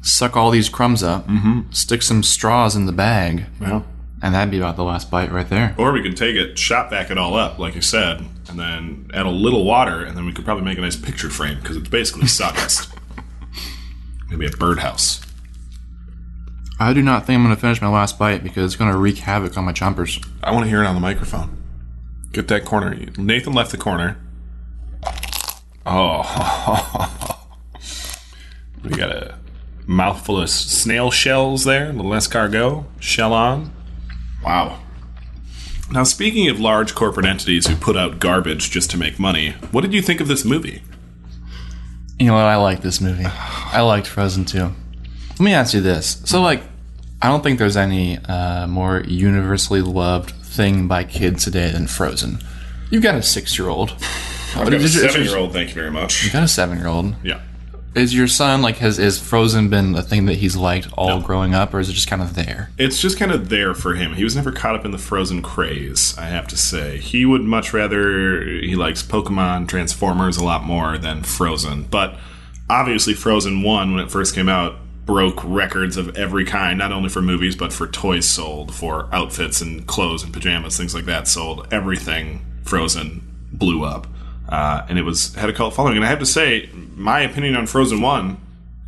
suck 0.01 0.35
all 0.35 0.51
these 0.51 0.71
crumbs 0.71 1.03
up, 1.03 1.29
mm-hmm. 1.29 1.71
stick 1.71 2.01
some 2.01 2.23
straws 2.23 2.75
in 2.75 2.87
the 2.87 2.93
bag, 2.93 3.45
Well, 3.61 3.85
and 4.23 4.35
that'd 4.35 4.51
be 4.51 4.57
about 4.57 4.77
the 4.77 4.85
last 4.85 5.11
bite 5.11 5.31
right 5.31 5.51
there. 5.51 5.75
Or 5.77 5.93
we 5.93 6.03
could 6.03 6.17
take 6.17 6.35
it, 6.35 6.59
shop 6.59 6.91
back 6.91 7.11
it 7.11 7.19
all 7.19 7.37
up, 7.37 7.59
like 7.59 7.75
you 7.75 7.83
said, 7.83 8.25
and 8.49 8.59
then 8.59 9.11
add 9.13 9.27
a 9.27 9.31
little 9.31 9.67
water, 9.67 10.03
and 10.03 10.17
then 10.17 10.25
we 10.25 10.33
could 10.33 10.47
probably 10.47 10.65
make 10.65 10.79
a 10.79 10.81
nice 10.81 10.97
picture 10.97 11.29
frame 11.29 11.61
because 11.61 11.77
it's 11.77 11.91
basically 11.91 12.27
sawdust. 12.27 12.91
Maybe 14.31 14.47
a 14.47 14.51
birdhouse. 14.51 15.21
I 16.83 16.93
do 16.93 17.03
not 17.03 17.27
think 17.27 17.37
I'm 17.39 17.45
going 17.45 17.55
to 17.55 17.61
finish 17.61 17.81
my 17.81 17.89
last 17.89 18.19
bite 18.19 18.43
because 18.43 18.65
it's 18.65 18.77
going 18.77 18.91
to 18.91 18.99
wreak 18.99 19.19
havoc 19.19 19.57
on 19.57 19.65
my 19.65 19.73
chompers. 19.73 20.27
I 20.43 20.51
want 20.51 20.65
to 20.65 20.69
hear 20.69 20.83
it 20.83 20.87
on 20.87 20.95
the 20.95 21.01
microphone. 21.01 21.63
Get 22.33 22.49
that 22.49 22.65
corner. 22.65 22.95
Nathan 23.17 23.53
left 23.53 23.71
the 23.71 23.77
corner. 23.77 24.17
Oh, 25.87 27.39
we 28.85 28.91
got 28.91 29.11
a 29.11 29.39
mouthful 29.87 30.41
of 30.41 30.51
snail 30.51 31.11
shells 31.11 31.65
there. 31.65 31.93
Little 31.93 32.13
escargot 32.13 32.85
shell 33.01 33.33
on. 33.33 33.73
Wow. 34.45 34.81
Now, 35.91 36.05
speaking 36.05 36.49
of 36.49 36.59
large 36.59 36.95
corporate 36.95 37.27
entities 37.27 37.67
who 37.67 37.77
put 37.77 37.97
out 37.97 38.19
garbage 38.19 38.71
just 38.71 38.91
to 38.93 38.97
make 38.97 39.19
money, 39.19 39.51
what 39.71 39.83
did 39.83 39.93
you 39.93 40.03
think 40.03 40.21
of 40.21 40.29
this 40.29 40.45
movie? 40.45 40.83
You 42.19 42.27
know 42.27 42.35
what? 42.35 42.45
I 42.45 42.57
like 42.57 42.81
this 42.81 43.01
movie. 43.01 43.27
I 43.27 43.83
liked 43.83 44.07
Frozen 44.07 44.47
2. 44.47 44.59
Let 45.31 45.41
me 45.41 45.53
ask 45.53 45.75
you 45.75 45.81
this. 45.81 46.23
So, 46.25 46.41
like, 46.41 46.63
I 47.23 47.29
don't 47.29 47.43
think 47.45 47.61
there's 47.61 47.77
any 47.77 48.19
uh, 48.19 48.67
more 48.67 49.01
universally 49.07 49.81
loved 49.81 50.31
thing 50.31 50.89
by 50.89 51.05
kids 51.05 51.45
today 51.45 51.71
than 51.71 51.87
Frozen. 51.87 52.41
You've 52.91 53.05
got 53.05 53.15
a 53.15 53.23
six 53.23 53.57
year 53.57 53.69
old. 53.69 53.91
I've 54.57 54.69
got 54.69 54.75
a 54.75 54.89
seven-year-old. 54.89 55.53
Thank 55.53 55.69
you 55.69 55.75
very 55.75 55.91
much. 55.91 56.25
You've 56.25 56.33
got 56.33 56.43
a 56.43 56.49
seven 56.49 56.79
year 56.79 56.89
old. 56.89 57.15
Yeah. 57.23 57.41
Is 57.95 58.13
your 58.13 58.27
son 58.27 58.61
like 58.61 58.79
has 58.79 58.99
is 58.99 59.21
Frozen 59.21 59.71
been 59.71 59.95
a 59.95 60.03
thing 60.03 60.27
that 60.27 60.35
he's 60.35 60.57
liked 60.57 60.89
all 60.95 61.21
growing 61.21 61.55
up, 61.55 61.73
or 61.73 61.81
is 61.81 61.89
it 61.89 61.93
just 61.93 62.09
kind 62.09 62.23
of 62.23 62.35
there? 62.35 62.71
It's 62.77 63.01
just 63.01 63.19
kind 63.19 63.31
of 63.31 63.51
there 63.51 63.73
for 63.73 63.95
him. 63.95 64.15
He 64.15 64.25
was 64.25 64.35
never 64.35 64.51
caught 64.51 64.75
up 64.75 64.85
in 64.85 64.91
the 64.91 64.99
Frozen 64.99 65.43
craze, 65.43 66.17
I 66.19 66.25
have 66.25 66.49
to 66.49 66.57
say. 66.57 66.99
He 66.99 67.25
would 67.25 67.43
much 67.43 67.73
rather, 67.73 68.43
he 68.43 68.75
likes 68.77 69.03
Pokemon, 69.03 69.69
Transformers 69.69 70.39
a 70.39 70.45
lot 70.45 70.65
more 70.65 70.99
than 70.99 71.23
Frozen. 71.23 71.85
But 71.85 72.19
obviously, 72.69 73.15
Frozen 73.15 73.63
1, 73.63 73.95
when 73.95 74.05
it 74.05 74.11
first 74.11 74.35
came 74.35 74.49
out, 74.49 74.77
broke 75.05 75.41
records 75.45 75.97
of 75.97 76.17
every 76.17 76.45
kind, 76.45 76.79
not 76.79 76.93
only 76.93 77.09
for 77.09 77.21
movies, 77.21 77.57
but 77.57 77.73
for 77.73 77.87
toys 77.87 78.29
sold, 78.29 78.75
for 78.75 79.09
outfits 79.13 79.61
and 79.61 79.87
clothes 79.87 80.23
and 80.23 80.33
pajamas, 80.33 80.77
things 80.77 80.95
like 80.95 81.07
that 81.07 81.27
sold. 81.27 81.67
Everything 81.73 82.45
Frozen 82.63 83.23
blew 83.53 83.85
up. 83.85 84.07
Uh, 84.49 84.87
and 84.89 84.99
it 84.99 85.03
was 85.03 85.35
had 85.35 85.49
a 85.49 85.53
cult 85.53 85.75
following. 85.75 85.97
And 85.97 86.05
I 86.05 86.09
have 86.09 86.19
to 86.19 86.27
say, 86.27 86.69
my 86.95 87.21
opinion 87.21 87.57
on 87.57 87.67
Frozen 87.67 88.01
1, 88.01 88.37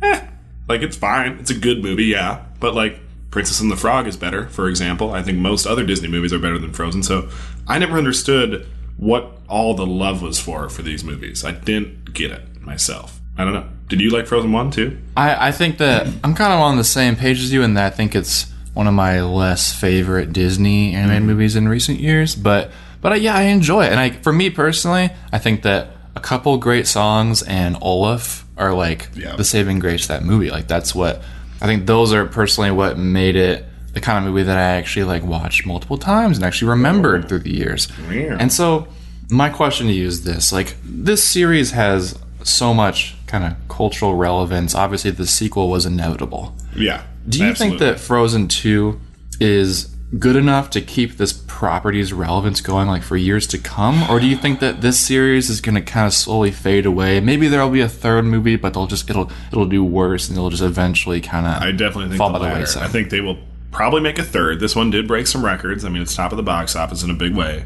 eh, 0.03 0.27
like 0.67 0.81
it's 0.81 0.95
fine. 0.95 1.33
It's 1.39 1.51
a 1.51 1.57
good 1.57 1.81
movie, 1.81 2.05
yeah. 2.05 2.45
But 2.59 2.75
like 2.75 2.99
Princess 3.31 3.59
and 3.59 3.71
the 3.71 3.75
Frog 3.75 4.07
is 4.07 4.15
better, 4.15 4.47
for 4.47 4.69
example. 4.69 5.11
I 5.11 5.21
think 5.21 5.39
most 5.39 5.65
other 5.65 5.85
Disney 5.85 6.07
movies 6.07 6.31
are 6.31 6.39
better 6.39 6.59
than 6.59 6.71
Frozen. 6.71 7.03
So 7.03 7.29
I 7.67 7.79
never 7.79 7.97
understood 7.97 8.67
what 8.97 9.39
all 9.49 9.73
the 9.73 9.85
love 9.85 10.21
was 10.21 10.39
for 10.39 10.69
for 10.69 10.81
these 10.81 11.03
movies. 11.03 11.43
I 11.43 11.51
didn't 11.51 12.13
get 12.13 12.31
it 12.31 12.61
myself. 12.61 13.19
I 13.37 13.43
don't 13.43 13.53
know. 13.53 13.69
Did 13.87 14.01
you 14.01 14.09
like 14.09 14.25
Frozen 14.25 14.51
1 14.51 14.71
too? 14.71 14.97
I, 15.15 15.49
I 15.49 15.51
think 15.51 15.77
that 15.77 16.07
I'm 16.23 16.33
kind 16.33 16.53
of 16.53 16.59
on 16.59 16.77
the 16.77 16.83
same 16.83 17.15
page 17.15 17.39
as 17.39 17.53
you 17.53 17.61
in 17.61 17.75
that 17.75 17.93
I 17.93 17.95
think 17.95 18.15
it's 18.15 18.51
one 18.73 18.87
of 18.87 18.93
my 18.93 19.21
less 19.21 19.73
favorite 19.73 20.33
Disney 20.33 20.93
animated 20.93 21.19
mm-hmm. 21.21 21.27
movies 21.27 21.55
in 21.55 21.67
recent 21.67 21.99
years. 21.99 22.35
But 22.35 22.71
but 23.01 23.13
I, 23.13 23.15
yeah, 23.17 23.35
I 23.35 23.43
enjoy 23.43 23.85
it. 23.85 23.91
And 23.91 23.99
I, 23.99 24.09
for 24.09 24.33
me 24.33 24.49
personally, 24.49 25.11
I 25.31 25.37
think 25.37 25.61
that 25.61 25.89
a 26.15 26.19
couple 26.19 26.57
great 26.57 26.87
songs 26.87 27.43
and 27.43 27.77
Olaf 27.81 28.45
are 28.57 28.73
like 28.73 29.09
Yeah. 29.13 29.35
the 29.35 29.43
saving 29.43 29.79
grace 29.79 30.03
to 30.03 30.07
that 30.09 30.23
movie. 30.23 30.49
Like 30.49 30.67
that's 30.67 30.95
what 30.95 31.21
I 31.61 31.67
think. 31.67 31.85
Those 31.85 32.13
are 32.13 32.25
personally 32.25 32.71
what 32.71 32.97
made 32.97 33.35
it 33.35 33.65
the 33.93 34.01
kind 34.01 34.17
of 34.17 34.31
movie 34.31 34.43
that 34.43 34.57
I 34.57 34.77
actually 34.77 35.05
like 35.05 35.23
watched 35.23 35.65
multiple 35.65 35.97
times 35.97 36.37
and 36.37 36.45
actually 36.45 36.69
remembered 36.69 37.25
oh. 37.25 37.27
through 37.27 37.39
the 37.39 37.53
years. 37.55 37.87
Yeah. 38.11 38.37
And 38.39 38.51
so 38.51 38.87
my 39.29 39.49
question 39.49 39.87
to 39.87 39.93
you 39.93 40.07
is 40.07 40.23
this: 40.23 40.51
like 40.51 40.75
this 40.83 41.23
series 41.23 41.71
has 41.71 42.17
so 42.43 42.73
much 42.73 43.15
kind 43.39 43.53
of 43.53 43.67
cultural 43.67 44.15
relevance. 44.15 44.75
Obviously, 44.75 45.11
the 45.11 45.27
sequel 45.27 45.69
was 45.69 45.85
inevitable. 45.85 46.55
Yeah. 46.75 47.03
Do 47.27 47.43
you 47.43 47.53
think 47.53 47.79
that 47.79 47.99
Frozen 47.99 48.49
2 48.49 48.99
is 49.39 49.95
good 50.19 50.35
enough 50.35 50.69
to 50.69 50.81
keep 50.81 51.17
this 51.17 51.33
property's 51.33 52.13
relevance 52.13 52.61
going 52.61 52.87
like 52.87 53.01
for 53.03 53.17
years 53.17 53.47
to 53.47 53.57
come 53.57 54.09
or 54.09 54.19
do 54.19 54.27
you 54.27 54.37
think 54.37 54.59
that 54.59 54.79
this 54.79 54.97
series 54.97 55.49
is 55.49 55.59
going 55.59 55.75
to 55.75 55.81
kind 55.81 56.05
of 56.05 56.13
slowly 56.13 56.51
fade 56.51 56.85
away 56.85 57.19
maybe 57.19 57.47
there'll 57.47 57.71
be 57.71 57.81
a 57.81 57.89
third 57.89 58.23
movie 58.23 58.55
but 58.55 58.73
they'll 58.73 58.87
just 58.87 59.09
it'll 59.09 59.29
it'll 59.51 59.65
do 59.65 59.83
worse 59.83 60.29
and 60.29 60.37
it'll 60.37 60.51
just 60.51 60.61
eventually 60.61 61.19
kind 61.19 61.45
of 61.45 61.61
I 61.61 61.71
definitely 61.71 62.09
think 62.09 62.19
fall 62.19 62.31
the 62.31 62.39
by 62.39 62.49
the 62.49 62.59
wayside. 62.59 62.83
I 62.83 62.87
think 62.87 63.09
they 63.09 63.19
will 63.19 63.39
probably 63.75 63.99
make 63.99 64.17
a 64.17 64.23
third. 64.23 64.59
This 64.61 64.75
one 64.75 64.89
did 64.89 65.05
break 65.05 65.27
some 65.27 65.43
records. 65.43 65.83
I 65.83 65.89
mean, 65.89 66.01
it's 66.01 66.15
top 66.15 66.31
of 66.31 66.37
the 66.37 66.43
box 66.43 66.75
office 66.75 67.03
in 67.03 67.09
a 67.09 67.13
big 67.13 67.35
way. 67.35 67.65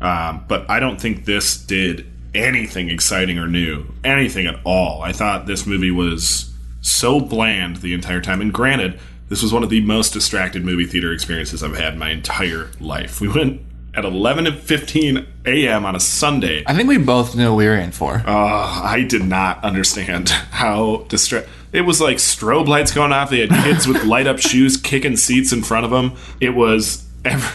Um, 0.00 0.44
but 0.48 0.68
I 0.68 0.80
don't 0.80 1.00
think 1.00 1.24
this 1.24 1.56
did 1.56 2.06
anything 2.34 2.90
exciting 2.90 3.38
or 3.38 3.46
new, 3.46 3.86
anything 4.02 4.46
at 4.46 4.60
all. 4.64 5.02
I 5.02 5.12
thought 5.12 5.46
this 5.46 5.66
movie 5.66 5.90
was 5.90 6.52
so 6.80 7.20
bland 7.20 7.76
the 7.76 7.94
entire 7.94 8.20
time. 8.20 8.40
And 8.40 8.52
granted, 8.52 8.98
this 9.28 9.42
was 9.42 9.52
one 9.52 9.62
of 9.62 9.70
the 9.70 9.80
most 9.80 10.12
distracted 10.12 10.64
movie 10.64 10.86
theater 10.86 11.12
experiences 11.12 11.62
I've 11.62 11.76
had 11.76 11.94
in 11.94 11.98
my 11.98 12.10
entire 12.10 12.70
life. 12.78 13.20
We 13.20 13.28
went 13.28 13.62
at 13.94 14.04
11 14.04 14.46
and 14.46 14.58
15 14.58 15.26
a.m. 15.46 15.86
on 15.86 15.94
a 15.94 16.00
Sunday. 16.00 16.64
I 16.66 16.74
think 16.74 16.88
we 16.88 16.98
both 16.98 17.36
knew 17.36 17.50
what 17.50 17.56
we 17.56 17.66
were 17.66 17.76
in 17.76 17.92
for. 17.92 18.22
Uh, 18.26 18.82
I 18.84 19.06
did 19.08 19.22
not 19.22 19.62
understand 19.64 20.28
how 20.50 21.06
distress. 21.08 21.48
It 21.72 21.82
was 21.82 22.00
like 22.00 22.18
strobe 22.18 22.68
lights 22.68 22.92
going 22.92 23.12
off. 23.12 23.30
They 23.30 23.40
had 23.40 23.50
kids 23.50 23.86
with 23.86 24.04
light 24.04 24.26
up 24.26 24.38
shoes 24.38 24.76
kicking 24.76 25.16
seats 25.16 25.52
in 25.52 25.62
front 25.62 25.84
of 25.84 25.90
them. 25.90 26.16
It 26.40 26.50
was. 26.50 27.04
Every, 27.24 27.48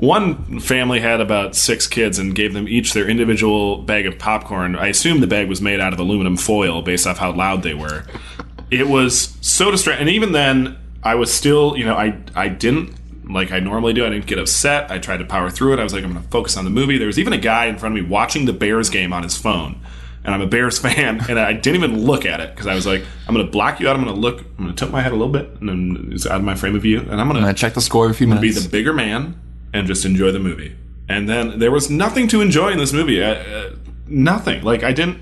one 0.00 0.60
family 0.60 0.98
had 0.98 1.20
about 1.20 1.54
six 1.54 1.86
kids 1.86 2.18
and 2.18 2.34
gave 2.34 2.54
them 2.54 2.66
each 2.66 2.94
their 2.94 3.06
individual 3.06 3.82
bag 3.82 4.06
of 4.06 4.18
popcorn. 4.18 4.74
I 4.74 4.86
assume 4.86 5.20
the 5.20 5.26
bag 5.26 5.46
was 5.46 5.60
made 5.60 5.78
out 5.78 5.92
of 5.92 5.98
aluminum 5.98 6.38
foil 6.38 6.80
based 6.80 7.06
off 7.06 7.18
how 7.18 7.32
loud 7.32 7.62
they 7.62 7.74
were. 7.74 8.06
It 8.70 8.88
was 8.88 9.36
so 9.42 9.70
distracting. 9.70 10.08
And 10.08 10.16
even 10.16 10.32
then, 10.32 10.78
I 11.02 11.16
was 11.16 11.32
still, 11.32 11.76
you 11.76 11.84
know, 11.84 11.96
I 11.96 12.18
I 12.34 12.48
didn't 12.48 12.94
like 13.30 13.52
I 13.52 13.60
normally 13.60 13.92
do. 13.92 14.06
I 14.06 14.08
didn't 14.08 14.24
get 14.24 14.38
upset. 14.38 14.90
I 14.90 14.98
tried 14.98 15.18
to 15.18 15.26
power 15.26 15.50
through 15.50 15.74
it. 15.74 15.78
I 15.78 15.82
was 15.82 15.92
like, 15.92 16.02
I'm 16.02 16.12
going 16.12 16.24
to 16.24 16.30
focus 16.30 16.56
on 16.56 16.64
the 16.64 16.70
movie. 16.70 16.96
There 16.96 17.06
was 17.06 17.18
even 17.18 17.34
a 17.34 17.38
guy 17.38 17.66
in 17.66 17.76
front 17.76 17.96
of 17.96 18.02
me 18.02 18.08
watching 18.08 18.46
the 18.46 18.54
Bears 18.54 18.88
game 18.88 19.12
on 19.12 19.22
his 19.22 19.36
phone. 19.36 19.82
And 20.24 20.34
I'm 20.34 20.40
a 20.40 20.46
Bears 20.46 20.78
fan, 20.86 21.20
and 21.28 21.38
I 21.38 21.52
didn't 21.52 21.76
even 21.82 22.04
look 22.06 22.24
at 22.24 22.40
it 22.40 22.54
because 22.54 22.66
I 22.66 22.74
was 22.74 22.86
like, 22.86 23.04
I'm 23.28 23.34
going 23.34 23.44
to 23.44 23.52
block 23.52 23.80
you 23.80 23.88
out. 23.88 23.96
I'm 23.96 24.02
going 24.02 24.14
to 24.14 24.20
look, 24.20 24.40
I'm 24.40 24.64
going 24.64 24.70
to 24.70 24.74
tilt 24.74 24.92
my 24.92 25.02
head 25.02 25.12
a 25.12 25.14
little 25.14 25.32
bit, 25.32 25.60
and 25.60 25.68
then 25.68 26.10
it's 26.12 26.26
out 26.26 26.36
of 26.36 26.44
my 26.44 26.54
frame 26.54 26.74
of 26.74 26.82
view. 26.82 27.00
And 27.00 27.20
I'm 27.20 27.26
going 27.26 27.36
I'm 27.36 27.42
gonna 27.42 27.54
check 27.54 27.74
the 27.74 27.82
score 27.82 28.04
every 28.04 28.16
few 28.16 28.26
minutes. 28.26 28.54
To 28.54 28.60
be 28.60 28.66
the 28.66 28.70
bigger 28.70 28.94
man 28.94 29.38
and 29.72 29.86
just 29.86 30.04
enjoy 30.04 30.30
the 30.32 30.38
movie. 30.38 30.76
And 31.08 31.28
then 31.28 31.58
there 31.58 31.70
was 31.70 31.90
nothing 31.90 32.28
to 32.28 32.40
enjoy 32.40 32.70
in 32.70 32.78
this 32.78 32.92
movie. 32.92 33.22
Uh, 33.22 33.34
uh, 33.34 33.76
nothing. 34.06 34.62
Like, 34.62 34.82
I 34.84 34.92
didn't. 34.92 35.20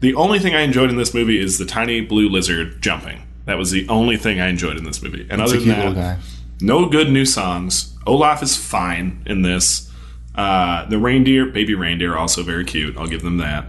The 0.00 0.14
only 0.14 0.38
thing 0.38 0.54
I 0.54 0.60
enjoyed 0.60 0.90
in 0.90 0.96
this 0.96 1.14
movie 1.14 1.40
is 1.40 1.58
the 1.58 1.64
tiny 1.64 2.00
blue 2.00 2.28
lizard 2.28 2.80
jumping. 2.80 3.22
That 3.46 3.56
was 3.56 3.70
the 3.70 3.88
only 3.88 4.16
thing 4.16 4.40
I 4.40 4.48
enjoyed 4.48 4.76
in 4.76 4.84
this 4.84 5.02
movie. 5.02 5.26
And 5.30 5.40
other 5.40 5.58
than 5.58 5.94
that, 5.94 6.18
no 6.60 6.88
good 6.88 7.10
new 7.10 7.24
songs. 7.24 7.96
Olaf 8.06 8.42
is 8.42 8.56
fine 8.56 9.22
in 9.26 9.42
this. 9.42 9.90
Uh, 10.34 10.84
the 10.88 10.98
reindeer, 10.98 11.46
baby 11.46 11.74
reindeer, 11.74 12.16
also 12.16 12.42
very 12.42 12.64
cute. 12.64 12.96
I'll 12.96 13.06
give 13.06 13.22
them 13.22 13.38
that. 13.38 13.66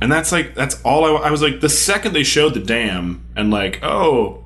And 0.00 0.10
that's 0.10 0.32
like 0.32 0.54
that's 0.54 0.80
all 0.82 1.04
I, 1.04 1.28
I 1.28 1.30
was 1.30 1.42
like. 1.42 1.60
The 1.60 1.68
second 1.68 2.12
they 2.12 2.22
showed 2.22 2.54
the 2.54 2.60
dam 2.60 3.24
and 3.36 3.50
like, 3.50 3.80
oh, 3.82 4.44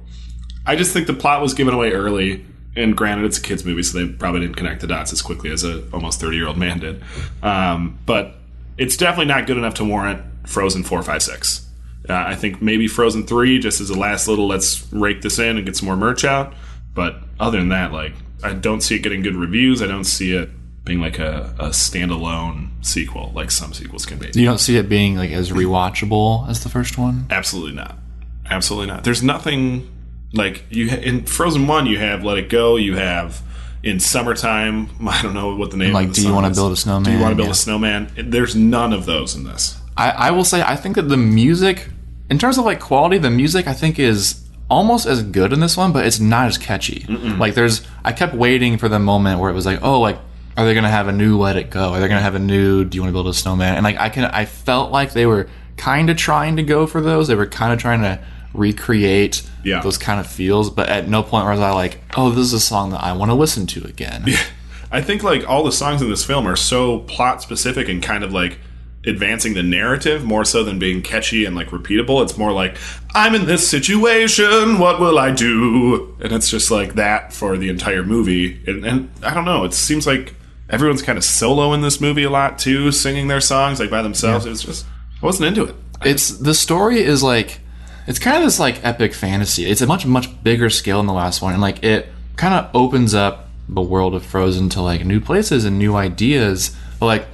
I 0.66 0.76
just 0.76 0.92
think 0.92 1.06
the 1.06 1.14
plot 1.14 1.42
was 1.42 1.54
given 1.54 1.74
away 1.74 1.92
early. 1.92 2.44
And 2.74 2.96
granted, 2.96 3.26
it's 3.26 3.38
a 3.38 3.42
kids 3.42 3.64
movie, 3.64 3.82
so 3.82 3.98
they 3.98 4.10
probably 4.12 4.40
didn't 4.40 4.56
connect 4.56 4.80
the 4.80 4.86
dots 4.86 5.12
as 5.12 5.20
quickly 5.20 5.50
as 5.50 5.62
a 5.62 5.84
almost 5.92 6.20
thirty 6.20 6.36
year 6.36 6.46
old 6.46 6.56
man 6.56 6.78
did. 6.78 7.02
Um, 7.42 7.98
but 8.06 8.36
it's 8.78 8.96
definitely 8.96 9.26
not 9.26 9.46
good 9.46 9.58
enough 9.58 9.74
to 9.74 9.84
warrant 9.84 10.22
Frozen 10.46 10.84
four, 10.84 11.02
five, 11.02 11.22
six. 11.22 11.68
Uh, 12.08 12.14
I 12.14 12.34
think 12.34 12.62
maybe 12.62 12.88
Frozen 12.88 13.26
three, 13.26 13.58
just 13.58 13.80
as 13.80 13.90
a 13.90 13.98
last 13.98 14.26
little, 14.26 14.48
let's 14.48 14.90
rake 14.92 15.22
this 15.22 15.38
in 15.38 15.56
and 15.56 15.66
get 15.66 15.76
some 15.76 15.86
more 15.86 15.96
merch 15.96 16.24
out. 16.24 16.54
But 16.94 17.22
other 17.38 17.58
than 17.58 17.68
that, 17.68 17.92
like 17.92 18.14
I 18.42 18.54
don't 18.54 18.80
see 18.80 18.96
it 18.96 19.00
getting 19.00 19.22
good 19.22 19.36
reviews. 19.36 19.82
I 19.82 19.86
don't 19.86 20.04
see 20.04 20.32
it 20.32 20.48
being 20.84 21.00
like 21.00 21.18
a, 21.18 21.54
a 21.58 21.68
standalone 21.68 22.70
sequel, 22.84 23.32
like 23.34 23.50
some 23.50 23.72
sequels 23.72 24.06
can 24.06 24.18
be. 24.18 24.30
You 24.34 24.46
don't 24.46 24.58
see 24.58 24.78
it 24.78 24.88
being 24.88 25.16
like 25.16 25.30
as 25.30 25.50
rewatchable 25.50 26.48
as 26.48 26.64
the 26.64 26.70
first 26.70 26.98
one. 26.98 27.26
Absolutely 27.30 27.74
not. 27.74 27.98
Absolutely 28.50 28.88
not. 28.88 29.04
There's 29.04 29.22
nothing 29.22 29.88
like 30.32 30.64
you 30.70 30.88
in 30.88 31.24
Frozen 31.24 31.66
One. 31.66 31.86
You 31.86 31.98
have 31.98 32.24
Let 32.24 32.38
It 32.38 32.48
Go. 32.48 32.76
You 32.76 32.96
have 32.96 33.42
in 33.82 34.00
summertime. 34.00 34.88
I 35.08 35.20
don't 35.22 35.34
know 35.34 35.56
what 35.56 35.70
the 35.70 35.76
name. 35.76 35.92
Like, 35.92 36.08
of 36.08 36.14
the 36.14 36.22
do 36.22 36.28
you 36.28 36.34
wanna 36.34 36.50
build 36.50 36.72
a 36.72 36.76
snowman? 36.76 37.04
Do 37.04 37.12
you 37.12 37.20
want 37.20 37.32
to 37.32 37.36
build 37.36 37.48
Yeah. 37.48 37.52
a 37.52 37.54
snowman? 37.54 38.10
There's 38.16 38.54
none 38.56 38.92
of 38.92 39.06
those 39.06 39.34
in 39.34 39.44
this. 39.44 39.78
I, 39.96 40.10
I 40.10 40.30
will 40.30 40.44
say 40.44 40.62
I 40.62 40.76
think 40.76 40.96
that 40.96 41.02
the 41.08 41.16
music, 41.18 41.88
in 42.30 42.38
terms 42.38 42.56
of 42.58 42.64
like 42.64 42.80
quality, 42.80 43.18
the 43.18 43.30
music 43.30 43.66
I 43.66 43.74
think 43.74 43.98
is 43.98 44.40
almost 44.70 45.04
as 45.04 45.22
good 45.22 45.52
in 45.52 45.60
this 45.60 45.76
one, 45.76 45.92
but 45.92 46.06
it's 46.06 46.18
not 46.18 46.46
as 46.46 46.56
catchy. 46.56 47.04
Like 47.08 47.54
there's, 47.54 47.82
I 48.06 48.12
kept 48.12 48.32
waiting 48.34 48.78
for 48.78 48.88
the 48.88 48.98
moment 48.98 49.38
where 49.38 49.50
it 49.50 49.54
was 49.54 49.66
like, 49.66 49.80
oh, 49.82 50.00
like 50.00 50.18
are 50.56 50.64
they 50.64 50.72
gonna 50.74 50.88
have 50.88 51.08
a 51.08 51.12
new 51.12 51.38
Let 51.38 51.56
It 51.56 51.68
Go? 51.70 51.90
Are 51.92 52.00
they 52.00 52.08
gonna 52.08 52.20
have 52.22 52.34
a 52.34 52.38
new 52.38 52.84
Do 52.84 52.96
You 52.96 53.02
Want 53.02 53.10
to 53.10 53.12
Build 53.12 53.26
a 53.28 53.34
Snowman? 53.34 53.74
And 53.74 53.84
like 53.84 53.98
I 53.98 54.08
can, 54.08 54.24
I 54.24 54.46
felt 54.46 54.90
like 54.92 55.12
they 55.12 55.26
were 55.26 55.48
kind 55.76 56.08
of 56.08 56.16
trying 56.16 56.56
to 56.56 56.62
go 56.62 56.86
for 56.86 57.00
those. 57.02 57.28
They 57.28 57.34
were 57.34 57.46
kind 57.46 57.72
of 57.72 57.78
trying 57.78 58.00
to 58.02 58.18
recreate 58.54 59.42
Yeah. 59.64 59.80
those 59.80 59.98
kind 59.98 60.20
of 60.20 60.26
feels, 60.26 60.70
but 60.70 60.88
at 60.88 61.08
no 61.08 61.22
point 61.22 61.46
was 61.46 61.60
I 61.60 61.72
like, 61.72 61.98
oh, 62.16 62.30
this 62.30 62.46
is 62.46 62.52
a 62.52 62.60
song 62.60 62.90
that 62.90 63.02
I 63.02 63.12
want 63.12 63.30
to 63.30 63.34
listen 63.34 63.66
to 63.68 63.84
again. 63.84 64.24
Yeah. 64.26 64.42
I 64.90 65.00
think 65.00 65.22
like 65.22 65.48
all 65.48 65.64
the 65.64 65.72
songs 65.72 66.02
in 66.02 66.10
this 66.10 66.24
film 66.24 66.46
are 66.46 66.56
so 66.56 66.98
plot 67.00 67.40
specific 67.42 67.88
and 67.88 68.02
kind 68.02 68.22
of 68.24 68.32
like 68.32 68.58
advancing 69.06 69.54
the 69.54 69.62
narrative 69.62 70.22
more 70.24 70.44
so 70.44 70.62
than 70.62 70.78
being 70.78 71.02
catchy 71.02 71.44
and 71.44 71.56
like 71.56 71.68
repeatable. 71.68 72.22
It's 72.22 72.36
more 72.38 72.52
like 72.52 72.76
I'm 73.14 73.34
in 73.34 73.46
this 73.46 73.66
situation, 73.68 74.78
what 74.78 75.00
will 75.00 75.18
I 75.18 75.32
do? 75.32 76.14
And 76.20 76.30
it's 76.32 76.50
just 76.50 76.70
like 76.70 76.94
that 76.94 77.32
for 77.32 77.56
the 77.56 77.68
entire 77.68 78.04
movie. 78.04 78.62
And, 78.66 78.84
and 78.84 79.10
I 79.22 79.32
don't 79.34 79.44
know, 79.46 79.64
it 79.64 79.72
seems 79.74 80.06
like 80.06 80.34
everyone's 80.70 81.02
kind 81.02 81.18
of 81.18 81.24
solo 81.24 81.72
in 81.72 81.80
this 81.80 82.00
movie 82.00 82.22
a 82.24 82.30
lot 82.30 82.58
too, 82.58 82.92
singing 82.92 83.28
their 83.28 83.40
songs 83.40 83.80
like 83.80 83.90
by 83.90 84.02
themselves. 84.02 84.44
It 84.46 84.50
was 84.50 84.62
just 84.62 84.86
I 85.22 85.26
wasn't 85.26 85.48
into 85.48 85.64
it. 85.64 85.74
it's 86.04 86.28
the 86.38 86.54
story 86.54 87.00
is 87.02 87.22
like 87.22 87.60
it's 88.06 88.18
kind 88.18 88.36
of 88.36 88.42
this 88.42 88.58
like 88.58 88.84
epic 88.84 89.14
fantasy. 89.14 89.66
It's 89.66 89.80
a 89.80 89.86
much 89.86 90.06
much 90.06 90.42
bigger 90.42 90.70
scale 90.70 90.98
than 90.98 91.06
the 91.06 91.12
last 91.12 91.42
one, 91.42 91.52
and 91.52 91.62
like 91.62 91.82
it 91.82 92.08
kind 92.36 92.54
of 92.54 92.74
opens 92.74 93.14
up 93.14 93.48
the 93.68 93.82
world 93.82 94.14
of 94.14 94.24
Frozen 94.24 94.68
to 94.70 94.82
like 94.82 95.04
new 95.04 95.20
places 95.20 95.64
and 95.64 95.78
new 95.78 95.94
ideas. 95.94 96.76
But 96.98 97.06
like 97.06 97.26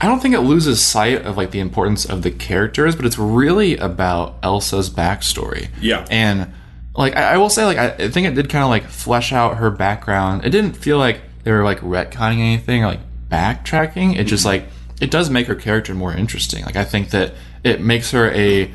I 0.00 0.06
don't 0.06 0.20
think 0.20 0.34
it 0.34 0.40
loses 0.40 0.82
sight 0.82 1.22
of 1.22 1.36
like 1.36 1.50
the 1.50 1.60
importance 1.60 2.04
of 2.04 2.22
the 2.22 2.30
characters, 2.30 2.96
but 2.96 3.06
it's 3.06 3.18
really 3.18 3.76
about 3.76 4.36
Elsa's 4.42 4.90
backstory. 4.90 5.68
Yeah. 5.80 6.06
and 6.10 6.52
like 6.96 7.16
I, 7.16 7.34
I 7.34 7.36
will 7.38 7.50
say, 7.50 7.64
like 7.64 7.78
I, 7.78 8.08
think 8.08 8.26
it 8.26 8.34
did 8.34 8.48
kind 8.48 8.64
of 8.64 8.70
like 8.70 8.84
flesh 8.84 9.32
out 9.32 9.56
her 9.56 9.70
background. 9.70 10.44
It 10.44 10.50
didn't 10.50 10.74
feel 10.74 10.98
like 10.98 11.20
they 11.42 11.52
were 11.52 11.64
like 11.64 11.80
retconning 11.80 12.38
anything 12.38 12.82
or 12.84 12.88
like 12.88 13.00
backtracking. 13.28 14.16
It 14.16 14.24
just 14.24 14.46
mm-hmm. 14.46 14.64
like 14.64 14.72
it 15.00 15.10
does 15.10 15.30
make 15.30 15.46
her 15.46 15.54
character 15.54 15.94
more 15.94 16.12
interesting. 16.12 16.64
Like 16.64 16.76
I 16.76 16.84
think 16.84 17.10
that 17.10 17.34
it 17.62 17.80
makes 17.80 18.10
her 18.12 18.30
a 18.30 18.72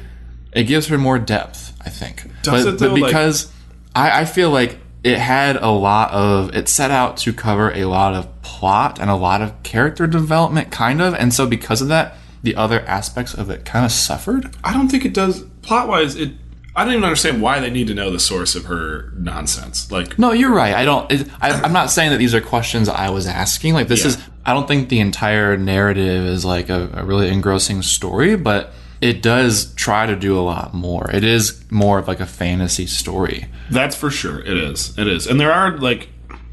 it 0.53 0.63
gives 0.63 0.87
her 0.87 0.97
more 0.97 1.19
depth. 1.19 1.73
I 1.85 1.89
think, 1.89 2.23
Does 2.43 2.65
but, 2.65 2.73
it, 2.73 2.79
though? 2.79 2.89
but 2.91 2.99
Like- 2.99 3.09
because 3.11 3.51
I, 3.95 4.21
I 4.21 4.25
feel 4.25 4.49
like 4.51 4.77
it 5.03 5.17
had 5.17 5.55
a 5.55 5.69
lot 5.69 6.11
of 6.11 6.53
it 6.55 6.67
set 6.67 6.91
out 6.91 7.17
to 7.17 7.31
cover 7.33 7.71
a 7.73 7.85
lot 7.85 8.13
of 8.13 8.41
plot 8.41 8.99
and 8.99 9.09
a 9.09 9.15
lot 9.15 9.41
of 9.41 9.63
character 9.63 10.05
development, 10.07 10.71
kind 10.71 11.01
of, 11.01 11.13
and 11.13 11.33
so 11.33 11.47
because 11.47 11.81
of 11.81 11.87
that, 11.87 12.15
the 12.43 12.55
other 12.55 12.81
aspects 12.81 13.33
of 13.33 13.49
it 13.49 13.63
kind 13.65 13.85
of 13.85 13.91
suffered. 13.91 14.53
I 14.63 14.73
don't 14.73 14.89
think 14.89 15.05
it 15.05 15.13
does 15.13 15.43
plot 15.61 15.87
wise 15.87 16.15
it 16.15 16.31
I 16.75 16.85
don't 16.85 16.93
even 16.93 17.03
understand 17.03 17.41
why 17.41 17.59
they 17.59 17.69
need 17.69 17.87
to 17.87 17.93
know 17.93 18.09
the 18.11 18.19
source 18.19 18.55
of 18.55 18.65
her 18.65 19.11
nonsense. 19.17 19.91
Like 19.91 20.17
No, 20.19 20.31
you're 20.31 20.53
right. 20.53 20.73
I 20.73 20.85
don't. 20.85 21.11
It, 21.11 21.27
I, 21.41 21.51
I'm 21.51 21.73
not 21.73 21.91
saying 21.91 22.11
that 22.11 22.17
these 22.17 22.33
are 22.33 22.39
questions 22.39 22.87
I 22.87 23.09
was 23.09 23.25
asking. 23.27 23.73
Like 23.73 23.87
this 23.89 24.01
Yeah. 24.01 24.09
is. 24.09 24.17
I 24.45 24.53
don't 24.53 24.67
think 24.67 24.87
the 24.87 24.99
entire 24.99 25.57
narrative 25.57 26.25
is 26.25 26.45
like 26.45 26.69
a, 26.69 26.89
a 26.93 27.03
really 27.03 27.27
engrossing 27.29 27.81
story, 27.81 28.35
but 28.37 28.71
it 29.01 29.21
does 29.21 29.73
try 29.75 30.05
to 30.05 30.15
do 30.15 30.37
a 30.37 30.41
lot 30.41 30.73
more. 30.73 31.09
It 31.11 31.23
is 31.23 31.63
more 31.71 31.99
of 31.99 32.07
like 32.07 32.19
a 32.19 32.25
fantasy 32.25 32.85
story. 32.85 33.47
That's 33.69 33.95
for 33.95 34.09
sure. 34.09 34.39
It 34.39 34.57
is. 34.57 34.97
It 34.97 35.07
is. 35.07 35.27
And 35.27 35.39
there 35.39 35.51
are 35.51 35.77
like 35.77 36.09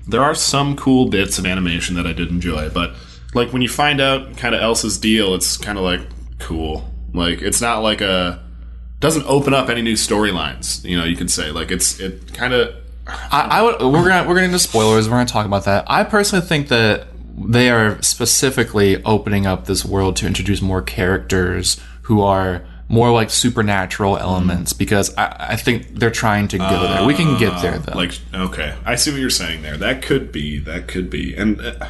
there 0.06 0.22
are 0.22 0.34
some 0.34 0.76
cool 0.76 1.08
bits 1.08 1.38
of 1.38 1.46
animation 1.46 1.96
that 1.96 2.06
I 2.06 2.12
did 2.12 2.28
enjoy, 2.28 2.70
but 2.70 2.94
like 3.34 3.52
when 3.52 3.62
you 3.62 3.68
find 3.68 4.00
out 4.00 4.36
kind 4.36 4.54
of 4.54 4.60
Elsa's 4.60 4.98
deal, 4.98 5.34
it's 5.34 5.56
kind 5.56 5.78
of 5.78 5.84
like 5.84 6.00
cool. 6.38 6.92
Like 7.12 7.42
it's 7.42 7.60
not 7.60 7.80
like 7.80 8.00
a 8.00 8.42
doesn't 9.00 9.26
open 9.26 9.52
up 9.52 9.68
any 9.68 9.82
new 9.82 9.94
storylines. 9.94 10.84
You 10.84 10.98
know, 10.98 11.04
you 11.04 11.16
could 11.16 11.30
say 11.30 11.50
like 11.50 11.70
it's 11.70 11.98
it 12.00 12.32
kind 12.32 12.52
of 12.54 12.74
I, 13.06 13.48
I 13.50 13.62
would. 13.62 13.80
We're 13.80 14.08
gonna 14.08 14.28
we're 14.28 14.34
gonna 14.34 14.46
into 14.46 14.58
spoilers. 14.58 15.08
We're 15.08 15.16
gonna 15.16 15.26
talk 15.26 15.46
about 15.46 15.64
that. 15.64 15.84
I 15.88 16.04
personally 16.04 16.44
think 16.44 16.68
that 16.68 17.08
they 17.38 17.70
are 17.70 18.00
specifically 18.02 19.02
opening 19.04 19.46
up 19.46 19.66
this 19.66 19.84
world 19.84 20.16
to 20.16 20.26
introduce 20.26 20.62
more 20.62 20.82
characters 20.82 21.80
who 22.06 22.22
are 22.22 22.64
more 22.88 23.10
like 23.10 23.30
supernatural 23.30 24.16
elements 24.16 24.72
because 24.72 25.12
I, 25.16 25.48
I 25.50 25.56
think 25.56 25.98
they're 25.98 26.10
trying 26.10 26.46
to 26.48 26.58
go 26.58 26.82
there. 26.86 27.04
We 27.04 27.14
can 27.14 27.36
get 27.36 27.60
there 27.60 27.78
though. 27.78 27.96
like 27.96 28.12
okay, 28.32 28.76
I 28.84 28.94
see 28.94 29.10
what 29.10 29.20
you're 29.20 29.28
saying 29.28 29.62
there. 29.62 29.76
That 29.76 30.02
could 30.02 30.30
be. 30.30 30.58
That 30.60 30.86
could 30.86 31.10
be. 31.10 31.34
And 31.34 31.60
uh, 31.60 31.88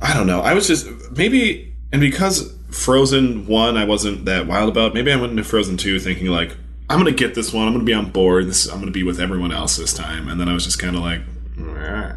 I 0.00 0.14
don't 0.14 0.26
know. 0.26 0.40
I 0.40 0.54
was 0.54 0.66
just 0.66 0.88
maybe 1.10 1.74
and 1.92 2.00
because 2.00 2.56
Frozen 2.70 3.46
one 3.46 3.76
I 3.76 3.84
wasn't 3.84 4.24
that 4.24 4.46
wild 4.46 4.70
about. 4.70 4.94
Maybe 4.94 5.12
I 5.12 5.16
went 5.16 5.32
into 5.32 5.44
Frozen 5.44 5.76
two 5.76 5.98
thinking 6.00 6.28
like 6.28 6.56
I'm 6.88 6.98
gonna 6.98 7.12
get 7.12 7.34
this 7.34 7.52
one. 7.52 7.66
I'm 7.66 7.74
gonna 7.74 7.84
be 7.84 7.92
on 7.92 8.10
board. 8.10 8.46
This 8.46 8.66
I'm 8.66 8.78
gonna 8.80 8.92
be 8.92 9.02
with 9.02 9.20
everyone 9.20 9.52
else 9.52 9.76
this 9.76 9.92
time. 9.92 10.28
And 10.28 10.40
then 10.40 10.48
I 10.48 10.54
was 10.54 10.64
just 10.64 10.78
kind 10.78 10.96
of 10.96 11.02
like. 11.02 11.20
"Meh." 11.54 12.12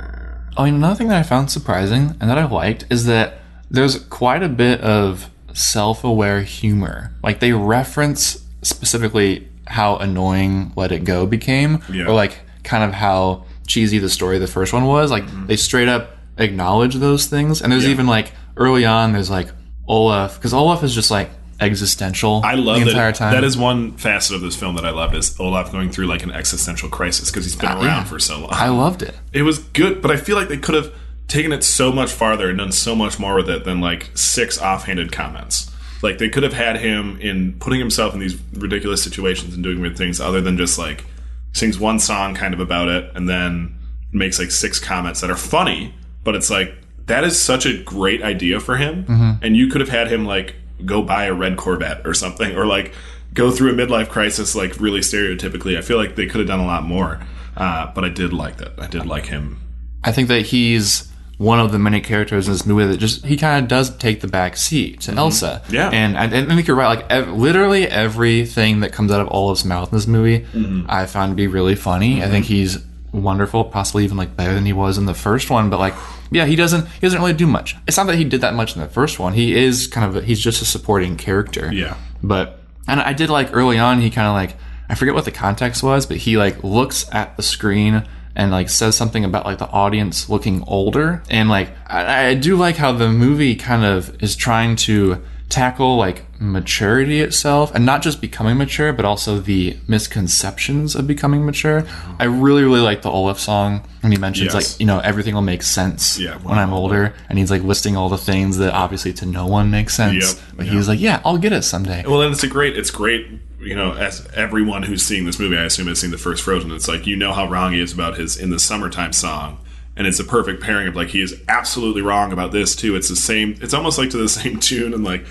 Oh, 0.56 0.64
and 0.64 0.78
another 0.78 0.96
thing 0.96 1.10
that 1.10 1.18
I 1.18 1.24
found 1.24 1.52
surprising 1.52 2.16
and 2.22 2.30
that 2.30 2.38
I 2.38 2.46
liked 2.46 2.86
is 2.90 3.06
that 3.06 3.40
there's 3.70 4.00
quite 4.06 4.42
a 4.42 4.50
bit 4.50 4.80
of 4.80 5.30
self-aware 5.58 6.42
humor. 6.44 7.12
Like 7.24 7.40
they 7.40 7.52
reference 7.52 8.46
specifically 8.62 9.48
how 9.66 9.98
annoying 9.98 10.72
Let 10.76 10.92
It 10.92 11.04
Go 11.04 11.26
became, 11.26 11.82
Yeah. 11.92 12.06
or 12.06 12.14
like 12.14 12.40
kind 12.64 12.84
of 12.84 12.94
how 12.94 13.46
cheesy 13.66 14.00
the 14.00 14.10
story 14.10 14.38
the 14.38 14.48
first 14.48 14.72
one 14.72 14.86
was. 14.86 15.12
Like 15.12 15.24
mm-hmm. 15.24 15.48
they 15.48 15.58
straight 15.58 15.88
up 15.90 16.12
acknowledge 16.38 16.96
those 16.96 17.26
things. 17.26 17.62
And 17.62 17.72
there's 17.72 17.86
Yeah. 17.86 17.92
even 17.92 18.08
like 18.08 18.32
early 18.56 18.86
on, 18.86 19.14
there's 19.14 19.30
like 19.30 19.50
Olaf 19.88 20.36
because 20.36 20.54
Olaf 20.54 20.84
is 20.84 20.94
just 20.94 21.10
like 21.12 21.32
existential. 21.60 22.42
I 22.46 22.54
love 22.54 22.80
the 22.80 22.86
that. 22.86 22.92
entire 22.92 23.12
time. 23.12 23.34
That 23.34 23.44
is 23.44 23.58
one 23.58 23.94
facet 23.94 24.36
of 24.36 24.42
this 24.42 24.56
film 24.56 24.76
that 24.76 24.86
I 24.86 24.92
loved 24.92 25.16
is 25.16 25.38
Olaf 25.40 25.72
going 25.72 25.90
through 25.92 26.06
like 26.06 26.24
an 26.24 26.32
existential 26.32 26.88
crisis 26.88 27.32
because 27.32 27.46
he's 27.46 27.56
been 27.56 27.70
uh, 27.72 27.82
around 27.82 28.06
for 28.06 28.20
so 28.20 28.40
long. 28.40 28.50
I 28.52 28.70
loved 28.70 29.02
it. 29.02 29.16
it 29.34 29.42
was 29.42 29.60
good, 29.60 30.02
but 30.02 30.12
I 30.12 30.18
feel 30.18 30.36
like 30.36 30.50
they 30.50 30.58
could 30.58 30.76
have 30.76 30.94
taken 31.28 31.52
it 31.52 31.64
so 31.64 31.92
much 31.92 32.12
farther 32.12 32.50
and 32.50 32.58
done 32.58 32.72
so 32.72 32.96
much 32.96 33.20
more 33.20 33.36
with 33.36 33.50
it 33.50 33.66
than 33.66 33.82
like 33.82 34.10
six 34.16 34.60
offhanded 34.62 35.12
comments. 35.12 35.72
Like 36.02 36.20
they 36.20 36.30
could 36.30 36.44
have 36.44 36.54
had 36.54 36.78
him 36.78 37.20
in 37.20 37.54
putting 37.60 37.80
himself 37.80 38.14
in 38.14 38.20
these 38.20 38.38
ridiculous 38.54 39.04
situations 39.04 39.54
and 39.54 39.64
doing 39.64 39.82
weird 39.82 39.98
things 39.98 40.22
other 40.22 40.42
than 40.42 40.58
just 40.58 40.78
like 40.78 41.06
sings 41.54 41.80
one 41.80 42.00
song 42.00 42.36
kind 42.36 42.54
of 42.54 42.60
about 42.60 42.88
it 42.88 43.12
and 43.16 43.28
then 43.28 43.76
makes 44.12 44.40
like 44.40 44.52
six 44.52 44.80
comments 44.80 45.22
that 45.22 45.30
are 45.30 45.36
funny, 45.38 45.94
but 46.24 46.36
it's 46.36 46.50
like 46.50 46.74
that 47.08 47.24
is 47.24 47.40
such 47.40 47.66
a 47.66 47.82
great 47.84 48.22
idea 48.22 48.60
for 48.60 48.78
him. 48.78 49.06
And 49.42 49.58
you 49.58 49.68
could 49.68 49.82
have 49.82 49.90
had 49.90 50.08
him 50.08 50.26
like 50.26 50.56
go 50.86 51.02
buy 51.02 51.26
a 51.26 51.34
red 51.34 51.58
Corvette 51.58 52.06
or 52.06 52.14
something 52.14 52.56
or 52.56 52.66
like 52.66 52.94
go 53.34 53.52
through 53.52 53.72
a 53.72 53.74
midlife 53.74 54.10
crisis 54.10 54.56
like 54.56 54.80
really 54.80 55.00
stereotypically. 55.02 55.78
I 55.78 55.82
feel 55.82 55.98
like 55.98 56.16
they 56.16 56.28
could 56.28 56.40
have 56.40 56.48
done 56.48 56.60
a 56.60 56.66
lot 56.66 56.84
more. 56.84 57.20
Uh, 57.56 57.92
but 57.94 58.06
I 58.06 58.10
did 58.10 58.34
like 58.34 58.58
that. 58.58 58.74
I 58.78 58.88
did 58.88 59.08
like 59.08 59.26
him. 59.26 59.60
I 60.04 60.12
think 60.12 60.28
that 60.28 60.44
he's 60.44 61.12
one 61.38 61.60
of 61.60 61.72
the 61.72 61.78
many 61.80 62.02
characters 62.02 62.48
in 62.48 62.54
this 62.54 62.66
movie 62.66 62.86
that 62.86 62.98
just 62.98 63.24
he 63.26 63.38
kind 63.38 63.64
of 63.64 63.70
does 63.70 63.96
take 63.98 64.22
the 64.22 64.28
back 64.28 64.58
seat 64.58 65.02
to 65.02 65.12
Elsa. 65.14 65.62
Mm-hmm. 65.66 65.74
Yeah. 65.76 65.90
and 65.92 66.18
I, 66.18 66.24
I 66.26 66.46
think 66.46 66.68
you're 66.68 66.76
right. 66.76 66.98
Like 66.98 67.12
ev- 67.12 67.30
literally 67.30 67.88
everything 67.88 68.80
that 68.80 68.92
comes 68.92 69.12
out 69.12 69.22
of 69.22 69.28
Olaf's 69.32 69.64
mouth 69.66 69.92
in 69.92 69.98
this 69.98 70.08
movie, 70.08 70.40
Mm-hmm. 70.40 70.86
I 70.90 71.06
found 71.06 71.32
to 71.32 71.36
be 71.36 71.48
really 71.48 71.76
funny. 71.76 72.24
I 72.24 72.28
think 72.28 72.46
he's 72.46 72.80
wonderful, 73.12 73.64
possibly 73.66 74.04
even 74.04 74.18
like 74.18 74.36
better 74.36 74.54
than 74.54 74.66
he 74.66 74.74
was 74.74 74.98
in 74.98 75.06
the 75.06 75.14
first 75.14 75.50
one. 75.50 75.70
But 75.70 75.80
like, 75.80 75.94
yeah, 76.32 76.46
he 76.46 76.56
doesn't 76.56 76.88
he 76.88 77.00
doesn't 77.02 77.20
really 77.20 77.34
do 77.34 77.46
much. 77.48 77.76
It's 77.88 77.98
not 77.98 78.08
that 78.08 78.16
he 78.16 78.24
did 78.24 78.42
that 78.42 78.54
much 78.56 78.76
in 78.76 78.82
the 78.82 78.88
first 78.90 79.20
one. 79.20 79.34
He 79.34 79.56
is 79.56 79.88
kind 79.88 80.06
of 80.08 80.16
a, 80.24 80.26
he's 80.26 80.40
just 80.40 80.62
a 80.62 80.66
supporting 80.66 81.18
character. 81.18 81.72
Yeah. 81.72 81.98
But 82.24 82.60
and 82.88 83.00
I 83.00 83.14
did 83.14 83.30
like 83.30 83.50
early 83.54 83.78
on 83.78 84.02
he 84.02 84.10
kind 84.10 84.28
of 84.28 84.34
like 84.34 84.56
I 84.90 84.96
forget 84.96 85.14
what 85.14 85.26
the 85.26 85.32
context 85.32 85.84
was, 85.84 86.06
but 86.08 86.18
he 86.18 86.36
like 86.38 86.64
looks 86.64 87.06
at 87.14 87.38
the 87.38 87.44
screen 87.44 88.08
and 88.38 88.52
like 88.52 88.70
says 88.70 88.96
something 88.96 89.26
about 89.26 89.46
like 89.46 89.58
the 89.58 89.68
audience 89.70 90.30
looking 90.30 90.64
older. 90.68 91.24
And 91.30 91.50
like 91.50 91.72
I, 91.88 92.28
I 92.28 92.34
do 92.36 92.56
like 92.56 92.78
how 92.78 92.92
the 92.94 93.10
movie 93.10 93.56
kind 93.56 93.84
of 93.84 94.22
is 94.24 94.36
trying 94.38 94.76
to 94.88 95.22
tackle 95.50 95.96
like 95.96 96.24
maturity 96.42 97.22
itself 97.22 97.74
and 97.74 97.86
not 97.86 98.02
just 98.02 98.20
becoming 98.20 98.58
mature 98.58 98.92
but 98.92 99.06
also 99.06 99.40
the 99.40 99.78
misconceptions 99.88 100.94
of 100.94 101.08
becoming 101.08 101.46
mature. 101.46 101.86
I 102.20 102.26
really 102.26 102.64
really 102.64 102.82
like 102.82 103.02
the 103.02 103.10
olaf 103.10 103.40
song 103.40 103.82
when 104.02 104.12
he 104.12 104.18
mentions 104.18 104.54
Yes. 104.54 104.74
like 104.74 104.80
you 104.82 104.86
know 104.86 105.00
everything 105.00 105.34
will 105.36 105.42
make 105.42 105.64
sense 105.64 106.20
Yeah, 106.20 106.38
when 106.40 106.58
i'm 106.60 106.74
older 106.74 107.14
and 107.30 107.40
he's 107.40 107.50
like 107.50 107.64
listing 107.64 107.96
all 107.96 108.10
the 108.10 108.18
things 108.18 108.58
that 108.58 108.74
obviously 108.74 109.14
to 109.14 109.26
no 109.26 109.48
one 109.48 109.72
makes 109.72 109.96
sense. 109.96 110.36
Yep, 110.36 110.44
but 110.58 110.66
yep. 110.66 110.76
he's 110.76 110.88
like 110.90 111.00
yeah 111.00 111.22
i'll 111.24 111.38
get 111.38 111.54
it 111.54 111.64
someday. 111.64 112.04
Well, 112.06 112.22
and 112.22 112.34
it's 112.34 112.44
a 112.44 112.48
great, 112.48 112.78
it's 112.78 112.92
great, 112.92 113.28
you 113.60 113.76
know, 113.76 113.94
as 113.94 114.28
everyone 114.34 114.84
who's 114.84 115.04
seeing 115.04 115.26
this 115.26 115.40
movie, 115.40 115.58
I 115.58 115.66
assume 115.66 115.88
has 115.88 116.00
seen 116.00 116.12
the 116.12 116.18
first 116.18 116.44
Frozen. 116.44 116.72
It's 116.72 116.88
like, 116.88 117.08
you 117.08 117.16
know 117.16 117.34
how 117.34 117.50
wrong 117.50 117.74
he 117.74 117.80
is 117.80 117.92
about 117.92 118.18
his 118.18 118.38
In 118.38 118.50
the 118.50 118.60
Summertime 118.60 119.14
song. 119.14 119.60
And 119.96 120.06
it's 120.06 120.20
a 120.20 120.24
perfect 120.24 120.62
pairing 120.62 120.88
of 120.88 120.96
like, 120.96 121.10
he 121.10 121.22
is 121.22 121.42
absolutely 121.48 122.04
wrong 122.04 122.32
about 122.32 122.52
this 122.52 122.76
too. 122.76 122.96
It's 122.96 123.10
the 123.10 123.16
same, 123.16 123.58
it's 123.62 123.74
almost 123.74 123.98
like 123.98 124.12
to 124.12 124.18
the 124.18 124.30
same 124.30 124.60
tune. 124.60 124.94
And 124.94 125.04
like, 125.04 125.26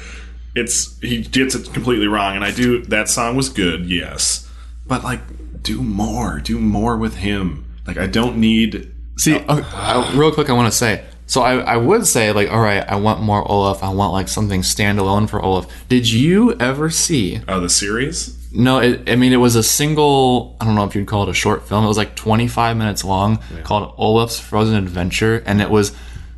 it's, 0.54 0.98
he 1.00 1.22
gets 1.22 1.54
it 1.54 1.72
completely 1.72 2.08
wrong. 2.08 2.34
And 2.34 2.44
I 2.44 2.50
do, 2.50 2.82
that 2.86 3.08
song 3.08 3.36
was 3.36 3.48
good, 3.48 3.86
yes. 3.86 4.50
But 4.86 5.04
like, 5.04 5.20
do 5.62 5.82
more, 5.82 6.40
do 6.40 6.58
more 6.58 6.96
with 6.96 7.16
him. 7.16 7.64
Like, 7.86 7.98
I 7.98 8.06
don't 8.06 8.38
need, 8.38 8.92
See, 9.18 9.34
okay, 9.36 9.46
I, 9.48 9.94
uh, 9.94 10.00
uh, 10.00 10.12
real 10.16 10.32
quick, 10.32 10.50
I 10.50 10.52
want 10.52 10.70
to 10.70 10.76
say. 10.76 11.04
So 11.26 11.42
I, 11.42 11.56
I 11.58 11.76
would 11.76 12.06
say 12.06 12.30
like, 12.32 12.50
all 12.50 12.60
right, 12.60 12.84
I 12.88 12.96
want 12.96 13.20
more 13.20 13.46
Olaf. 13.50 13.82
I 13.82 13.88
want 13.88 14.12
like 14.12 14.28
something 14.28 14.60
standalone 14.62 15.28
for 15.28 15.42
Olaf. 15.42 15.66
Did 15.88 16.08
you 16.10 16.54
ever 16.60 16.88
see? 16.90 17.40
oh, 17.48 17.60
the 17.60 17.68
series? 17.68 18.34
No, 18.52 18.78
it, 18.78 19.10
I 19.10 19.16
mean 19.16 19.32
it 19.32 19.36
was 19.38 19.56
a 19.56 19.62
single. 19.62 20.56
I 20.60 20.64
don't 20.64 20.74
know 20.76 20.84
if 20.84 20.94
you'd 20.94 21.06
call 21.06 21.24
it 21.24 21.28
a 21.28 21.34
short 21.34 21.68
film. 21.68 21.84
It 21.84 21.88
was 21.88 21.96
like 21.98 22.14
25 22.16 22.76
minutes 22.76 23.04
long, 23.04 23.38
called 23.64 23.92
Olaf's 23.98 24.38
Frozen 24.38 24.76
Adventure, 24.76 25.42
and 25.46 25.60
it 25.60 25.68
was 25.68 25.92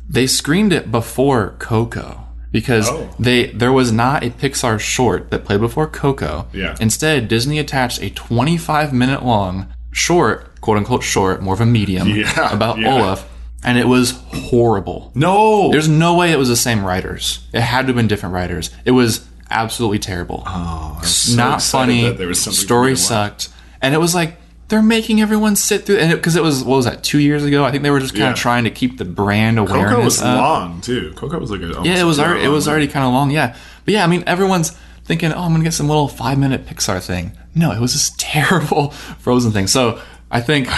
they 0.09 0.25
screened 0.27 0.73
it 0.73 0.91
before 0.91 1.55
Coco 1.59 2.21
because 2.51 2.89
Oh. 2.89 3.09
they 3.19 3.51
there 3.51 3.71
was 3.71 3.91
not 3.91 4.23
a 4.23 4.31
Pixar 4.31 4.79
short 4.79 5.29
that 5.29 5.45
played 5.45 5.61
before 5.61 5.85
Coco. 5.87 6.47
Yeah. 6.51 6.75
Instead, 6.81 7.27
Disney 7.27 7.59
attached 7.59 8.01
a 8.01 8.09
25 8.09 8.91
minute 8.91 9.23
long 9.23 9.67
short, 9.91 10.59
quote 10.61 10.77
unquote 10.77 11.03
short, 11.03 11.41
more 11.41 11.53
of 11.53 11.61
a 11.61 11.65
medium, 11.65 12.07
Yeah, 12.15 12.51
about 12.53 12.79
yeah. 12.79 12.91
Olaf, 12.95 13.29
and 13.63 13.77
it 13.77 13.87
was 13.87 14.11
horrible. 14.11 15.11
No! 15.15 15.71
There's 15.71 15.87
no 15.89 16.15
way 16.15 16.31
it 16.31 16.37
was 16.37 16.49
the 16.49 16.55
same 16.55 16.85
writers. 16.85 17.39
It 17.53 17.61
had 17.61 17.81
to 17.83 17.87
have 17.87 17.95
been 17.95 18.07
different 18.07 18.33
writers. 18.33 18.71
It 18.85 18.91
was 18.91 19.27
absolutely 19.51 19.99
terrible. 19.99 20.43
Oh, 20.45 20.99
so 21.03 21.35
not 21.35 21.61
funny. 21.61 22.09
there 22.11 22.27
was 22.27 22.41
something 22.41 22.55
for 22.57 22.61
me 22.61 22.65
Story 22.65 22.95
sucked, 22.95 23.49
and 23.81 23.93
it 23.93 23.97
was 23.97 24.13
like 24.15 24.37
they're 24.69 24.81
making 24.83 25.19
everyone 25.19 25.55
sit 25.55 25.85
through. 25.85 25.97
And 25.97 26.11
because 26.13 26.35
it, 26.35 26.43
was 26.43 26.63
what 26.63 26.75
was 26.77 26.85
that 26.85 27.03
two 27.03 27.19
years 27.19 27.43
ago? 27.43 27.65
I 27.65 27.71
think 27.71 27.83
they 27.83 27.89
were 27.89 27.99
just 27.99 28.13
kind 28.13 28.21
Yeah. 28.25 28.31
of 28.31 28.37
trying 28.37 28.63
to 28.65 28.69
keep 28.69 28.97
the 28.97 29.05
brand 29.05 29.57
awareness 29.59 29.89
Coco 29.91 30.03
was 30.03 30.21
up. 30.21 30.37
long 30.37 30.81
too. 30.81 31.11
Coco 31.15 31.39
was 31.39 31.49
like 31.51 31.61
a, 31.61 31.81
Yeah, 31.83 31.99
it 31.99 32.03
was 32.05 32.19
already 32.19 32.43
it 32.45 32.49
was 32.49 32.67
already 32.67 32.87
kind 32.87 33.05
of 33.05 33.11
long. 33.13 33.31
Yeah, 33.31 33.55
but 33.85 33.93
yeah, 33.93 34.03
I 34.03 34.07
mean 34.07 34.23
everyone's 34.27 34.71
thinking, 35.05 35.33
oh, 35.33 35.41
I'm 35.41 35.51
gonna 35.51 35.63
get 35.63 35.73
some 35.73 35.87
little 35.87 36.07
five 36.07 36.37
minute 36.37 36.67
Pixar 36.67 37.03
thing. 37.03 37.31
No, 37.55 37.71
it 37.71 37.79
was 37.79 37.93
this 37.93 38.11
terrible 38.17 38.91
Frozen 38.91 39.51
thing. 39.51 39.65
So 39.67 39.99
I 40.29 40.39
think 40.41 40.69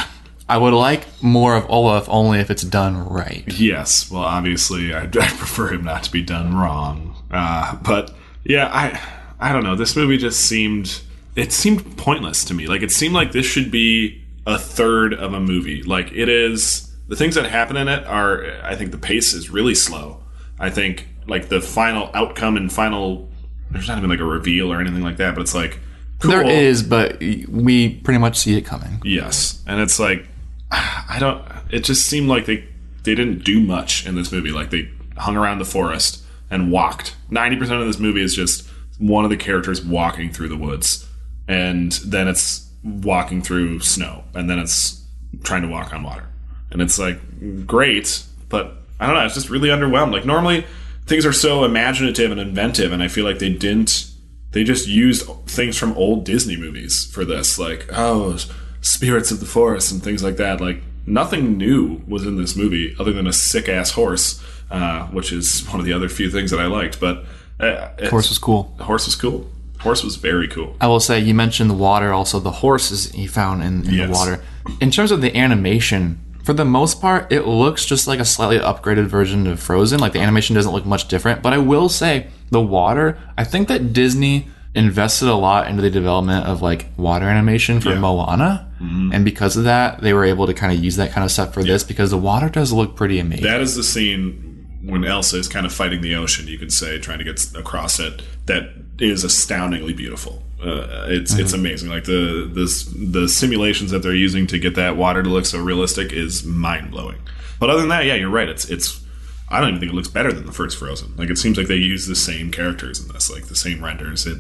I 0.52 0.58
would 0.58 0.74
like 0.74 1.06
more 1.24 1.56
of 1.56 1.66
Olaf 1.70 2.10
only 2.10 2.40
if 2.40 2.52
it's 2.52 2.64
done 2.64 3.08
right. 3.08 3.46
Yes. 3.48 4.12
Well, 4.12 4.24
obviously, 4.24 4.94
I, 4.94 5.04
I 5.06 5.06
prefer 5.06 5.70
him 5.70 5.86
not 5.86 6.04
to 6.04 6.12
be 6.12 6.22
done 6.22 6.54
wrong. 6.54 7.16
Uh, 7.32 7.78
but 7.78 8.14
yeah, 8.44 8.68
I 8.68 9.02
I 9.40 9.54
don't 9.54 9.64
know. 9.64 9.78
This 9.78 9.96
movie 9.96 10.18
just 10.18 10.42
seemed 10.42 11.04
it 11.38 11.54
seemed 11.54 11.96
pointless 11.98 12.44
to 12.46 12.54
me. 12.54 12.68
Like 12.68 12.82
it 12.82 12.92
seemed 12.92 13.14
like 13.14 13.32
this 13.32 13.46
should 13.46 13.72
be 13.72 14.22
a 14.46 14.60
third 14.60 15.14
of 15.14 15.34
a 15.34 15.40
movie. 15.40 15.84
Like 15.84 16.12
it 16.12 16.28
is. 16.28 16.94
The 17.08 17.16
things 17.16 17.36
that 17.36 17.46
happen 17.46 17.78
in 17.78 17.88
it 17.88 18.06
are. 18.06 18.46
I 18.62 18.76
think 18.76 18.92
the 18.92 18.98
pace 18.98 19.34
is 19.34 19.50
really 19.50 19.76
slow. 19.76 20.22
I 20.60 20.70
think 20.70 21.08
like 21.28 21.48
the 21.48 21.62
final 21.62 22.10
outcome 22.14 22.58
and 22.58 22.70
final. 22.70 23.30
There's 23.70 23.88
not 23.88 24.00
even 24.00 24.10
like 24.10 24.20
a 24.20 24.26
reveal 24.26 24.70
or 24.70 24.82
anything 24.82 25.02
like 25.02 25.16
that. 25.16 25.34
But 25.34 25.44
it's 25.44 25.56
like 25.56 25.80
cool. 26.20 26.32
There 26.32 26.44
is, 26.44 26.84
but 26.84 27.22
we 27.22 27.96
pretty 28.04 28.20
much 28.20 28.38
see 28.38 28.58
it 28.58 28.66
coming. 28.66 29.02
Yes, 29.06 29.64
and 29.66 29.80
it's 29.80 29.98
like 29.98 30.28
I 30.72 31.18
don't. 31.20 31.44
It 31.70 31.84
just 31.84 32.06
seemed 32.06 32.28
like 32.28 32.46
they 32.46 32.68
they 33.04 33.16
didn't 33.16 33.44
do 33.44 33.60
much 33.60 34.06
in 34.06 34.16
this 34.16 34.32
movie. 34.32 34.52
Like 34.52 34.70
they 34.70 34.90
hung 35.18 35.36
around 35.36 35.60
the 35.60 35.66
forest 35.66 36.24
and 36.50 36.72
walked. 36.72 37.16
Ninety 37.30 37.58
percent 37.58 37.82
of 37.82 37.88
this 37.88 38.00
movie 38.00 38.22
is 38.22 38.36
just 38.36 38.68
one 38.98 39.24
of 39.24 39.30
the 39.30 39.38
characters 39.38 39.84
walking 39.84 40.32
through 40.32 40.50
the 40.50 40.58
woods, 40.58 41.08
and 41.48 41.92
then 42.06 42.28
it's 42.28 42.70
walking 42.84 43.42
through 43.42 43.80
snow, 43.82 44.24
and 44.34 44.50
then 44.50 44.60
it's 44.60 45.04
trying 45.44 45.62
to 45.64 45.68
walk 45.68 45.94
on 45.94 46.04
water, 46.04 46.28
and 46.72 46.82
it's 46.82 47.00
like 47.00 47.66
great, 47.66 48.24
but 48.50 48.78
I 49.00 49.08
don't 49.08 49.16
know. 49.16 49.26
It's 49.26 49.36
just 49.36 49.50
really 49.50 49.70
underwhelmed. 49.70 50.14
Like 50.14 50.26
normally 50.26 50.66
things 51.06 51.26
are 51.26 51.34
so 51.34 51.64
imaginative 51.64 52.32
and 52.32 52.40
inventive, 52.40 52.92
and 52.92 53.04
I 53.04 53.08
feel 53.08 53.26
like 53.26 53.40
they 53.40 53.52
didn't 53.54 54.12
they 54.52 54.64
just 54.64 54.88
used 54.88 55.26
things 55.48 55.78
from 55.78 55.94
old 55.94 56.26
Disney 56.26 56.58
movies 56.58 57.06
for 57.06 57.26
this, 57.26 57.58
like 57.58 57.90
oh, 57.92 58.38
spirits 58.82 59.32
of 59.32 59.40
the 59.40 59.46
forest 59.46 59.92
and 59.92 60.04
things 60.04 60.24
like 60.24 60.38
that. 60.38 60.60
Like 60.62 60.82
nothing 61.06 61.58
new 61.58 62.02
was 62.08 62.26
in 62.26 62.38
this 62.38 62.56
movie 62.56 62.96
other 63.00 63.14
than 63.14 63.28
a 63.28 63.34
sick 63.34 63.70
ass 63.70 63.92
horse, 63.92 64.44
uh, 64.70 65.08
which 65.08 65.32
is 65.32 65.68
one 65.70 65.80
of 65.80 65.86
the 65.86 65.94
other 65.94 66.10
few 66.10 66.30
things 66.30 66.52
that 66.52 66.60
I 66.60 66.66
liked. 66.66 67.00
But 67.00 67.26
uh, 67.60 67.90
Horse 68.10 68.30
was 68.30 68.40
cool. 68.40 68.74
the 68.78 68.84
horse 68.86 69.06
was 69.06 69.16
cool. 69.16 69.50
Horse 69.82 70.04
was 70.04 70.16
very 70.16 70.48
cool. 70.48 70.76
I 70.80 70.88
will 70.88 71.00
say 71.00 71.20
you 71.20 71.34
mentioned 71.34 71.70
the 71.70 71.74
water. 71.76 72.12
Also, 72.14 72.40
the 72.40 72.52
horses 72.52 73.12
he 73.12 73.26
found 73.28 73.64
in, 73.64 73.86
in 73.88 73.94
Yes. 73.94 74.08
the 74.10 74.14
water. 74.14 74.44
In 74.80 74.92
terms 74.92 75.10
of 75.12 75.22
the 75.22 75.36
animation, 75.36 76.20
for 76.44 76.54
the 76.54 76.66
most 76.66 77.02
part, 77.02 77.32
it 77.32 77.48
looks 77.48 77.86
just 77.86 78.08
like 78.08 78.20
a 78.20 78.26
slightly 78.26 78.60
upgraded 78.60 79.06
version 79.06 79.48
of 79.48 79.60
Frozen. 79.60 80.00
Like 80.00 80.14
the 80.14 80.20
animation 80.20 80.56
doesn't 80.56 80.72
look 80.72 80.86
much 80.86 81.08
different. 81.08 81.42
But 81.42 81.54
I 81.54 81.58
will 81.58 81.90
say 81.90 82.28
the 82.52 82.62
water. 82.62 83.18
I 83.38 83.44
think 83.44 83.68
that 83.70 83.92
Disney 83.94 84.48
invested 84.76 85.28
a 85.28 85.36
lot 85.36 85.68
into 85.68 85.82
the 85.82 85.90
development 85.90 86.46
of 86.46 86.62
like 86.62 86.86
water 86.98 87.26
animation 87.28 87.82
for 87.82 87.96
Moana, 87.96 88.71
Mm-hmm. 88.82 89.14
and 89.14 89.24
because 89.24 89.58
of 89.58 89.66
that, 89.66 90.02
they 90.02 90.12
were 90.14 90.26
able 90.26 90.48
to 90.48 90.56
kind 90.56 90.74
of 90.74 90.84
use 90.84 90.96
that 90.96 91.12
kind 91.12 91.24
of 91.24 91.30
stuff 91.30 91.54
for 91.54 91.64
this 91.64 91.84
because 91.84 92.10
the 92.10 92.18
water 92.18 92.50
does 92.50 92.74
look 92.74 92.96
pretty 92.96 93.20
amazing. 93.20 93.46
That 93.46 93.62
is 93.62 93.76
the 93.76 93.84
scene 93.84 94.80
when 94.84 95.04
Elsa 95.04 95.38
is 95.38 95.48
kind 95.48 95.66
of 95.68 95.74
fighting 95.74 96.02
the 96.02 96.16
ocean. 96.16 96.48
You 96.48 96.58
could 96.58 96.74
say 96.74 96.98
trying 96.98 97.20
to 97.20 97.24
get 97.24 97.46
across 97.56 98.00
it. 98.00 98.24
That 98.48 98.74
is 99.00 99.24
astoundingly 99.24 99.94
beautiful. 99.94 100.42
Uh, 100.64 101.06
it's 101.10 101.34
it's 101.38 101.54
amazing. 101.54 101.90
Like 101.90 102.06
the 102.06 102.50
the 102.52 103.20
the 103.20 103.30
simulations 103.30 103.92
that 103.92 104.00
they're 104.04 104.14
using 104.14 104.46
to 104.48 104.60
get 104.60 104.76
that 104.76 104.96
water 104.96 105.24
to 105.24 105.30
look 105.30 105.46
so 105.46 105.60
realistic 105.60 106.12
is 106.12 106.44
mind 106.44 106.92
blowing. 106.92 107.20
But 107.60 107.70
other 107.70 107.82
than 107.82 107.90
that, 107.90 108.06
yeah, 108.06 108.16
you're 108.16 108.30
right. 108.30 108.50
It's 108.50 108.70
it's. 108.70 109.04
I 109.50 109.60
don't 109.60 109.70
even 109.70 109.80
think 109.80 109.92
it 109.92 109.96
looks 109.96 110.08
better 110.08 110.32
than 110.32 110.46
the 110.46 110.52
first 110.52 110.78
Frozen. 110.78 111.16
Like 111.18 111.30
it 111.30 111.38
seems 111.38 111.58
like 111.58 111.68
they 111.68 111.76
use 111.76 112.08
the 112.08 112.16
same 112.16 112.52
characters 112.52 113.00
in 113.00 113.12
this, 113.12 113.30
like 113.30 113.46
the 113.46 113.56
same 113.56 113.84
renders. 113.84 114.26
It. 114.26 114.38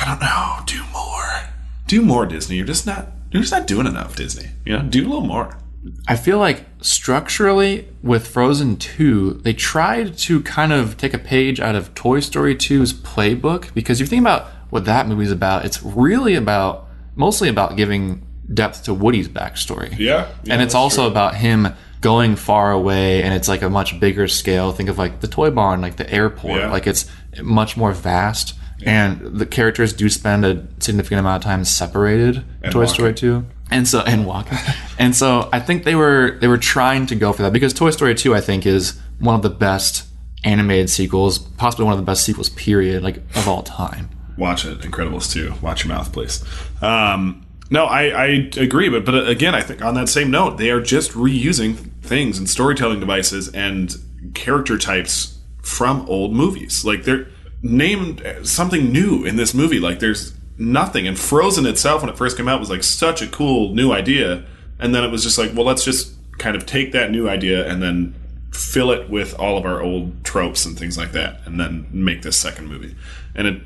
I 0.00 0.04
don't 0.04 0.20
know. 0.20 0.60
Do 0.66 0.82
more. 0.92 1.50
Do 1.86 2.02
more, 2.02 2.26
Disney. 2.26 2.56
You're 2.56 2.66
just 2.66 2.86
not. 2.86 3.08
You're 3.30 3.42
just 3.42 3.52
not 3.52 3.66
doing 3.66 3.86
enough, 3.86 4.16
Disney. 4.16 4.50
You 4.64 4.78
know, 4.78 4.82
do 4.84 5.02
a 5.02 5.08
little 5.08 5.26
more. 5.26 5.58
I 6.06 6.16
feel 6.16 6.38
like 6.38 6.64
structurally 6.80 7.88
with 8.02 8.26
Frozen 8.26 8.78
2, 8.78 9.40
they 9.44 9.52
tried 9.52 10.16
to 10.18 10.42
kind 10.42 10.72
of 10.72 10.96
take 10.96 11.14
a 11.14 11.18
page 11.18 11.60
out 11.60 11.74
of 11.74 11.94
Toy 11.94 12.20
Story 12.20 12.54
2's 12.54 12.92
playbook 12.92 13.72
because 13.74 14.00
if 14.00 14.06
you 14.06 14.10
think 14.10 14.22
about 14.22 14.48
what 14.70 14.84
that 14.86 15.06
movie's 15.06 15.30
about, 15.30 15.64
it's 15.64 15.82
really 15.82 16.34
about 16.34 16.88
mostly 17.14 17.48
about 17.48 17.76
giving 17.76 18.26
depth 18.52 18.84
to 18.84 18.94
Woody's 18.94 19.28
backstory. 19.28 19.96
Yeah, 19.98 20.28
and 20.48 20.60
it's 20.62 20.74
also 20.74 21.06
about 21.08 21.36
him 21.36 21.68
going 22.00 22.36
far 22.36 22.70
away 22.72 23.22
and 23.22 23.34
it's 23.34 23.48
like 23.48 23.62
a 23.62 23.70
much 23.70 23.98
bigger 23.98 24.28
scale. 24.28 24.72
Think 24.72 24.88
of 24.88 24.98
like 24.98 25.20
the 25.20 25.28
toy 25.28 25.50
barn, 25.50 25.80
like 25.80 25.96
the 25.96 26.10
airport. 26.10 26.60
Yeah. 26.60 26.70
Like 26.70 26.86
it's 26.86 27.10
much 27.42 27.76
more 27.76 27.92
vast. 27.92 28.54
And 28.84 29.38
the 29.38 29.46
characters 29.46 29.92
do 29.92 30.08
spend 30.08 30.44
a 30.44 30.66
significant 30.78 31.20
amount 31.20 31.44
of 31.44 31.48
time 31.48 31.64
separated 31.64 32.44
in 32.62 32.70
Toy 32.70 32.80
walking. 32.80 32.94
Story 32.94 33.14
2. 33.14 33.46
And 33.70 33.86
so 33.86 34.00
and 34.00 34.26
walking. 34.26 34.58
and 34.98 35.14
so 35.14 35.48
I 35.52 35.60
think 35.60 35.84
they 35.84 35.94
were 35.94 36.38
they 36.40 36.48
were 36.48 36.58
trying 36.58 37.06
to 37.06 37.14
go 37.14 37.32
for 37.32 37.42
that 37.42 37.52
because 37.52 37.72
Toy 37.74 37.90
Story 37.90 38.14
2 38.14 38.34
I 38.34 38.40
think 38.40 38.66
is 38.66 38.98
one 39.18 39.34
of 39.34 39.42
the 39.42 39.50
best 39.50 40.06
animated 40.44 40.88
sequels, 40.88 41.38
possibly 41.38 41.84
one 41.84 41.92
of 41.92 41.98
the 41.98 42.04
best 42.04 42.24
sequels 42.24 42.48
period 42.50 43.02
like 43.02 43.16
of 43.36 43.48
all 43.48 43.62
time. 43.62 44.08
Watch 44.36 44.64
it, 44.64 44.78
Incredibles 44.80 45.30
2. 45.32 45.54
Watch 45.60 45.84
your 45.84 45.92
mouth, 45.94 46.12
please. 46.12 46.44
Um, 46.80 47.44
no, 47.70 47.84
I, 47.84 48.04
I 48.04 48.26
agree, 48.56 48.88
but 48.88 49.04
but 49.04 49.28
again, 49.28 49.54
I 49.54 49.60
think 49.60 49.84
on 49.84 49.94
that 49.94 50.08
same 50.08 50.30
note, 50.30 50.56
they 50.56 50.70
are 50.70 50.80
just 50.80 51.12
reusing 51.12 51.76
things 52.02 52.38
and 52.38 52.48
storytelling 52.48 53.00
devices 53.00 53.48
and 53.52 53.94
character 54.34 54.78
types 54.78 55.38
from 55.62 56.06
old 56.08 56.32
movies. 56.32 56.84
Like 56.84 57.04
they're 57.04 57.28
named 57.62 58.22
something 58.42 58.92
new 58.92 59.24
in 59.24 59.36
this 59.36 59.54
movie. 59.54 59.80
Like 59.80 59.98
there's 59.98 60.34
nothing. 60.58 61.06
And 61.06 61.18
Frozen 61.18 61.66
itself, 61.66 62.02
when 62.02 62.10
it 62.10 62.16
first 62.16 62.36
came 62.36 62.48
out, 62.48 62.60
was 62.60 62.70
like 62.70 62.82
such 62.82 63.22
a 63.22 63.26
cool 63.26 63.74
new 63.74 63.92
idea. 63.92 64.44
And 64.78 64.94
then 64.94 65.04
it 65.04 65.10
was 65.10 65.22
just 65.22 65.38
like, 65.38 65.54
well, 65.54 65.66
let's 65.66 65.84
just 65.84 66.14
kind 66.38 66.56
of 66.56 66.66
take 66.66 66.92
that 66.92 67.10
new 67.10 67.28
idea 67.28 67.68
and 67.68 67.82
then 67.82 68.14
fill 68.52 68.90
it 68.90 69.10
with 69.10 69.38
all 69.38 69.58
of 69.58 69.64
our 69.64 69.82
old 69.82 70.24
tropes 70.24 70.64
and 70.64 70.78
things 70.78 70.96
like 70.96 71.12
that, 71.12 71.40
and 71.44 71.60
then 71.60 71.86
make 71.92 72.22
this 72.22 72.38
second 72.38 72.66
movie. 72.66 72.94
And 73.34 73.46
it 73.46 73.62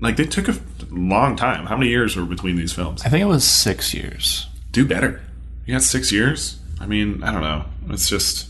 like 0.00 0.16
they 0.16 0.24
took 0.24 0.48
a 0.48 0.56
long 0.90 1.34
time. 1.36 1.66
How 1.66 1.76
many 1.76 1.90
years 1.90 2.16
were 2.16 2.24
between 2.24 2.56
these 2.56 2.72
films? 2.72 3.02
I 3.04 3.08
think 3.08 3.22
it 3.22 3.26
was 3.26 3.44
6 3.44 3.94
years. 3.94 4.46
Do 4.70 4.86
better. 4.86 5.22
You 5.66 5.74
got 5.74 5.82
six 5.82 6.12
years. 6.12 6.58
I 6.80 6.86
mean, 6.86 7.22
I 7.22 7.32
don't 7.32 7.42
know. 7.42 7.64
It's 7.90 8.08
just 8.08 8.48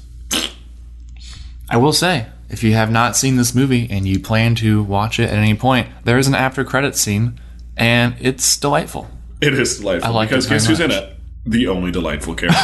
I 1.70 1.77
will 1.77 1.92
say, 1.92 2.27
if 2.48 2.62
you 2.62 2.72
have 2.74 2.90
not 2.90 3.16
seen 3.16 3.37
this 3.37 3.54
movie 3.54 3.87
and 3.90 4.06
you 4.06 4.18
plan 4.20 4.54
to 4.56 4.82
watch 4.82 5.18
it 5.20 5.30
at 5.30 5.37
any 5.38 5.54
point, 5.54 5.88
there 6.04 6.18
is 6.18 6.26
an 6.26 6.34
after 6.34 6.64
credit 6.64 6.96
scene 6.96 7.38
and 7.76 8.16
it's 8.20 8.56
delightful. 8.56 9.08
it 9.40 9.54
is 9.54 9.78
delightful. 9.78 10.11
I 10.11 10.14
like 10.14 10.30
because 10.30 10.46
guess 10.46 10.66
who's 10.66 10.80
in 10.80 10.90
it? 10.90 11.16
The 11.46 11.68
only 11.68 11.90
delightful 11.90 12.34
character. 12.34 12.61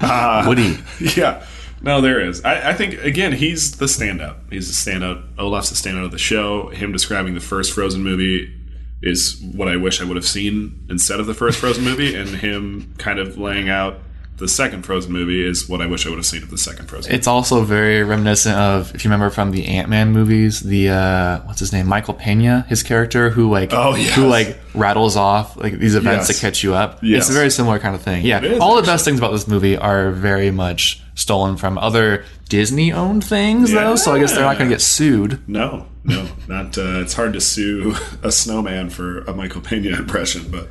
Ah. 0.00 0.44
Woody. 0.48 0.78
yeah. 1.16 1.44
No, 1.82 2.00
there 2.00 2.20
is. 2.20 2.42
I, 2.44 2.70
I 2.70 2.74
think 2.74 2.94
again, 3.02 3.32
he's 3.32 3.78
the 3.78 3.86
standout. 3.86 4.36
He's 4.50 4.68
the 4.68 4.90
standout. 4.90 5.38
Olaf's 5.38 5.70
the 5.70 5.76
standout 5.88 6.04
of 6.04 6.10
the 6.10 6.18
show. 6.18 6.68
Him 6.68 6.92
describing 6.92 7.34
the 7.34 7.40
first 7.40 7.72
Frozen 7.72 8.02
movie 8.02 8.54
is 9.02 9.40
what 9.54 9.66
I 9.68 9.76
wish 9.76 10.00
I 10.00 10.04
would 10.04 10.16
have 10.16 10.26
seen 10.26 10.86
instead 10.90 11.20
of 11.20 11.26
the 11.26 11.32
first 11.34 11.58
Frozen 11.58 11.84
movie, 11.84 12.14
and 12.14 12.28
him 12.28 12.94
kind 12.98 13.18
of 13.18 13.38
laying 13.38 13.70
out 13.70 13.98
the 14.40 14.48
second 14.48 14.82
Frozen 14.82 15.12
movie 15.12 15.46
is 15.46 15.68
what 15.68 15.80
I 15.80 15.86
wish 15.86 16.04
I 16.06 16.08
would 16.10 16.16
have 16.18 16.26
seen 16.26 16.42
of 16.42 16.50
the 16.50 16.58
second 16.58 16.86
Frozen. 16.88 17.12
It's 17.12 17.26
also 17.28 17.62
very 17.62 18.02
reminiscent 18.02 18.56
of, 18.56 18.92
if 18.94 19.04
you 19.04 19.08
remember 19.10 19.30
from 19.30 19.52
the 19.52 19.66
Ant 19.66 19.88
Man 19.88 20.10
movies, 20.12 20.60
the 20.60 20.88
uh, 20.90 21.40
what's 21.44 21.60
his 21.60 21.72
name, 21.72 21.86
Michael 21.86 22.14
Pena, 22.14 22.66
his 22.68 22.82
character 22.82 23.30
who 23.30 23.48
like 23.50 23.72
Oh, 23.72 23.94
yes. 23.94 24.14
who 24.16 24.26
like 24.26 24.58
rattles 24.74 25.16
off 25.16 25.56
like 25.56 25.78
these 25.78 25.94
events 25.94 26.28
Yes. 26.28 26.36
to 26.38 26.40
catch 26.46 26.64
you 26.64 26.74
up. 26.74 26.98
Yes. 27.02 27.22
It's 27.22 27.30
a 27.30 27.32
very 27.32 27.50
similar 27.50 27.78
kind 27.78 27.94
of 27.94 28.02
thing. 28.02 28.24
Yeah, 28.24 28.42
is, 28.42 28.58
all 28.60 28.74
the 28.76 28.82
best 28.82 29.04
things 29.04 29.18
about 29.18 29.30
this 29.32 29.46
movie 29.46 29.76
are 29.76 30.10
very 30.10 30.50
much 30.50 31.02
stolen 31.14 31.56
from 31.56 31.76
other 31.78 32.24
Disney 32.48 32.92
owned 32.92 33.22
things 33.24 33.70
though. 33.72 33.94
So 33.96 34.12
I 34.14 34.18
guess 34.18 34.32
they're 34.32 34.42
not 34.42 34.58
going 34.58 34.68
to 34.70 34.74
get 34.74 34.80
sued. 34.80 35.46
No, 35.48 35.86
no, 36.04 36.26
not. 36.48 36.76
Uh, 36.78 37.00
it's 37.02 37.12
hard 37.14 37.32
to 37.34 37.40
sue 37.40 37.94
a 38.22 38.32
snowman 38.32 38.90
for 38.90 39.18
a 39.20 39.34
Michael 39.34 39.60
Pena 39.60 39.96
impression, 39.98 40.50
but 40.50 40.68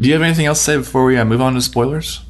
Do 0.00 0.06
you 0.08 0.14
have 0.14 0.22
anything 0.22 0.46
else 0.46 0.58
to 0.60 0.64
say 0.64 0.76
before 0.76 1.04
we 1.04 1.16
uh, 1.18 1.24
move 1.24 1.40
on 1.40 1.54
to 1.54 1.60
spoilers? 1.60 2.20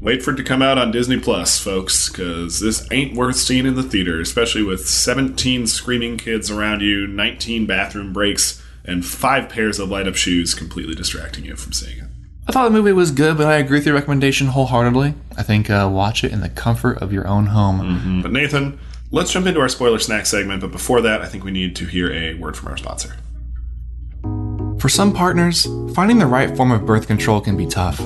Wait 0.00 0.22
for 0.22 0.32
it 0.32 0.36
to 0.36 0.44
come 0.44 0.62
out 0.62 0.78
on 0.78 0.90
Disney 0.90 1.18
Plus, 1.18 1.58
folks, 1.58 2.08
because 2.08 2.60
this 2.60 2.86
ain't 2.92 3.16
worth 3.16 3.36
seeing 3.36 3.66
in 3.66 3.74
the 3.74 3.82
theater, 3.82 4.20
especially 4.20 4.62
with 4.62 4.88
17 4.88 5.66
screaming 5.66 6.16
kids 6.16 6.50
around 6.50 6.80
you, 6.80 7.06
19 7.06 7.66
bathroom 7.66 8.12
breaks, 8.12 8.62
and 8.84 9.04
five 9.04 9.48
pairs 9.48 9.78
of 9.78 9.88
light 9.88 10.08
up 10.08 10.14
shoes 10.14 10.54
completely 10.54 10.94
distracting 10.94 11.44
you 11.44 11.56
from 11.56 11.72
seeing 11.72 11.98
it. 11.98 12.04
I 12.46 12.52
thought 12.52 12.64
the 12.64 12.70
movie 12.70 12.92
was 12.92 13.10
good, 13.10 13.36
but 13.36 13.46
I 13.46 13.56
agree 13.56 13.78
with 13.78 13.86
your 13.86 13.94
recommendation 13.94 14.46
wholeheartedly. 14.46 15.12
I 15.36 15.42
think 15.42 15.68
uh, 15.68 15.90
watch 15.92 16.24
it 16.24 16.32
in 16.32 16.40
the 16.40 16.48
comfort 16.48 16.96
of 17.02 17.12
your 17.12 17.26
own 17.26 17.46
home. 17.46 18.22
But 18.22 18.32
Nathan, 18.32 18.80
let's 19.10 19.30
jump 19.30 19.46
into 19.46 19.60
our 19.60 19.68
spoiler 19.68 19.98
snack 19.98 20.24
segment. 20.24 20.62
But 20.62 20.72
before 20.72 21.02
that, 21.02 21.20
I 21.20 21.26
think 21.26 21.44
we 21.44 21.50
need 21.50 21.76
to 21.76 21.84
hear 21.84 22.10
a 22.10 22.34
word 22.34 22.56
from 22.56 22.68
our 22.68 22.78
sponsor. 22.78 23.16
For 24.80 24.88
some 24.88 25.12
partners, 25.12 25.66
finding 25.94 26.18
the 26.18 26.26
right 26.26 26.56
form 26.56 26.70
of 26.70 26.86
birth 26.86 27.06
control 27.06 27.42
can 27.42 27.54
be 27.54 27.66
tough. 27.66 28.00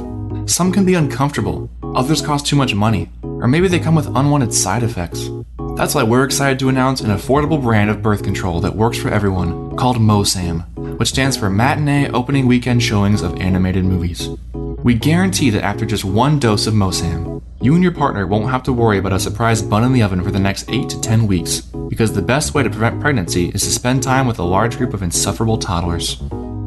Some 0.46 0.72
can 0.72 0.84
be 0.84 0.94
uncomfortable, 0.94 1.70
others 1.94 2.20
cost 2.20 2.46
too 2.46 2.56
much 2.56 2.74
money, 2.74 3.10
or 3.22 3.46
maybe 3.46 3.68
they 3.68 3.78
come 3.78 3.94
with 3.94 4.08
unwanted 4.08 4.52
side 4.52 4.82
effects. 4.82 5.28
That's 5.76 5.94
why 5.94 6.02
we're 6.02 6.24
excited 6.24 6.58
to 6.58 6.68
announce 6.68 7.00
an 7.00 7.10
affordable 7.10 7.62
brand 7.62 7.90
of 7.90 8.02
birth 8.02 8.22
control 8.22 8.60
that 8.60 8.76
works 8.76 8.98
for 8.98 9.08
everyone 9.08 9.76
called 9.76 9.96
MOSAM, 9.96 10.98
which 10.98 11.08
stands 11.08 11.36
for 11.36 11.48
Matinee 11.48 12.10
Opening 12.10 12.46
Weekend 12.46 12.82
Showings 12.82 13.22
of 13.22 13.40
Animated 13.40 13.84
Movies. 13.84 14.28
We 14.52 14.94
guarantee 14.94 15.50
that 15.50 15.64
after 15.64 15.86
just 15.86 16.04
one 16.04 16.38
dose 16.38 16.66
of 16.66 16.74
MOSAM, 16.74 17.40
you 17.60 17.74
and 17.74 17.82
your 17.82 17.92
partner 17.92 18.26
won't 18.26 18.50
have 18.50 18.64
to 18.64 18.72
worry 18.72 18.98
about 18.98 19.12
a 19.12 19.20
surprise 19.20 19.62
bun 19.62 19.84
in 19.84 19.92
the 19.92 20.02
oven 20.02 20.22
for 20.22 20.32
the 20.32 20.40
next 20.40 20.68
8 20.68 20.88
to 20.88 21.00
10 21.00 21.28
weeks, 21.28 21.60
because 21.88 22.12
the 22.12 22.20
best 22.20 22.52
way 22.52 22.64
to 22.64 22.70
prevent 22.70 23.00
pregnancy 23.00 23.50
is 23.50 23.62
to 23.62 23.70
spend 23.70 24.02
time 24.02 24.26
with 24.26 24.40
a 24.40 24.44
large 24.44 24.76
group 24.76 24.92
of 24.92 25.02
insufferable 25.02 25.56
toddlers. 25.56 26.20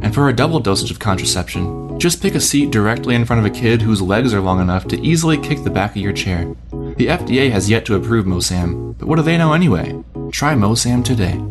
And 0.06 0.14
for 0.14 0.30
a 0.30 0.36
double 0.36 0.60
dosage 0.60 0.92
of 0.92 1.00
contraception, 1.00 2.00
just 2.00 2.22
pick 2.22 2.36
a 2.36 2.40
seat 2.40 2.70
directly 2.70 3.16
in 3.16 3.26
front 3.26 3.44
of 3.44 3.52
a 3.52 3.60
kid 3.60 3.82
whose 3.82 4.04
legs 4.04 4.36
are 4.36 4.40
long 4.40 4.62
enough 4.62 4.88
to 4.90 5.02
easily 5.02 5.36
kick 5.36 5.64
the 5.64 5.72
back 5.72 5.96
of 5.96 5.98
your 5.98 6.14
chair. 6.14 6.46
The 6.70 7.08
FDA 7.08 7.50
has 7.50 7.72
yet 7.72 7.86
to 7.88 7.96
approve 7.96 8.28
MOSAM, 8.28 9.00
but 9.00 9.08
what 9.08 9.16
do 9.16 9.24
they 9.24 9.36
know 9.36 9.54
anyway? 9.54 10.00
Try 10.32 10.54
MOSAM 10.54 11.04
today. 11.04 11.42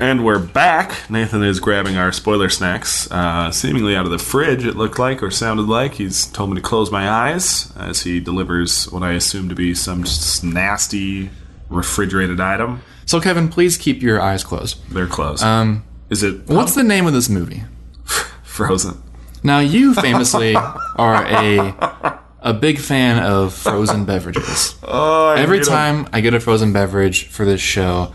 And 0.00 0.24
we're 0.24 0.40
back. 0.40 1.08
Nathan 1.08 1.44
is 1.44 1.60
grabbing 1.60 1.96
our 1.96 2.10
spoiler 2.10 2.48
snacks, 2.48 3.08
uh, 3.12 3.52
seemingly 3.52 3.94
out 3.94 4.06
of 4.06 4.10
the 4.10 4.18
fridge, 4.18 4.66
it 4.66 4.74
looked 4.74 4.98
like, 4.98 5.22
or 5.22 5.30
sounded 5.30 5.68
like. 5.68 5.94
He's 5.94 6.26
told 6.26 6.50
me 6.50 6.56
to 6.56 6.60
close 6.60 6.90
my 6.90 7.08
eyes 7.08 7.72
as 7.76 8.02
he 8.02 8.18
delivers 8.18 8.90
what 8.90 9.04
I 9.04 9.12
assume 9.12 9.48
to 9.50 9.54
be 9.54 9.72
some 9.72 10.02
nasty 10.42 11.30
refrigerated 11.70 12.40
item. 12.40 12.82
So, 13.06 13.20
Kevin, 13.20 13.48
please 13.48 13.76
keep 13.76 14.02
your 14.02 14.20
eyes 14.20 14.44
closed. 14.44 14.78
They're 14.90 15.06
closed. 15.06 15.42
Um, 15.42 15.84
is 16.10 16.22
it 16.22 16.46
what's 16.46 16.74
the 16.74 16.82
name 16.82 17.06
of 17.06 17.12
this 17.12 17.28
movie? 17.28 17.62
frozen? 18.42 19.02
Now, 19.42 19.58
you 19.58 19.94
famously 19.94 20.54
are 20.56 21.26
a 21.26 22.20
a 22.40 22.52
big 22.54 22.78
fan 22.78 23.22
of 23.22 23.52
frozen 23.54 24.04
beverages. 24.04 24.74
Oh, 24.82 25.28
I 25.28 25.40
Every 25.40 25.58
hate 25.58 25.68
'em. 25.68 25.72
time 25.72 26.08
I 26.12 26.20
get 26.20 26.34
a 26.34 26.40
frozen 26.40 26.72
beverage 26.72 27.26
for 27.28 27.44
this 27.44 27.60
show, 27.60 28.12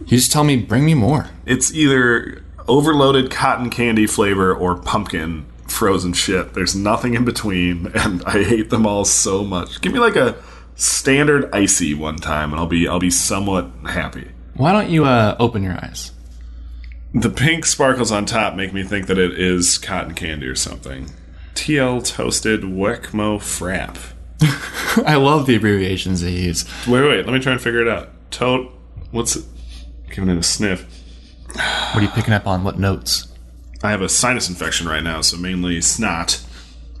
you 0.00 0.16
just 0.18 0.32
tell 0.32 0.44
me, 0.44 0.56
"Bring 0.56 0.84
me 0.84 0.94
more." 0.94 1.28
It's 1.46 1.72
either 1.74 2.42
overloaded 2.68 3.30
cotton 3.30 3.68
candy 3.70 4.06
flavor 4.06 4.54
or 4.54 4.76
pumpkin 4.76 5.44
frozen 5.66 6.12
shit. 6.12 6.54
There's 6.54 6.74
nothing 6.76 7.14
in 7.14 7.24
between, 7.24 7.86
and 7.94 8.22
I 8.26 8.42
hate 8.44 8.70
them 8.70 8.86
all 8.86 9.04
so 9.04 9.42
much. 9.44 9.80
Give 9.80 9.92
me 9.92 9.98
like 9.98 10.16
a 10.16 10.36
standard 10.80 11.48
icy 11.52 11.94
one 11.94 12.16
time, 12.16 12.52
and 12.52 12.60
I'll 12.60 12.66
be 12.66 12.88
I'll 12.88 12.98
be 12.98 13.10
somewhat 13.10 13.70
happy. 13.86 14.30
Why 14.54 14.72
don't 14.72 14.90
you 14.90 15.04
uh, 15.04 15.36
open 15.38 15.62
your 15.62 15.74
eyes? 15.74 16.12
The 17.12 17.30
pink 17.30 17.66
sparkles 17.66 18.12
on 18.12 18.24
top 18.24 18.54
make 18.54 18.72
me 18.72 18.84
think 18.84 19.06
that 19.06 19.18
it 19.18 19.38
is 19.38 19.78
cotton 19.78 20.14
candy 20.14 20.46
or 20.46 20.54
something. 20.54 21.10
TL 21.54 22.06
toasted 22.06 22.62
Wekmo 22.62 23.38
frap. 23.38 23.98
I 25.06 25.16
love 25.16 25.46
the 25.46 25.56
abbreviations 25.56 26.22
they 26.22 26.30
use. 26.30 26.64
Wait, 26.86 27.02
wait, 27.02 27.26
let 27.26 27.32
me 27.32 27.40
try 27.40 27.52
and 27.52 27.60
figure 27.60 27.82
it 27.82 27.88
out. 27.88 28.10
Tote, 28.30 28.72
what's 29.10 29.36
it? 29.36 29.44
Giving 30.08 30.30
it 30.30 30.38
a 30.38 30.42
sniff. 30.42 30.86
What 31.54 31.96
are 31.96 32.02
you 32.02 32.08
picking 32.08 32.32
up 32.32 32.46
on? 32.46 32.62
What 32.64 32.78
notes? 32.78 33.28
I 33.82 33.90
have 33.90 34.02
a 34.02 34.08
sinus 34.08 34.48
infection 34.48 34.86
right 34.88 35.02
now, 35.02 35.20
so 35.20 35.36
mainly 35.36 35.80
snot. 35.80 36.44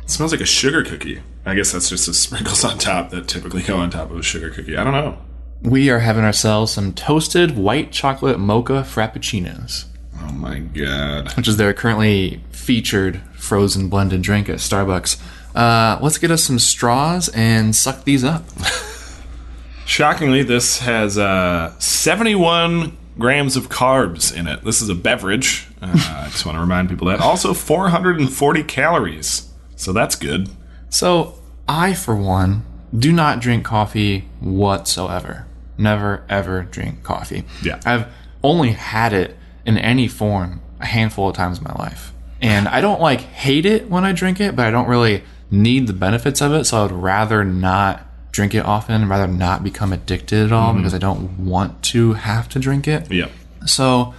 It 0.02 0.10
smells 0.10 0.32
like 0.32 0.40
a 0.40 0.46
sugar 0.46 0.82
cookie. 0.82 1.22
I 1.46 1.54
guess 1.54 1.72
that's 1.72 1.88
just 1.88 2.06
the 2.06 2.14
sprinkles 2.14 2.64
on 2.64 2.78
top 2.78 3.10
that 3.10 3.26
typically 3.28 3.62
go 3.62 3.76
on 3.78 3.90
top 3.90 4.10
of 4.10 4.18
a 4.18 4.22
sugar 4.22 4.50
cookie. 4.50 4.76
I 4.76 4.84
don't 4.84 4.92
know. 4.92 5.18
We 5.62 5.90
are 5.90 5.98
having 5.98 6.24
ourselves 6.24 6.72
some 6.72 6.92
toasted 6.92 7.56
white 7.56 7.92
chocolate 7.92 8.38
mocha 8.38 8.82
frappuccinos, 8.86 9.84
Oh 10.22 10.32
my 10.32 10.58
god. 10.60 11.32
which 11.36 11.48
is 11.48 11.56
their 11.56 11.72
currently 11.74 12.42
featured 12.50 13.20
frozen 13.34 13.88
blended 13.88 14.22
drink 14.22 14.48
at 14.48 14.56
Starbucks. 14.56 15.20
Uh, 15.54 15.98
let's 16.00 16.18
get 16.18 16.30
us 16.30 16.44
some 16.44 16.58
straws 16.58 17.28
and 17.30 17.74
suck 17.74 18.04
these 18.04 18.22
up. 18.24 18.44
Shockingly, 19.86 20.42
this 20.44 20.78
has 20.80 21.18
uh, 21.18 21.74
71 21.80 22.96
grams 23.18 23.56
of 23.56 23.68
carbs 23.68 24.34
in 24.34 24.46
it. 24.46 24.62
This 24.64 24.80
is 24.80 24.88
a 24.88 24.94
beverage. 24.94 25.66
Uh, 25.82 25.88
I 26.24 26.28
just 26.30 26.46
want 26.46 26.56
to 26.56 26.60
remind 26.60 26.88
people 26.88 27.08
that. 27.08 27.20
Also, 27.20 27.52
440 27.54 28.62
calories. 28.64 29.48
So 29.76 29.92
that's 29.92 30.14
good. 30.14 30.48
So, 30.90 31.36
I, 31.68 31.94
for 31.94 32.14
one, 32.14 32.64
do 32.96 33.12
not 33.12 33.40
drink 33.40 33.64
coffee 33.64 34.28
whatsoever. 34.40 35.46
Never, 35.78 36.24
ever 36.28 36.62
drink 36.62 37.02
coffee. 37.02 37.44
Yeah. 37.62 37.80
I've 37.86 38.06
only 38.42 38.72
had 38.72 39.12
it 39.12 39.36
in 39.64 39.78
any 39.78 40.08
form 40.08 40.60
a 40.80 40.86
handful 40.86 41.28
of 41.28 41.36
times 41.36 41.58
in 41.58 41.64
my 41.64 41.74
life. 41.74 42.12
And 42.42 42.68
I 42.68 42.80
don't 42.80 43.00
like 43.00 43.20
hate 43.20 43.66
it 43.66 43.88
when 43.88 44.04
I 44.04 44.12
drink 44.12 44.40
it, 44.40 44.56
but 44.56 44.66
I 44.66 44.70
don't 44.70 44.88
really 44.88 45.22
need 45.50 45.86
the 45.86 45.92
benefits 45.92 46.40
of 46.40 46.52
it, 46.52 46.64
so 46.64 46.78
I 46.78 46.82
would 46.82 46.92
rather 46.92 47.44
not 47.44 48.06
drink 48.32 48.54
it 48.54 48.64
often, 48.64 49.08
rather 49.08 49.26
not 49.26 49.64
become 49.64 49.92
addicted 49.92 50.46
at 50.46 50.52
all 50.52 50.70
mm-hmm. 50.70 50.78
because 50.78 50.94
I 50.94 50.98
don't 50.98 51.44
want 51.44 51.82
to 51.84 52.14
have 52.14 52.48
to 52.50 52.58
drink 52.58 52.86
it. 52.86 53.10
Yeah. 53.10 53.28
So, 53.66 54.14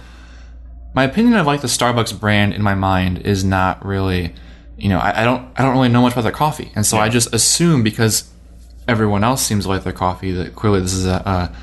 my 0.94 1.04
opinion 1.04 1.34
of 1.34 1.46
like 1.46 1.62
the 1.62 1.68
Starbucks 1.68 2.18
brand 2.18 2.52
in 2.52 2.62
my 2.62 2.74
mind 2.74 3.18
is 3.18 3.44
not 3.44 3.84
really, 3.84 4.34
you 4.76 4.88
know, 4.88 4.98
I, 4.98 5.22
I 5.22 5.24
don't 5.24 5.48
I 5.56 5.62
don't 5.62 5.72
really 5.74 5.88
know 5.88 6.02
much 6.02 6.12
about 6.12 6.22
their 6.22 6.32
coffee, 6.32 6.70
and 6.74 6.84
so 6.84 6.98
I 6.98 7.08
just 7.08 7.32
assume 7.34 7.82
because 7.82 8.30
everyone 8.88 9.22
else 9.24 9.42
seems 9.42 9.64
to 9.64 9.68
like 9.70 9.84
their 9.84 9.92
coffee 9.92 10.32
that 10.32 10.54
clearly 10.56 10.80
this 10.80 10.92
is 10.92 11.06
a, 11.06 11.10
a, 11.14 11.56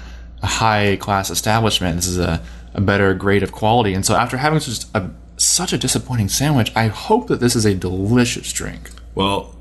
a 0.43 0.47
high 0.47 0.95
class 0.97 1.29
establishment. 1.29 1.95
This 1.97 2.07
is 2.07 2.17
a, 2.17 2.41
a 2.73 2.81
better 2.81 3.13
grade 3.13 3.43
of 3.43 3.51
quality, 3.51 3.93
and 3.93 4.05
so 4.05 4.15
after 4.15 4.37
having 4.37 4.59
such 4.59 4.85
a 4.93 5.09
such 5.37 5.73
a 5.73 5.77
disappointing 5.77 6.29
sandwich, 6.29 6.71
I 6.75 6.87
hope 6.87 7.27
that 7.27 7.39
this 7.39 7.55
is 7.55 7.65
a 7.65 7.73
delicious 7.73 8.51
drink. 8.53 8.89
Well, 9.15 9.55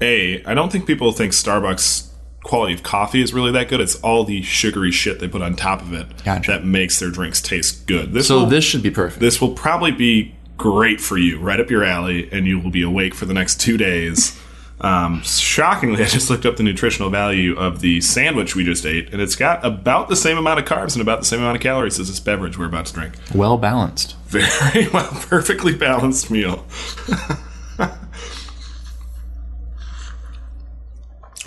A, 0.00 0.44
I 0.44 0.54
don't 0.54 0.70
think 0.70 0.86
people 0.86 1.10
think 1.12 1.32
Starbucks 1.32 2.08
quality 2.42 2.72
of 2.74 2.82
coffee 2.82 3.20
is 3.22 3.32
really 3.34 3.52
that 3.52 3.68
good. 3.68 3.80
It's 3.80 3.96
all 4.00 4.24
the 4.24 4.42
sugary 4.42 4.90
shit 4.90 5.20
they 5.20 5.28
put 5.28 5.42
on 5.42 5.54
top 5.56 5.82
of 5.82 5.92
it 5.92 6.06
Gotcha. 6.24 6.50
that 6.52 6.64
makes 6.64 6.98
their 6.98 7.10
drinks 7.10 7.40
taste 7.42 7.86
good. 7.86 8.12
This 8.12 8.28
So 8.28 8.40
will, 8.40 8.46
this 8.46 8.64
should 8.64 8.82
be 8.82 8.90
perfect. 8.90 9.20
this 9.20 9.40
will 9.42 9.52
probably 9.52 9.90
be 9.92 10.34
great 10.60 11.00
for 11.00 11.16
you, 11.16 11.38
right 11.38 11.58
up 11.58 11.70
your 11.70 11.82
alley, 11.82 12.28
and 12.30 12.46
you 12.46 12.60
will 12.60 12.70
be 12.70 12.82
awake 12.82 13.14
for 13.14 13.24
the 13.24 13.32
next 13.32 13.58
two 13.60 13.78
days. 13.78 14.38
Um, 14.82 15.22
shockingly, 15.22 16.02
I 16.04 16.06
just 16.06 16.28
looked 16.28 16.44
up 16.44 16.56
the 16.58 16.62
nutritional 16.62 17.08
value 17.08 17.56
of 17.58 17.80
the 17.80 18.02
sandwich 18.02 18.54
we 18.54 18.62
just 18.62 18.84
ate, 18.84 19.10
and 19.10 19.22
it's 19.22 19.36
got 19.36 19.64
about 19.64 20.10
the 20.10 20.16
same 20.16 20.36
amount 20.36 20.60
of 20.60 20.66
carbs 20.66 20.92
and 20.92 21.00
about 21.00 21.20
the 21.20 21.24
same 21.24 21.40
amount 21.40 21.56
of 21.56 21.62
calories 21.62 21.98
as 21.98 22.08
this 22.08 22.20
beverage 22.20 22.58
we're 22.58 22.66
about 22.66 22.84
to 22.86 22.92
drink. 22.92 23.14
well 23.34 23.56
balanced. 23.56 24.16
Very 24.26 24.86
well, 24.88 25.08
perfectly 25.22 25.74
balanced 25.74 26.30
meal. 26.30 26.66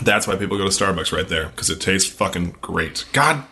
That's 0.01 0.25
why 0.27 0.35
people 0.37 0.57
go 0.57 0.65
to 0.67 0.71
Starbucks 0.71 1.15
right 1.15 1.27
there 1.29 1.49
because 1.49 1.69
it 1.69 1.79
tastes 1.79 2.11
fucking 2.11 2.55
great. 2.61 3.05
God, 3.13 3.43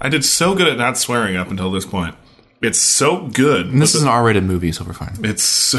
I 0.00 0.08
did 0.08 0.24
so 0.24 0.56
good 0.56 0.66
at 0.66 0.76
not 0.76 0.98
swearing 0.98 1.36
up 1.36 1.50
until 1.52 1.70
this 1.70 1.86
point. 1.86 2.16
It's 2.60 2.78
so 2.78 3.28
good. 3.28 3.66
And 3.66 3.80
this 3.80 3.94
is 3.94 4.02
an 4.02 4.08
R-rated 4.08 4.44
movie, 4.44 4.72
so 4.72 4.84
we're 4.84 4.92
fine. 4.92 5.16
It's 5.22 5.74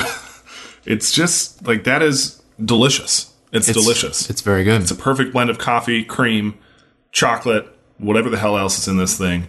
it's 0.85 1.11
just 1.11 1.65
like 1.67 1.83
that 1.83 2.01
is 2.01 2.41
delicious. 2.63 3.33
It's, 3.51 3.71
delicious. 3.71 4.29
It's 4.29 4.41
very 4.41 4.63
good. 4.63 4.81
It's 4.81 4.91
a 4.91 4.95
perfect 4.95 5.33
blend 5.33 5.49
of 5.49 5.57
coffee, 5.57 6.03
cream, 6.03 6.57
chocolate, 7.11 7.67
whatever 7.97 8.29
the 8.29 8.37
hell 8.37 8.57
else 8.57 8.77
is 8.77 8.87
in 8.87 8.97
this 8.97 9.17
thing. 9.17 9.47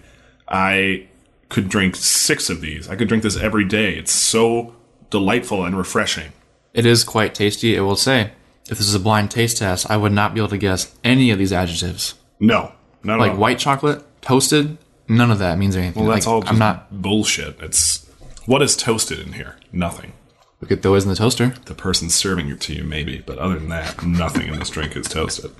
I 0.49 1.07
could 1.51 1.69
drink 1.69 1.97
six 1.97 2.49
of 2.49 2.63
these. 2.63 2.89
I 2.89 2.97
could 2.97 3.09
drink 3.09 3.23
this 3.23 3.37
every 3.37 3.65
day. 3.67 3.95
It's 3.97 4.13
so 4.13 4.75
delightful 5.11 5.65
and 5.65 5.77
refreshing. 5.77 6.33
It 6.73 6.87
is 6.87 7.05
quite 7.05 7.35
tasty. 7.35 7.77
I 7.77 7.83
will 7.83 7.97
say, 7.97 8.33
if 8.71 8.79
this 8.79 8.89
is 8.89 8.95
a 8.95 9.01
blind 9.01 9.31
taste 9.31 9.59
test, 9.59 9.91
I 9.91 9.97
would 9.99 10.13
not 10.13 10.33
be 10.33 10.41
able 10.41 10.49
to 10.49 10.59
guess 10.59 10.95
any 11.05 11.31
of 11.31 11.39
these 11.39 11.53
adjectives. 11.53 12.15
No, 12.39 12.73
not 13.03 13.19
Like 13.19 13.31
at 13.31 13.35
all. 13.35 13.41
white 13.41 13.59
chocolate, 13.59 14.03
toasted, 14.23 14.79
none 15.11 15.31
of 15.31 15.39
that 15.41 15.59
means 15.59 15.77
anything. 15.77 16.03
Well, 16.05 16.15
that's 16.15 16.27
Like, 16.27 16.47
all. 16.47 16.49
I'm 16.49 16.59
not. 16.59 17.03
bullshit. 17.03 17.61
It's 17.61 18.07
what 18.47 18.63
is 18.63 18.77
toasted 18.77 19.19
in 19.19 19.35
here? 19.35 19.57
Nothing. 19.73 20.13
We 20.61 20.69
could 20.69 20.83
throw 20.83 20.95
it 20.95 21.03
in 21.03 21.09
the 21.09 21.15
toaster. 21.17 21.55
The 21.67 21.75
person 21.75 22.09
serving 22.11 22.49
it 22.49 22.61
to 22.63 22.75
you, 22.75 22.85
maybe, 22.85 23.23
but 23.25 23.39
other 23.39 23.59
than 23.59 23.69
that, 23.71 24.03
nothing 24.05 24.49
in 24.49 24.59
this 24.59 24.69
drink 24.71 24.95
is 24.97 25.07
toasted. 25.09 25.51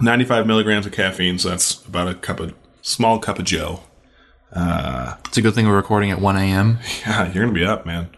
Ninety-five 0.00 0.46
milligrams 0.46 0.86
of 0.86 0.92
caffeine, 0.92 1.38
so 1.38 1.50
that's 1.50 1.84
about 1.86 2.08
a 2.08 2.14
cup 2.14 2.40
of 2.40 2.54
small 2.82 3.18
cup 3.18 3.38
of 3.38 3.44
Joe. 3.44 3.80
It's 4.56 5.38
a 5.38 5.42
good 5.42 5.54
thing 5.54 5.66
we're 5.66 5.74
recording 5.76 6.10
at 6.10 6.20
1 6.20 6.36
a.m. 6.36 6.78
Yeah, 7.06 7.32
you're 7.32 7.44
gonna 7.44 7.54
be 7.54 7.64
up, 7.64 7.84
man. 7.86 8.08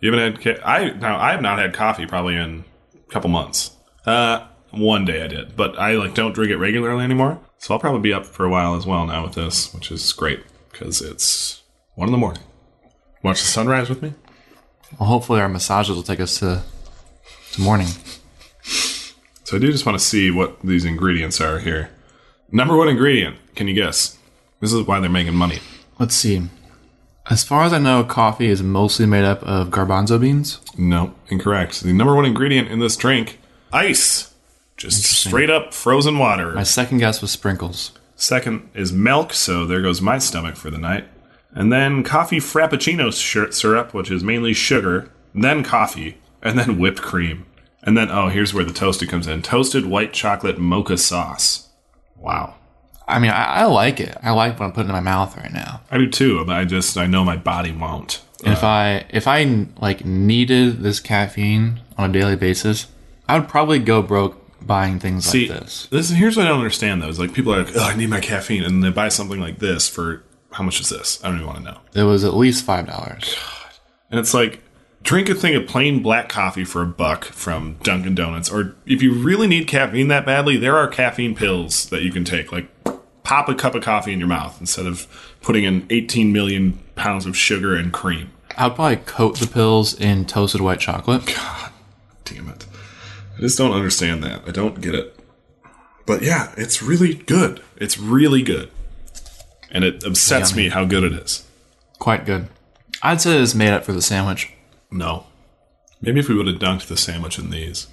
You 0.00 0.12
haven't 0.12 0.32
had 0.36 0.42
ca- 0.42 0.62
I 0.66 0.90
now 0.92 1.18
I 1.18 1.32
have 1.32 1.42
not 1.42 1.58
had 1.58 1.72
coffee 1.74 2.06
probably 2.06 2.36
in 2.36 2.64
a 2.94 3.12
couple 3.12 3.30
months. 3.30 3.72
Uh, 4.06 4.46
one 4.72 5.04
day 5.04 5.22
I 5.22 5.26
did, 5.26 5.56
but 5.56 5.78
I 5.78 5.94
like 5.94 6.14
don't 6.14 6.34
drink 6.34 6.50
it 6.50 6.56
regularly 6.56 7.04
anymore. 7.04 7.40
So 7.58 7.74
I'll 7.74 7.80
probably 7.80 8.00
be 8.00 8.12
up 8.12 8.26
for 8.26 8.44
a 8.44 8.50
while 8.50 8.74
as 8.74 8.86
well 8.86 9.06
now 9.06 9.24
with 9.24 9.34
this, 9.34 9.72
which 9.74 9.90
is 9.90 10.12
great 10.12 10.42
because 10.70 11.00
it's 11.02 11.62
one 11.94 12.08
in 12.08 12.12
the 12.12 12.18
morning. 12.18 12.42
Watch 13.22 13.40
the 13.40 13.48
sunrise 13.48 13.88
with 13.88 14.02
me. 14.02 14.14
Well, 14.98 15.08
hopefully 15.08 15.40
our 15.40 15.48
massages 15.48 15.94
will 15.94 16.02
take 16.02 16.20
us 16.20 16.38
to, 16.40 16.62
to 17.52 17.60
morning. 17.60 17.88
So 18.62 19.56
I 19.56 19.60
do 19.60 19.70
just 19.70 19.84
want 19.84 19.98
to 19.98 20.04
see 20.04 20.30
what 20.30 20.60
these 20.62 20.84
ingredients 20.84 21.40
are 21.40 21.58
here. 21.58 21.90
Number 22.50 22.76
one 22.76 22.88
ingredient, 22.88 23.36
can 23.54 23.68
you 23.68 23.74
guess? 23.74 24.16
This 24.60 24.72
is 24.72 24.86
why 24.86 25.00
they're 25.00 25.10
making 25.10 25.34
money. 25.34 25.58
Let's 25.98 26.14
see. 26.14 26.48
As 27.28 27.44
far 27.44 27.64
as 27.64 27.72
I 27.72 27.78
know, 27.78 28.02
coffee 28.02 28.46
is 28.46 28.62
mostly 28.62 29.06
made 29.06 29.24
up 29.24 29.42
of 29.42 29.68
garbanzo 29.68 30.20
beans. 30.20 30.60
No, 30.76 31.14
incorrect. 31.28 31.82
The 31.82 31.92
number 31.92 32.14
one 32.14 32.24
ingredient 32.24 32.68
in 32.68 32.80
this 32.80 32.96
drink, 32.96 33.38
ice. 33.72 34.29
Just 34.80 35.02
straight 35.02 35.50
up 35.50 35.74
frozen 35.74 36.16
water. 36.16 36.52
My 36.52 36.62
second 36.62 36.98
guess 36.98 37.20
was 37.20 37.30
sprinkles. 37.30 37.92
Second 38.16 38.70
is 38.72 38.94
milk, 38.94 39.34
so 39.34 39.66
there 39.66 39.82
goes 39.82 40.00
my 40.00 40.18
stomach 40.18 40.56
for 40.56 40.70
the 40.70 40.78
night. 40.78 41.06
And 41.52 41.70
then 41.70 42.02
coffee 42.02 42.38
frappuccino 42.38 43.12
syrup, 43.52 43.92
which 43.92 44.10
is 44.10 44.24
mainly 44.24 44.54
sugar, 44.54 45.10
then 45.34 45.62
coffee, 45.62 46.16
and 46.42 46.58
then 46.58 46.78
whipped 46.78 47.02
cream. 47.02 47.44
And 47.82 47.94
then, 47.94 48.10
oh, 48.10 48.28
here's 48.28 48.54
where 48.54 48.64
the 48.64 48.72
toasted 48.72 49.10
comes 49.10 49.26
in 49.26 49.42
toasted 49.42 49.84
white 49.84 50.14
chocolate 50.14 50.58
mocha 50.58 50.96
sauce. 50.96 51.68
Wow. 52.16 52.54
I 53.06 53.18
mean, 53.18 53.32
I, 53.32 53.44
I 53.44 53.64
like 53.64 54.00
it. 54.00 54.16
I 54.22 54.30
like 54.30 54.58
what 54.58 54.64
I'm 54.64 54.72
putting 54.72 54.88
in 54.88 54.94
my 54.94 55.00
mouth 55.00 55.36
right 55.36 55.52
now. 55.52 55.82
I 55.90 55.98
do 55.98 56.08
too, 56.08 56.42
but 56.46 56.56
I 56.56 56.64
just, 56.64 56.96
I 56.96 57.06
know 57.06 57.22
my 57.22 57.36
body 57.36 57.72
won't. 57.72 58.22
And 58.44 58.54
if 58.54 58.64
I 58.64 59.04
if 59.10 59.28
I 59.28 59.66
like 59.78 60.06
needed 60.06 60.82
this 60.82 61.00
caffeine 61.00 61.80
on 61.98 62.08
a 62.08 62.12
daily 62.12 62.36
basis, 62.36 62.86
I 63.28 63.38
would 63.38 63.48
probably 63.48 63.78
go 63.78 64.00
broke 64.00 64.39
buying 64.66 64.98
things 64.98 65.24
See, 65.24 65.48
like 65.48 65.60
this. 65.60 65.86
this 65.86 66.10
here's 66.10 66.36
what 66.36 66.46
I 66.46 66.48
don't 66.48 66.58
understand 66.58 67.02
though. 67.02 67.08
Is 67.08 67.18
like 67.18 67.32
people 67.32 67.54
are 67.54 67.64
like, 67.64 67.76
oh, 67.76 67.82
I 67.82 67.96
need 67.96 68.08
my 68.10 68.20
caffeine, 68.20 68.62
and 68.62 68.82
they 68.82 68.90
buy 68.90 69.08
something 69.08 69.40
like 69.40 69.58
this 69.58 69.88
for 69.88 70.22
how 70.52 70.64
much 70.64 70.80
is 70.80 70.88
this? 70.88 71.22
I 71.22 71.28
don't 71.28 71.36
even 71.36 71.46
want 71.46 71.58
to 71.58 71.64
know. 71.64 71.80
It 71.94 72.04
was 72.04 72.24
at 72.24 72.34
least 72.34 72.64
five 72.64 72.86
dollars. 72.86 73.36
And 74.10 74.18
it's 74.18 74.34
like, 74.34 74.60
drink 75.02 75.28
a 75.28 75.34
thing 75.34 75.54
of 75.54 75.68
plain 75.68 76.02
black 76.02 76.28
coffee 76.28 76.64
for 76.64 76.82
a 76.82 76.86
buck 76.86 77.24
from 77.26 77.76
Dunkin' 77.82 78.16
Donuts. 78.16 78.50
Or 78.50 78.74
if 78.86 79.02
you 79.02 79.14
really 79.14 79.46
need 79.46 79.68
caffeine 79.68 80.08
that 80.08 80.26
badly, 80.26 80.56
there 80.56 80.76
are 80.76 80.88
caffeine 80.88 81.36
pills 81.36 81.88
that 81.90 82.02
you 82.02 82.10
can 82.10 82.24
take. 82.24 82.50
Like, 82.50 82.68
pop 83.22 83.48
a 83.48 83.54
cup 83.54 83.76
of 83.76 83.84
coffee 83.84 84.12
in 84.12 84.18
your 84.18 84.28
mouth 84.28 84.56
instead 84.60 84.86
of 84.86 85.06
putting 85.42 85.62
in 85.62 85.86
18 85.90 86.32
million 86.32 86.80
pounds 86.96 87.24
of 87.26 87.36
sugar 87.36 87.76
and 87.76 87.92
cream. 87.92 88.32
I 88.56 88.66
would 88.66 88.74
probably 88.74 88.96
coat 88.96 89.38
the 89.38 89.46
pills 89.46 89.94
in 89.98 90.26
toasted 90.26 90.60
white 90.60 90.80
chocolate. 90.80 91.24
God 91.26 91.70
damn 92.24 92.48
it. 92.48 92.66
I 93.40 93.44
just 93.44 93.56
don't 93.56 93.72
understand 93.72 94.22
that. 94.22 94.46
I 94.46 94.50
don't 94.50 94.82
get 94.82 94.94
it. 94.94 95.18
But 96.04 96.20
yeah, 96.20 96.52
it's 96.58 96.82
really 96.82 97.14
good. 97.14 97.62
It's 97.78 97.96
really 97.96 98.42
good. 98.42 98.70
And 99.70 99.82
it 99.82 100.04
upsets 100.04 100.54
me 100.54 100.68
how 100.68 100.84
good 100.84 101.04
it 101.04 101.14
is. 101.14 101.46
Quite 101.98 102.26
good. 102.26 102.48
I'd 103.02 103.22
say 103.22 103.38
it's 103.38 103.54
made 103.54 103.70
up 103.70 103.82
for 103.82 103.94
the 103.94 104.02
sandwich. 104.02 104.52
No. 104.90 105.24
Maybe 106.02 106.20
if 106.20 106.28
we 106.28 106.34
would 106.34 106.48
have 106.48 106.56
dunked 106.58 106.88
the 106.88 106.98
sandwich 106.98 107.38
in 107.38 107.48
these. 107.48 107.86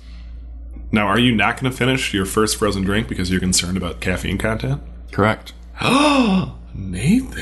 Now, 0.92 1.08
are 1.08 1.20
you 1.20 1.34
not 1.34 1.58
going 1.58 1.72
to 1.72 1.78
finish 1.78 2.14
your 2.14 2.26
first 2.26 2.58
frozen 2.58 2.84
drink 2.84 3.08
because 3.08 3.32
you're 3.32 3.40
concerned 3.40 3.78
about 3.78 4.02
caffeine 4.02 4.38
content? 4.38 4.82
Correct. 5.14 5.54
Oh, 5.80 6.58
Nathan. 6.74 7.42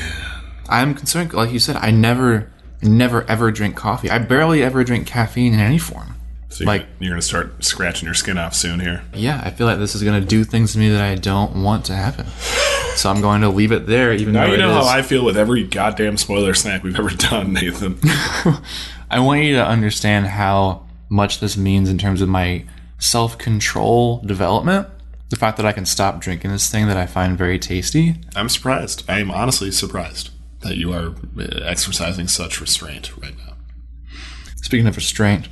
I'm 0.68 0.94
concerned, 0.94 1.32
like 1.32 1.50
you 1.50 1.58
said, 1.58 1.74
I 1.74 1.90
never, 1.90 2.52
never 2.80 3.28
ever 3.28 3.50
drink 3.50 3.74
coffee. 3.74 4.10
I 4.10 4.18
barely 4.18 4.62
ever 4.62 4.84
drink 4.84 5.08
caffeine 5.08 5.54
in 5.54 5.58
any 5.60 5.78
form. 5.78 6.15
So 6.56 6.64
you're, 6.64 6.72
Like- 6.72 6.86
you're 7.00 7.10
going 7.10 7.20
to 7.20 7.26
start 7.26 7.62
scratching 7.62 8.06
your 8.06 8.14
skin 8.14 8.38
off 8.38 8.54
soon 8.54 8.80
here. 8.80 9.02
Yeah, 9.12 9.42
I 9.44 9.50
feel 9.50 9.66
like 9.66 9.76
this 9.76 9.94
is 9.94 10.02
going 10.02 10.18
to 10.18 10.26
do 10.26 10.42
things 10.42 10.72
to 10.72 10.78
me 10.78 10.88
that 10.88 11.02
I 11.02 11.14
don't 11.14 11.62
want 11.62 11.84
to 11.86 11.94
happen. 11.94 12.26
So 12.94 13.10
I'm 13.10 13.20
going 13.20 13.42
to 13.42 13.50
leave 13.50 13.72
it 13.72 13.86
there, 13.86 14.14
even 14.14 14.32
though. 14.32 14.40
Now 14.40 14.46
though 14.46 14.52
you 14.52 14.58
know 14.58 14.72
how 14.72 14.86
I 14.86 15.02
feel 15.02 15.22
with 15.22 15.36
every 15.36 15.64
goddamn 15.64 16.16
spoiler 16.16 16.54
snack 16.54 16.82
we've 16.82 16.98
ever 16.98 17.10
done, 17.10 17.52
Nathan. 17.52 17.98
I 19.10 19.20
want 19.20 19.42
you 19.42 19.56
to 19.56 19.66
understand 19.66 20.28
how 20.28 20.86
much 21.10 21.40
this 21.40 21.58
means 21.58 21.90
in 21.90 21.98
terms 21.98 22.22
of 22.22 22.30
my 22.30 22.64
self 22.98 23.36
control 23.36 24.22
development. 24.22 24.88
The 25.28 25.36
fact 25.36 25.58
that 25.58 25.66
I 25.66 25.72
can 25.72 25.84
stop 25.84 26.22
drinking 26.22 26.52
this 26.52 26.70
thing 26.70 26.86
that 26.86 26.96
I 26.96 27.04
find 27.04 27.36
very 27.36 27.58
tasty. 27.58 28.14
I'm 28.34 28.48
surprised. 28.48 29.04
I 29.10 29.18
am 29.18 29.30
honestly 29.30 29.70
surprised 29.70 30.30
that 30.60 30.78
you 30.78 30.90
are 30.94 31.08
uh, 31.38 31.60
exercising 31.64 32.28
such 32.28 32.62
restraint 32.62 33.14
right 33.18 33.36
now. 33.36 33.56
Speaking 34.62 34.86
of 34.86 34.96
restraint, 34.96 35.48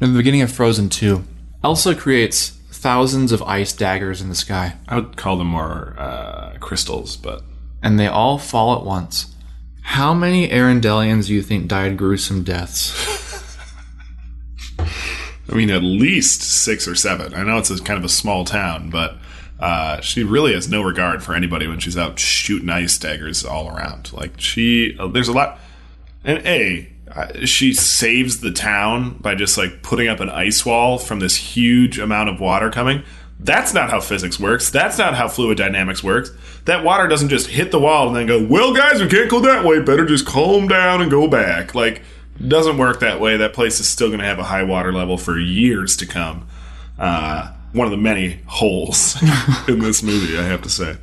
in 0.00 0.12
the 0.12 0.18
beginning 0.18 0.42
of 0.42 0.52
Frozen 0.52 0.90
2, 0.90 1.24
Elsa 1.64 1.94
creates 1.94 2.50
thousands 2.70 3.32
of 3.32 3.42
ice 3.42 3.72
daggers 3.72 4.20
in 4.20 4.28
the 4.28 4.34
sky, 4.34 4.76
I 4.86 4.96
would 4.96 5.16
call 5.16 5.36
them 5.36 5.48
more 5.48 5.94
uh, 5.98 6.56
crystals, 6.60 7.16
but 7.16 7.42
and 7.82 7.98
they 7.98 8.06
all 8.06 8.38
fall 8.38 8.76
at 8.76 8.84
once. 8.84 9.34
How 9.82 10.14
many 10.14 10.48
Arendellians 10.48 11.26
do 11.26 11.34
you 11.34 11.42
think 11.42 11.66
died 11.66 11.96
gruesome 11.96 12.44
deaths? 12.44 12.94
I 15.50 15.54
mean, 15.54 15.70
at 15.70 15.82
least 15.82 16.42
six 16.42 16.86
or 16.86 16.94
seven. 16.94 17.34
I 17.34 17.42
know 17.42 17.56
it's 17.58 17.70
a 17.70 17.82
kind 17.82 17.98
of 17.98 18.04
a 18.04 18.08
small 18.08 18.44
town, 18.44 18.90
but 18.90 19.16
uh, 19.58 20.00
she 20.00 20.22
really 20.22 20.52
has 20.52 20.68
no 20.68 20.82
regard 20.82 21.22
for 21.22 21.34
anybody 21.34 21.66
when 21.66 21.78
she's 21.78 21.96
out 21.96 22.18
shooting 22.18 22.68
ice 22.68 22.98
daggers 22.98 23.44
all 23.44 23.68
around. 23.74 24.12
Like 24.12 24.38
she, 24.38 24.96
uh, 24.98 25.08
there's 25.08 25.28
a 25.28 25.32
lot. 25.32 25.58
And 26.22 26.46
a, 26.46 26.92
she 27.44 27.72
saves 27.72 28.40
the 28.40 28.50
town 28.50 29.18
by 29.18 29.34
just 29.34 29.56
like 29.56 29.82
putting 29.82 30.08
up 30.08 30.20
an 30.20 30.28
ice 30.30 30.64
wall 30.64 30.98
from 30.98 31.20
this 31.20 31.36
huge 31.36 31.98
amount 31.98 32.28
of 32.28 32.40
water 32.40 32.70
coming. 32.70 33.02
That's 33.40 33.72
not 33.72 33.90
how 33.90 34.00
physics 34.00 34.40
works. 34.40 34.70
That's 34.70 34.98
not 34.98 35.14
how 35.14 35.28
fluid 35.28 35.58
dynamics 35.58 36.02
works. 36.02 36.30
That 36.64 36.84
water 36.84 37.06
doesn't 37.06 37.28
just 37.28 37.46
hit 37.46 37.70
the 37.70 37.78
wall 37.78 38.08
and 38.08 38.16
then 38.16 38.26
go, 38.26 38.44
well, 38.44 38.74
guys, 38.74 39.00
we 39.00 39.08
can't 39.08 39.30
go 39.30 39.40
that 39.40 39.64
way. 39.64 39.80
Better 39.80 40.04
just 40.04 40.26
calm 40.26 40.66
down 40.66 41.00
and 41.00 41.10
go 41.10 41.28
back. 41.28 41.74
Like, 41.74 42.02
doesn't 42.46 42.78
work 42.78 43.00
that 43.00 43.20
way. 43.20 43.36
That 43.36 43.52
place 43.52 43.78
is 43.80 43.88
still 43.88 44.08
going 44.08 44.20
to 44.20 44.26
have 44.26 44.38
a 44.38 44.44
high 44.44 44.64
water 44.64 44.92
level 44.92 45.16
for 45.18 45.38
years 45.38 45.96
to 45.98 46.06
come. 46.06 46.48
Uh, 46.98 47.52
one 47.72 47.86
of 47.86 47.90
the 47.90 47.96
many 47.96 48.40
holes 48.46 49.16
in 49.68 49.78
this 49.78 50.02
movie, 50.02 50.36
I 50.36 50.42
have 50.42 50.62
to 50.62 50.68
say. 50.68 50.96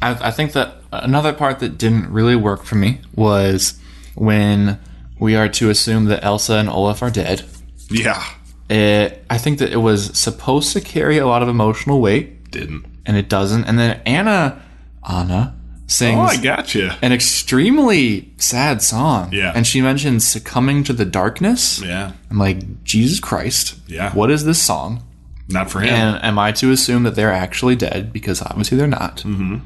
I, 0.00 0.28
I 0.28 0.30
think 0.30 0.52
that 0.52 0.76
another 0.92 1.32
part 1.32 1.60
that 1.60 1.76
didn't 1.78 2.10
really 2.10 2.36
work 2.36 2.64
for 2.64 2.74
me 2.74 3.00
was 3.14 3.78
when 4.14 4.78
we 5.22 5.36
are 5.36 5.48
to 5.48 5.70
assume 5.70 6.04
that 6.06 6.22
Elsa 6.24 6.54
and 6.54 6.68
Olaf 6.68 7.02
are 7.02 7.10
dead. 7.10 7.42
Yeah, 7.90 8.22
It, 8.68 9.24
I 9.30 9.38
think 9.38 9.58
that 9.60 9.70
it 9.72 9.76
was 9.90 10.16
supposed 10.18 10.72
to 10.74 10.80
carry 10.80 11.18
a 11.18 11.26
lot 11.26 11.42
of 11.42 11.48
emotional 11.48 12.00
weight, 12.00 12.50
didn't. 12.50 12.84
and 13.06 13.16
it 13.16 13.28
doesn't. 13.28 13.64
And 13.64 13.78
then 13.78 14.00
Anna, 14.06 14.62
Anna, 15.08 15.54
sings 15.86 16.18
Oh, 16.18 16.22
I 16.22 16.36
gotcha. 16.36 16.96
an 17.02 17.12
extremely 17.12 18.32
sad 18.38 18.80
song. 18.82 19.30
Yeah. 19.32 19.52
And 19.54 19.66
she 19.66 19.82
mentions 19.82 20.26
succumbing 20.26 20.84
to 20.84 20.92
the 20.94 21.04
darkness. 21.04 21.80
Yeah, 21.82 22.12
I'm 22.30 22.38
like, 22.38 22.82
Jesus 22.84 23.20
Christ. 23.20 23.78
Yeah. 23.86 24.12
What 24.14 24.30
is 24.30 24.44
this 24.44 24.60
song? 24.62 25.02
not 25.48 25.70
for 25.70 25.80
him. 25.80 25.90
And 25.92 26.24
am 26.24 26.38
I 26.38 26.52
to 26.52 26.70
assume 26.70 27.02
that 27.02 27.14
they're 27.14 27.32
actually 27.32 27.76
dead? 27.76 28.10
Because 28.10 28.40
obviously 28.40 28.78
they're 28.78 28.86
not. 29.02 29.18
Mm-hmm. 29.18 29.56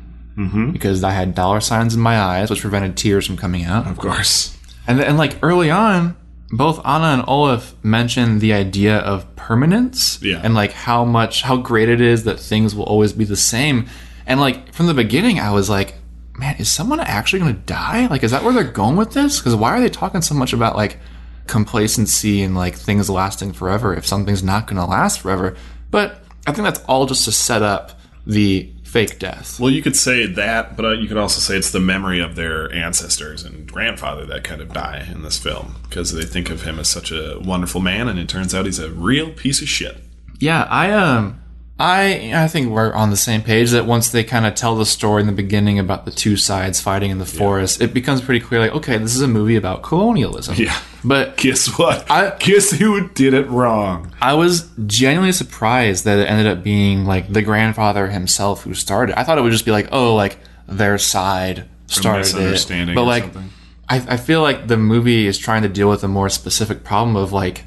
Mm-hmm. 0.42 0.70
Because 0.72 1.04
I 1.04 1.12
had 1.12 1.34
dollar 1.36 1.60
signs 1.60 1.94
in 1.94 2.00
my 2.00 2.18
eyes, 2.18 2.50
which 2.50 2.60
prevented 2.62 2.96
tears 2.96 3.24
from 3.26 3.36
coming 3.36 3.62
out. 3.64 3.86
of 3.86 3.96
course. 3.96 4.56
And, 4.86 5.00
and 5.00 5.18
like 5.18 5.38
early 5.42 5.70
on, 5.70 6.16
both 6.50 6.78
Anna 6.86 7.06
and 7.06 7.24
Olaf 7.26 7.74
mention 7.82 8.38
the 8.38 8.52
idea 8.52 8.98
of 8.98 9.34
permanence. 9.36 10.20
Yeah. 10.22 10.40
And 10.42 10.54
like 10.54 10.72
how 10.72 11.04
much, 11.04 11.42
how 11.42 11.56
great 11.56 11.88
it 11.88 12.00
is 12.00 12.24
that 12.24 12.38
things 12.38 12.74
will 12.74 12.84
always 12.84 13.12
be 13.12 13.24
the 13.24 13.36
same. 13.36 13.88
And 14.26 14.40
like 14.40 14.72
from 14.72 14.86
the 14.86 14.94
beginning, 14.94 15.40
I 15.40 15.50
was 15.50 15.68
like, 15.68 15.94
man, 16.38 16.56
is 16.58 16.70
someone 16.70 17.00
actually 17.00 17.40
going 17.40 17.54
to 17.54 17.60
die? 17.62 18.06
Like, 18.06 18.22
is 18.22 18.30
that 18.30 18.44
where 18.44 18.52
they're 18.52 18.64
going 18.64 18.96
with 18.96 19.12
this? 19.12 19.38
Because 19.38 19.56
why 19.56 19.70
are 19.76 19.80
they 19.80 19.88
talking 19.88 20.22
so 20.22 20.34
much 20.34 20.52
about 20.52 20.76
like 20.76 20.98
complacency 21.46 22.42
and 22.42 22.54
like 22.54 22.74
things 22.74 23.08
lasting 23.08 23.52
forever 23.52 23.94
if 23.94 24.06
something's 24.06 24.42
not 24.42 24.66
going 24.66 24.76
to 24.76 24.84
last 24.84 25.20
forever? 25.20 25.56
But 25.90 26.22
I 26.46 26.52
think 26.52 26.64
that's 26.64 26.84
all 26.84 27.06
just 27.06 27.24
to 27.24 27.32
set 27.32 27.62
up 27.62 27.98
the 28.26 28.70
fake 28.86 29.18
death. 29.18 29.60
Well, 29.60 29.70
you 29.70 29.82
could 29.82 29.96
say 29.96 30.26
that, 30.26 30.76
but 30.76 30.84
uh, 30.84 30.90
you 30.92 31.08
could 31.08 31.16
also 31.16 31.40
say 31.40 31.58
it's 31.58 31.70
the 31.70 31.80
memory 31.80 32.20
of 32.20 32.36
their 32.36 32.72
ancestors 32.72 33.42
and 33.42 33.70
grandfather 33.70 34.24
that 34.26 34.44
kind 34.44 34.60
of 34.60 34.72
die 34.72 35.06
in 35.10 35.22
this 35.22 35.38
film 35.38 35.76
because 35.82 36.12
they 36.12 36.24
think 36.24 36.50
of 36.50 36.62
him 36.62 36.78
as 36.78 36.88
such 36.88 37.10
a 37.10 37.38
wonderful 37.44 37.80
man, 37.80 38.08
and 38.08 38.18
it 38.18 38.28
turns 38.28 38.54
out 38.54 38.64
he's 38.64 38.78
a 38.78 38.90
real 38.90 39.30
piece 39.32 39.60
of 39.60 39.68
shit. 39.68 40.02
Yeah, 40.38 40.64
I 40.64 40.92
um 40.92 41.40
I 41.78 42.32
I 42.34 42.48
think 42.48 42.70
we're 42.70 42.92
on 42.94 43.10
the 43.10 43.16
same 43.18 43.42
page 43.42 43.70
that 43.72 43.84
once 43.84 44.08
they 44.08 44.24
kind 44.24 44.46
of 44.46 44.54
tell 44.54 44.76
the 44.76 44.86
story 44.86 45.20
in 45.20 45.26
the 45.26 45.32
beginning 45.32 45.78
about 45.78 46.06
the 46.06 46.10
two 46.10 46.36
sides 46.38 46.80
fighting 46.80 47.10
in 47.10 47.18
the 47.18 47.26
forest, 47.26 47.82
it 47.82 47.92
becomes 47.92 48.22
pretty 48.22 48.40
clear 48.44 48.60
like 48.60 48.72
okay, 48.72 48.96
this 48.96 49.14
is 49.14 49.20
a 49.20 49.28
movie 49.28 49.56
about 49.56 49.82
colonialism. 49.82 50.54
Yeah. 50.56 50.78
But 51.04 51.36
Guess 51.36 51.78
what? 51.78 52.10
I- 52.10 52.34
Guess 52.38 52.70
who 52.72 53.08
did 53.10 53.34
it 53.34 53.46
wrong? 53.48 54.12
I 54.22 54.32
was 54.34 54.70
genuinely 54.86 55.32
surprised 55.32 56.04
that 56.06 56.18
it 56.18 56.24
ended 56.30 56.46
up 56.46 56.64
being 56.64 57.04
like 57.04 57.30
the 57.30 57.42
grandfather 57.42 58.06
himself 58.08 58.62
who 58.64 58.72
started. 58.72 59.18
I 59.18 59.24
thought 59.24 59.36
it 59.36 59.42
would 59.42 59.52
just 59.52 59.66
be 59.66 59.70
like, 59.70 59.88
oh, 59.92 60.14
like 60.14 60.38
their 60.66 60.96
side 60.96 61.68
started 61.88 62.20
it. 62.20 62.24
misunderstanding 62.34 62.94
But 62.96 63.04
like 63.04 63.24
something. 63.24 63.50
I, 63.88 63.96
I 64.08 64.16
feel 64.16 64.40
like 64.42 64.66
the 64.66 64.76
movie 64.78 65.26
is 65.26 65.36
trying 65.38 65.62
to 65.62 65.68
deal 65.68 65.88
with 65.90 66.02
a 66.02 66.08
more 66.08 66.28
specific 66.30 66.82
problem 66.84 67.14
of 67.16 67.32
like 67.32 67.64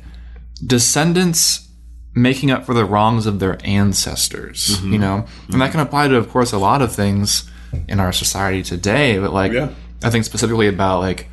descendants 0.65 1.68
making 2.15 2.51
up 2.51 2.65
for 2.65 2.73
the 2.73 2.85
wrongs 2.85 3.25
of 3.25 3.39
their 3.39 3.57
ancestors, 3.63 4.77
Mm-hmm. 4.79 4.93
you 4.93 4.99
know? 4.99 5.25
And 5.51 5.61
that 5.61 5.71
can 5.71 5.79
apply 5.79 6.07
to, 6.07 6.15
of 6.15 6.29
course, 6.29 6.51
a 6.51 6.57
lot 6.57 6.81
of 6.81 6.91
things 6.93 7.49
in 7.87 7.99
our 7.99 8.11
society 8.11 8.63
today, 8.63 9.17
but 9.19 9.33
like, 9.33 9.51
Yeah. 9.51 9.69
I 10.03 10.09
think 10.09 10.25
specifically 10.25 10.67
about 10.67 10.99
like 11.01 11.29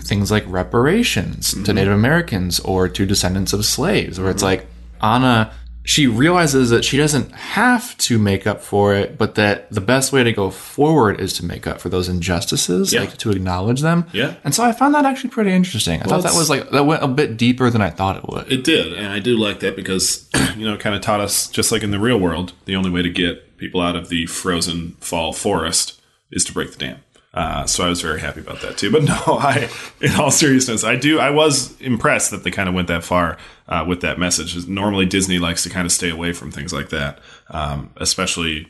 things 0.00 0.30
like 0.30 0.44
reparations 0.46 1.50
to 1.50 1.56
Mm-hmm. 1.58 1.74
Native 1.74 1.92
Americans 1.92 2.60
or 2.60 2.88
to 2.88 3.06
descendants 3.06 3.52
of 3.52 3.64
slaves, 3.66 4.18
where 4.18 4.30
it's 4.30 4.42
like 4.42 4.66
Anna, 5.02 5.52
she 5.86 6.06
realizes 6.06 6.70
that 6.70 6.82
she 6.84 6.96
doesn't 6.96 7.30
have 7.32 7.96
to 7.98 8.18
make 8.18 8.46
up 8.46 8.62
for 8.62 8.94
it, 8.94 9.18
but 9.18 9.34
that 9.34 9.70
the 9.70 9.82
best 9.82 10.12
way 10.12 10.24
to 10.24 10.32
go 10.32 10.48
forward 10.50 11.20
is 11.20 11.34
to 11.34 11.44
make 11.44 11.66
up 11.66 11.78
for 11.80 11.90
those 11.90 12.08
injustices, 12.08 12.92
Yeah. 12.92 13.00
like 13.00 13.18
to 13.18 13.30
acknowledge 13.30 13.82
them. 13.82 14.06
Yeah. 14.12 14.34
And 14.44 14.54
so 14.54 14.64
I 14.64 14.72
found 14.72 14.94
that 14.94 15.04
actually 15.04 15.28
pretty 15.30 15.52
interesting. 15.52 16.00
I 16.00 16.06
thought 16.06 16.22
that 16.22 16.32
was 16.34 16.48
like 16.48 16.70
that 16.70 16.84
went 16.86 17.02
a 17.02 17.08
bit 17.08 17.36
deeper 17.36 17.68
than 17.68 17.82
I 17.82 17.90
thought 17.90 18.16
it 18.16 18.26
would. 18.28 18.50
It 18.50 18.64
did, 18.64 18.94
and 18.94 19.08
I 19.08 19.18
do 19.18 19.36
like 19.36 19.60
that 19.60 19.76
because 19.76 20.28
you 20.56 20.64
know, 20.64 20.74
it 20.74 20.80
kind 20.80 20.96
of 20.96 21.02
taught 21.02 21.20
us 21.20 21.48
just 21.48 21.70
like 21.70 21.82
in 21.82 21.90
the 21.90 22.00
real 22.00 22.18
world, 22.18 22.54
the 22.64 22.76
only 22.76 22.90
way 22.90 23.02
to 23.02 23.10
get 23.10 23.58
people 23.58 23.80
out 23.82 23.94
of 23.94 24.08
the 24.08 24.24
frozen 24.26 24.92
fall 25.00 25.32
forest 25.32 26.00
is 26.30 26.44
to 26.46 26.52
break 26.52 26.72
the 26.72 26.78
dam. 26.78 26.96
Uh, 27.34 27.66
so 27.66 27.84
I 27.84 27.88
was 27.88 28.00
very 28.00 28.20
happy 28.20 28.40
about 28.40 28.60
that 28.62 28.78
too. 28.78 28.90
But 28.90 29.02
no, 29.02 29.14
I, 29.26 29.68
in 30.00 30.12
all 30.12 30.30
seriousness, 30.30 30.84
I 30.84 30.96
do. 30.96 31.18
I 31.18 31.30
was 31.30 31.78
impressed 31.80 32.30
that 32.30 32.44
they 32.44 32.50
kind 32.50 32.68
of 32.68 32.74
went 32.74 32.88
that 32.88 33.04
far 33.04 33.36
uh, 33.68 33.84
with 33.86 34.00
that 34.02 34.18
message. 34.18 34.66
Normally, 34.68 35.04
Disney 35.04 35.38
likes 35.38 35.62
to 35.64 35.70
kind 35.70 35.84
of 35.84 35.92
stay 35.92 36.10
away 36.10 36.32
from 36.32 36.50
things 36.50 36.72
like 36.72 36.90
that, 36.90 37.18
um, 37.50 37.90
especially, 37.96 38.68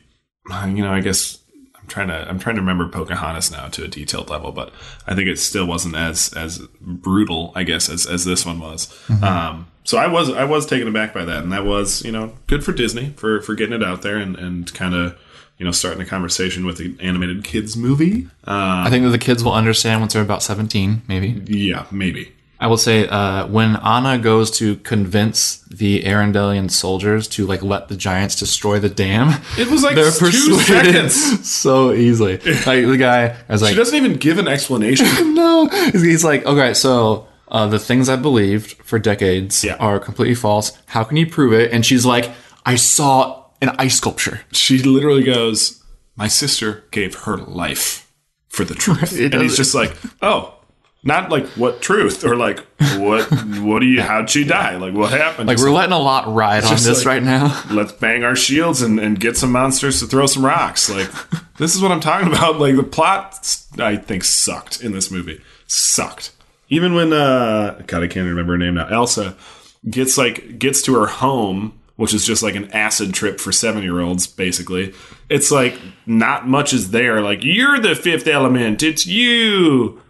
you 0.67 0.83
know, 0.83 0.93
I 0.93 1.01
guess 1.01 1.39
I'm 1.85 1.87
trying 1.89 2.09
to 2.09 2.29
I'm 2.29 2.39
trying 2.39 2.57
to 2.57 2.63
remember 2.63 2.89
Pocahontas 2.89 3.51
now 3.51 3.69
to 3.69 3.85
a 3.85 3.89
detailed 3.89 4.31
level, 4.31 4.51
but 4.51 4.73
I 5.07 5.15
think 5.15 5.29
it 5.29 5.39
still 5.39 5.67
wasn't 5.67 5.97
as 5.97 6.33
as 6.33 6.59
brutal, 6.81 7.53
I 7.55 7.65
guess, 7.65 7.91
as, 7.91 8.07
as 8.07 8.25
this 8.25 8.47
one 8.47 8.59
was. 8.59 8.89
Um, 9.23 9.67
so 9.85 9.99
I 9.99 10.07
was 10.07 10.31
I 10.31 10.45
was 10.45 10.65
taken 10.65 10.89
aback 10.89 11.13
by 11.13 11.27
that, 11.27 11.43
and 11.43 11.53
that 11.53 11.67
was 11.67 12.03
you 12.03 12.13
know 12.13 12.33
good 12.47 12.65
for 12.65 12.73
Disney 12.73 13.11
for 13.17 13.43
for 13.43 13.55
getting 13.55 13.75
it 13.75 13.85
out 13.85 14.01
there 14.01 14.17
and 14.17 14.35
and 14.37 14.73
kind 14.73 14.95
of 14.95 15.19
you 15.59 15.65
know 15.65 15.73
starting 15.73 16.01
a 16.01 16.07
conversation 16.07 16.67
with 16.67 16.81
an 16.81 16.99
animated 17.01 17.45
kids 17.45 17.77
movie. 17.77 18.27
Uh, 18.47 18.85
I 18.87 18.91
think 18.91 19.05
that 19.05 19.11
the 19.11 19.19
kids 19.19 19.43
will 19.45 19.53
understand 19.53 20.01
once 20.01 20.13
they're 20.15 20.23
about 20.23 20.43
17, 20.43 21.03
maybe. 21.09 21.43
yeah, 21.47 21.87
maybe. 21.91 22.33
I 22.61 22.67
will 22.69 22.79
say, 22.79 23.07
uh, 23.09 23.47
when 23.49 23.77
Anna 23.77 24.17
goes 24.17 24.51
to 24.59 24.77
convince 24.77 25.59
the 25.65 26.03
Arendellian 26.05 26.71
soldiers 26.71 27.29
to 27.29 27.47
like 27.47 27.63
let 27.63 27.89
the 27.89 27.97
giants 27.97 28.37
destroy 28.39 28.79
the 28.79 28.89
dam, 28.89 29.41
It 29.59 29.69
was 29.69 29.83
like 29.83 29.97
they're 29.97 30.11
two 30.11 30.19
persuaded 30.27 31.11
seconds. 31.11 31.51
so 31.51 31.93
easily. 31.93 32.35
Like 32.67 32.87
the 32.87 32.97
guy, 32.99 33.37
I 33.49 33.53
was 33.53 33.61
like, 33.61 33.73
She 33.73 33.77
doesn't 33.77 33.97
even 33.97 34.15
give 34.15 34.39
an 34.39 34.49
explanation. 34.49 35.07
no. 35.35 35.67
He's, 35.67 36.03
he's 36.03 36.25
like, 36.25 36.47
okay, 36.47 36.73
so 36.75 37.27
uh, 37.49 37.67
the 37.67 37.79
things 37.81 38.09
I 38.09 38.17
believed 38.17 38.73
for 38.85 38.99
decades 38.99 39.63
Yeah. 39.63 39.77
are 39.79 39.99
completely 39.99 40.37
false. 40.37 40.73
How 40.87 41.05
can 41.05 41.17
you 41.19 41.27
prove 41.27 41.53
it? 41.53 41.71
And 41.73 41.85
she's 41.85 42.07
like, 42.07 42.31
I 42.65 42.77
saw 42.77 43.44
an 43.69 43.75
ice 43.79 43.97
sculpture. 43.97 44.41
she 44.53 44.79
literally 44.79 45.23
goes, 45.25 45.83
"My 46.17 46.29
sister 46.29 46.85
gave 46.91 47.15
her 47.25 47.37
life 47.37 48.11
for 48.49 48.65
the 48.65 48.75
truth," 48.75 49.13
and 49.19 49.35
he's 49.43 49.57
just 49.57 49.75
like, 49.75 49.97
"Oh." 50.23 50.51
Not 51.07 51.29
like 51.29 51.47
what 51.49 51.83
truth 51.83 52.25
or 52.25 52.35
like 52.35 52.61
what 52.97 53.31
what 53.61 53.81
do 53.81 53.87
you 53.87 54.01
how'd 54.01 54.31
she 54.31 54.43
die 54.43 54.79
like 54.79 54.95
what 54.95 55.11
happened 55.11 55.49
Like 55.49 55.59
Just 55.59 55.69
we're 55.69 55.75
letting 55.75 55.93
a 55.93 55.99
lot 55.99 56.33
ride 56.33 56.65
on 56.65 56.71
this 56.77 57.05
like- 57.05 57.07
right 57.07 57.23
now. 57.23 57.63
let's 57.71 57.93
bang 57.93 58.25
our 58.25 58.35
shields 58.35 58.81
and, 58.81 58.99
and 58.99 59.21
get 59.21 59.37
some 59.37 59.53
monsters 59.53 60.01
to 60.01 60.07
throw 60.07 60.25
some 60.25 60.43
rocks. 60.47 60.89
Like, 60.89 61.11
this 61.59 61.75
is 61.75 61.83
what 61.83 61.93
I'm 61.93 62.01
talking 62.01 62.29
about. 62.29 62.59
Like, 62.59 62.77
the 62.77 62.83
plot, 62.83 63.35
I 63.79 63.97
think, 63.97 64.25
sucked 64.25 64.83
in 64.83 64.93
this 64.93 65.11
movie. 65.11 65.43
Sucked. 65.67 66.31
Even 66.71 66.95
when, 66.95 67.13
uh, 67.13 67.83
God, 67.87 68.03
I 68.03 68.07
can't 68.09 68.27
remember 68.27 68.53
her 68.55 68.59
name 68.59 68.73
now. 68.77 68.89
Elsa 68.89 69.37
gets, 69.91 70.17
like, 70.17 70.59
gets 70.59 70.81
to 70.85 70.95
her 70.95 71.07
home, 71.07 71.79
which 71.97 72.15
is 72.15 72.27
just 72.27 72.43
like 72.43 72.55
an 72.55 72.71
acid 72.73 73.15
trip 73.15 73.41
for 73.41 73.53
seven 73.53 73.83
year 73.83 74.01
olds, 74.01 74.27
basically. 74.27 74.95
It's 75.29 75.51
like, 75.51 75.79
not 76.07 76.49
much 76.49 76.73
is 76.73 76.91
there. 76.91 77.21
Like, 77.21 77.41
you're 77.43 77.79
the 77.79 77.95
fifth 77.95 78.27
element. 78.27 78.83
It's 78.83 79.07
you. 79.07 80.01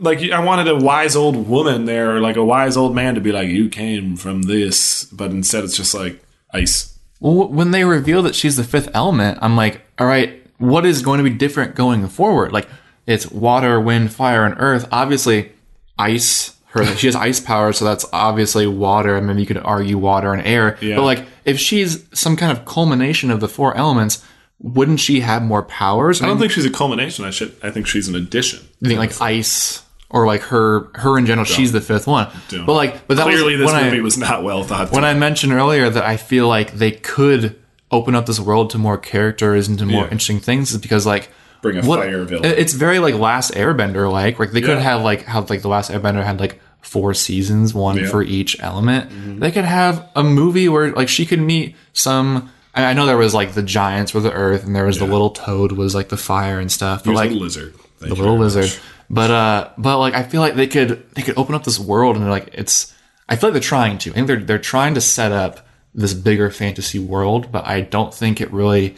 Like 0.00 0.22
I 0.30 0.38
wanted 0.44 0.68
a 0.68 0.76
wise 0.76 1.16
old 1.16 1.48
woman 1.48 1.84
there, 1.86 2.14
or 2.16 2.20
like 2.20 2.36
a 2.36 2.44
wise 2.44 2.76
old 2.76 2.94
man 2.94 3.16
to 3.16 3.20
be 3.20 3.32
like, 3.32 3.48
"You 3.48 3.68
came 3.68 4.14
from 4.16 4.42
this," 4.42 5.04
but 5.06 5.32
instead 5.32 5.64
it's 5.64 5.76
just 5.76 5.92
like 5.92 6.22
ice. 6.54 6.96
Well, 7.20 7.48
when 7.48 7.72
they 7.72 7.84
reveal 7.84 8.22
that 8.22 8.36
she's 8.36 8.56
the 8.56 8.64
fifth 8.64 8.90
element, 8.94 9.38
I'm 9.42 9.56
like, 9.56 9.82
all 9.98 10.06
right, 10.06 10.40
what 10.58 10.86
is 10.86 11.02
going 11.02 11.18
to 11.18 11.24
be 11.24 11.36
different 11.36 11.74
going 11.74 12.06
forward? 12.08 12.52
Like, 12.52 12.68
it's 13.06 13.28
water, 13.30 13.80
wind, 13.80 14.12
fire, 14.12 14.44
and 14.44 14.54
earth. 14.58 14.86
Obviously, 14.92 15.52
ice. 15.98 16.54
Her, 16.70 16.84
she 16.96 17.06
has 17.06 17.16
ice 17.16 17.40
power, 17.40 17.72
so 17.72 17.84
that's 17.84 18.04
obviously 18.12 18.66
water. 18.66 19.16
I 19.16 19.20
mean, 19.20 19.38
you 19.38 19.46
could 19.46 19.56
argue 19.58 19.96
water 19.96 20.32
and 20.34 20.46
air. 20.46 20.76
Yeah. 20.82 20.96
But 20.96 21.04
like, 21.04 21.24
if 21.46 21.58
she's 21.58 22.04
some 22.12 22.36
kind 22.36 22.52
of 22.56 22.64
culmination 22.66 23.30
of 23.30 23.40
the 23.40 23.48
four 23.48 23.74
elements, 23.76 24.22
wouldn't 24.60 25.00
she 25.00 25.20
have 25.20 25.42
more 25.42 25.62
powers? 25.62 26.20
I 26.20 26.26
don't 26.26 26.38
think 26.38 26.52
she's 26.52 26.66
a 26.66 26.70
culmination. 26.70 27.24
I 27.24 27.30
should. 27.30 27.54
I 27.62 27.70
think 27.70 27.86
she's 27.86 28.06
an 28.08 28.14
addition. 28.14 28.60
you 28.80 28.88
think 28.88 28.98
like 28.98 29.20
ice 29.22 29.82
or 30.10 30.26
like 30.26 30.42
her, 30.42 30.88
her 30.94 31.16
in 31.18 31.24
general, 31.26 31.44
she's 31.46 31.72
the 31.72 31.80
fifth 31.80 32.06
one. 32.06 32.28
Don't. 32.48 32.66
But 32.66 32.74
like, 32.74 33.06
but 33.06 33.16
that 33.16 33.24
Clearly, 33.24 33.56
was, 33.56 33.70
this 33.72 33.82
movie 33.84 33.98
I, 33.98 34.02
was 34.02 34.18
not 34.18 34.42
well 34.42 34.62
thought. 34.64 34.90
when. 34.92 35.04
I 35.04 35.14
mentioned 35.14 35.52
earlier 35.54 35.88
that 35.88 36.04
I 36.04 36.16
feel 36.18 36.48
like 36.48 36.72
they 36.72 36.90
could 36.90 37.56
open 37.90 38.14
up 38.14 38.26
this 38.26 38.38
world 38.40 38.68
to 38.70 38.78
more 38.78 38.98
characters 38.98 39.68
and 39.68 39.78
to 39.78 39.86
more 39.86 40.02
Yeah. 40.04 40.10
interesting 40.10 40.40
things 40.40 40.70
is 40.72 40.78
because 40.78 41.06
like 41.06 41.30
bring 41.62 41.78
a 41.78 41.82
what 41.86 42.00
fire 42.00 42.24
villain. 42.24 42.44
it's 42.44 42.72
very 42.72 42.98
like 42.98 43.14
Last 43.14 43.52
Airbender 43.54 44.10
like. 44.10 44.38
Like 44.38 44.52
they 44.52 44.60
could 44.60 44.78
have 44.78 45.02
like 45.02 45.24
how 45.24 45.40
like 45.42 45.62
the 45.62 45.68
Last 45.68 45.90
Airbender 45.90 46.24
had 46.24 46.40
like 46.40 46.60
four 46.80 47.12
seasons, 47.14 47.74
one 47.74 47.96
Yeah. 47.96 48.02
Mm-hmm. 48.02 48.10
for 48.10 48.22
each 48.22 48.60
element. 48.60 49.40
They 49.40 49.50
could 49.50 49.64
have 49.64 50.08
a 50.14 50.22
movie 50.24 50.68
where 50.68 50.92
like 50.92 51.08
she 51.08 51.26
could 51.26 51.40
meet 51.40 51.74
some. 51.92 52.50
I 52.74 52.84
I 52.84 52.92
know 52.92 53.06
there 53.06 53.16
was 53.16 53.34
like 53.34 53.52
the 53.52 53.62
giants 53.62 54.14
were 54.14 54.20
the 54.20 54.32
earth, 54.32 54.64
and 54.64 54.74
there 54.76 54.84
was 54.86 54.98
the 54.98 55.06
little 55.06 55.30
toad 55.30 55.72
was 55.72 55.94
like 55.94 56.08
the 56.08 56.16
fire 56.16 56.58
and 56.60 56.70
stuff. 56.70 57.04
But 57.04 57.10
Here's 57.10 57.16
like 57.18 57.30
a 57.30 57.34
lizard. 57.34 57.74
Thank 57.98 58.14
the 58.14 58.20
little 58.20 58.38
lizard. 58.38 58.64
much. 58.64 58.80
But 59.10 59.30
uh, 59.30 59.70
but 59.78 59.98
like 59.98 60.14
I 60.14 60.22
feel 60.22 60.40
like 60.40 60.54
they 60.54 60.66
could 60.66 61.04
they 61.14 61.22
could 61.22 61.36
open 61.38 61.54
up 61.54 61.64
this 61.64 61.78
world 61.78 62.16
and 62.16 62.24
they're 62.24 62.30
like 62.30 62.50
it's. 62.52 62.94
I 63.28 63.36
feel 63.36 63.48
like 63.50 63.54
they're 63.54 63.68
trying 63.68 63.98
to. 63.98 64.10
I 64.10 64.14
think 64.14 64.26
they're 64.26 64.40
they're 64.40 64.58
trying 64.58 64.94
to 64.94 65.00
set 65.00 65.32
up 65.32 65.66
this 65.94 66.14
bigger 66.14 66.50
fantasy 66.50 66.98
world, 66.98 67.50
but 67.50 67.66
I 67.66 67.80
don't 67.80 68.14
think 68.14 68.40
it 68.40 68.52
really 68.52 68.94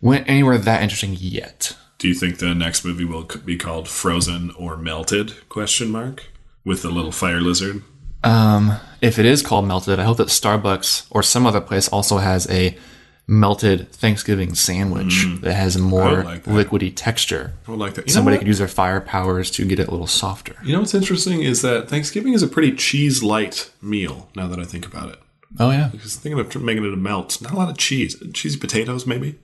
went 0.00 0.28
anywhere 0.28 0.56
that 0.56 0.82
interesting 0.82 1.14
yet. 1.18 1.76
Do 2.00 2.08
you 2.08 2.14
think 2.14 2.38
the 2.38 2.54
next 2.54 2.84
movie 2.84 3.04
will 3.04 3.24
be 3.44 3.56
called 3.56 3.86
Frozen 3.88 4.52
or 4.58 4.76
Melted? 4.76 5.48
Question 5.48 5.90
mark 5.90 6.26
with 6.64 6.80
the 6.82 6.90
little 6.90 7.12
fire 7.12 7.40
lizard. 7.40 7.82
Um, 8.24 8.72
if 9.00 9.18
it 9.18 9.26
is 9.26 9.42
called 9.42 9.66
melted, 9.66 9.98
I 10.00 10.04
hope 10.04 10.16
that 10.16 10.28
Starbucks 10.28 11.06
or 11.10 11.22
some 11.22 11.46
other 11.46 11.60
place 11.60 11.88
also 11.88 12.16
has 12.18 12.50
a 12.50 12.76
melted 13.26 13.92
Thanksgiving 13.92 14.54
sandwich 14.54 15.24
that 15.42 15.52
has 15.54 15.78
more 15.78 16.22
Mm. 16.22 16.24
Like 16.24 16.42
that. 16.44 16.50
liquidy 16.50 16.92
texture. 16.94 17.52
I 17.68 17.70
would 17.70 17.78
like 17.80 17.94
that. 17.94 18.06
You 18.08 18.12
Somebody 18.12 18.38
could 18.38 18.46
use 18.46 18.58
their 18.58 18.66
fire 18.66 19.00
powers 19.00 19.50
to 19.52 19.64
get 19.66 19.78
it 19.78 19.86
a 19.88 19.90
little 19.90 20.06
softer. 20.06 20.56
You 20.64 20.72
know 20.72 20.80
what's 20.80 20.94
interesting 20.94 21.42
is 21.42 21.62
that 21.62 21.88
Thanksgiving 21.88 22.32
is 22.32 22.42
a 22.42 22.48
pretty 22.48 22.72
cheese 22.74 23.22
light 23.22 23.70
meal. 23.80 24.28
Now 24.34 24.48
that 24.48 24.58
I 24.58 24.64
think 24.64 24.84
about 24.86 25.10
it, 25.10 25.18
Oh 25.58 25.70
yeah, 25.70 25.88
because 25.92 26.16
thinking 26.16 26.40
of 26.40 26.62
making 26.62 26.84
it 26.84 26.92
a 26.92 26.96
melt, 26.96 27.40
not 27.42 27.52
a 27.52 27.56
lot 27.56 27.68
of 27.70 27.76
cheese, 27.76 28.16
cheesy 28.32 28.58
potatoes 28.58 29.06
maybe. 29.06 29.38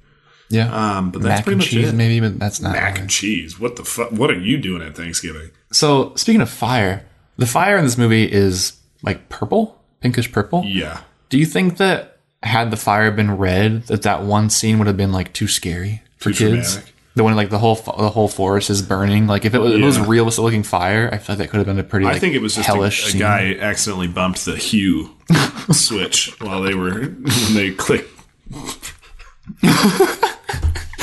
Yeah. 0.49 0.97
Um, 0.99 1.11
but 1.11 1.23
that's 1.23 1.39
Mac 1.41 1.45
pretty 1.45 1.53
and 1.55 1.59
much 1.59 1.69
cheese, 1.71 1.89
it. 1.89 1.95
maybe, 1.95 2.21
but 2.21 2.39
that's 2.39 2.61
not. 2.61 2.73
Mac 2.73 2.99
and 2.99 3.11
cheese. 3.11 3.59
What 3.59 3.77
the 3.77 3.85
fuck? 3.85 4.13
What 4.13 4.31
are 4.31 4.39
you 4.39 4.59
doing 4.59 4.83
at 4.83 4.97
Thanksgiving? 4.97 5.51
So 5.73 6.15
speaking 6.17 6.41
of 6.41 6.51
fire, 6.51 7.05
the 7.37 7.47
fire 7.47 7.77
in 7.77 7.85
this 7.85 7.99
movie 7.99 8.31
is 8.31 8.75
like 9.03 9.29
purple, 9.29 9.81
pinkish 10.01 10.31
purple. 10.33 10.63
Yeah. 10.65 11.01
Do 11.29 11.39
you 11.39 11.47
think 11.47 11.79
that 11.79 12.19
had 12.43 12.71
the 12.71 12.77
fire 12.77 13.11
been 13.11 13.37
red, 13.37 13.85
that 13.85 14.03
that 14.03 14.23
one 14.23 14.51
scene 14.51 14.79
would 14.79 14.87
have 14.87 14.97
been 14.97 15.13
like 15.13 15.33
too 15.33 15.49
scary 15.49 16.03
for 16.19 16.31
Too 16.33 16.51
kids? 16.57 16.73
dramatic. 16.75 16.93
The 17.17 17.25
one 17.25 17.35
like 17.35 17.49
the 17.49 17.59
whole 17.59 17.77
the 17.77 18.11
whole 18.11 18.29
forest 18.29 18.69
is 18.69 18.83
burning. 18.83 19.27
Like 19.27 19.47
if 19.47 19.55
it 19.55 19.59
was, 19.59 19.73
if 19.73 19.81
it 19.81 19.85
was 19.85 19.99
realistic 19.99 20.45
looking 20.45 20.63
fire, 20.63 21.09
I 21.11 21.17
feel 21.17 21.35
like 21.35 21.39
that 21.39 21.49
could 21.49 21.57
have 21.57 21.67
been 21.67 21.79
a 21.79 21.83
pretty. 21.83 22.05
I 22.05 22.19
think 22.19 22.35
it 22.35 22.43
was 22.43 22.55
just 22.57 22.67
hellish 22.67 23.15
a, 23.15 23.17
a 23.17 23.21
guy 23.21 23.55
accidentally 23.59 24.07
bumped 24.07 24.45
the 24.45 24.55
hue 24.55 25.17
switch 25.73 26.39
while 26.41 26.61
they 26.63 26.75
were 26.75 26.93
when 27.01 27.55
they 27.55 27.71
clicked. 27.73 28.11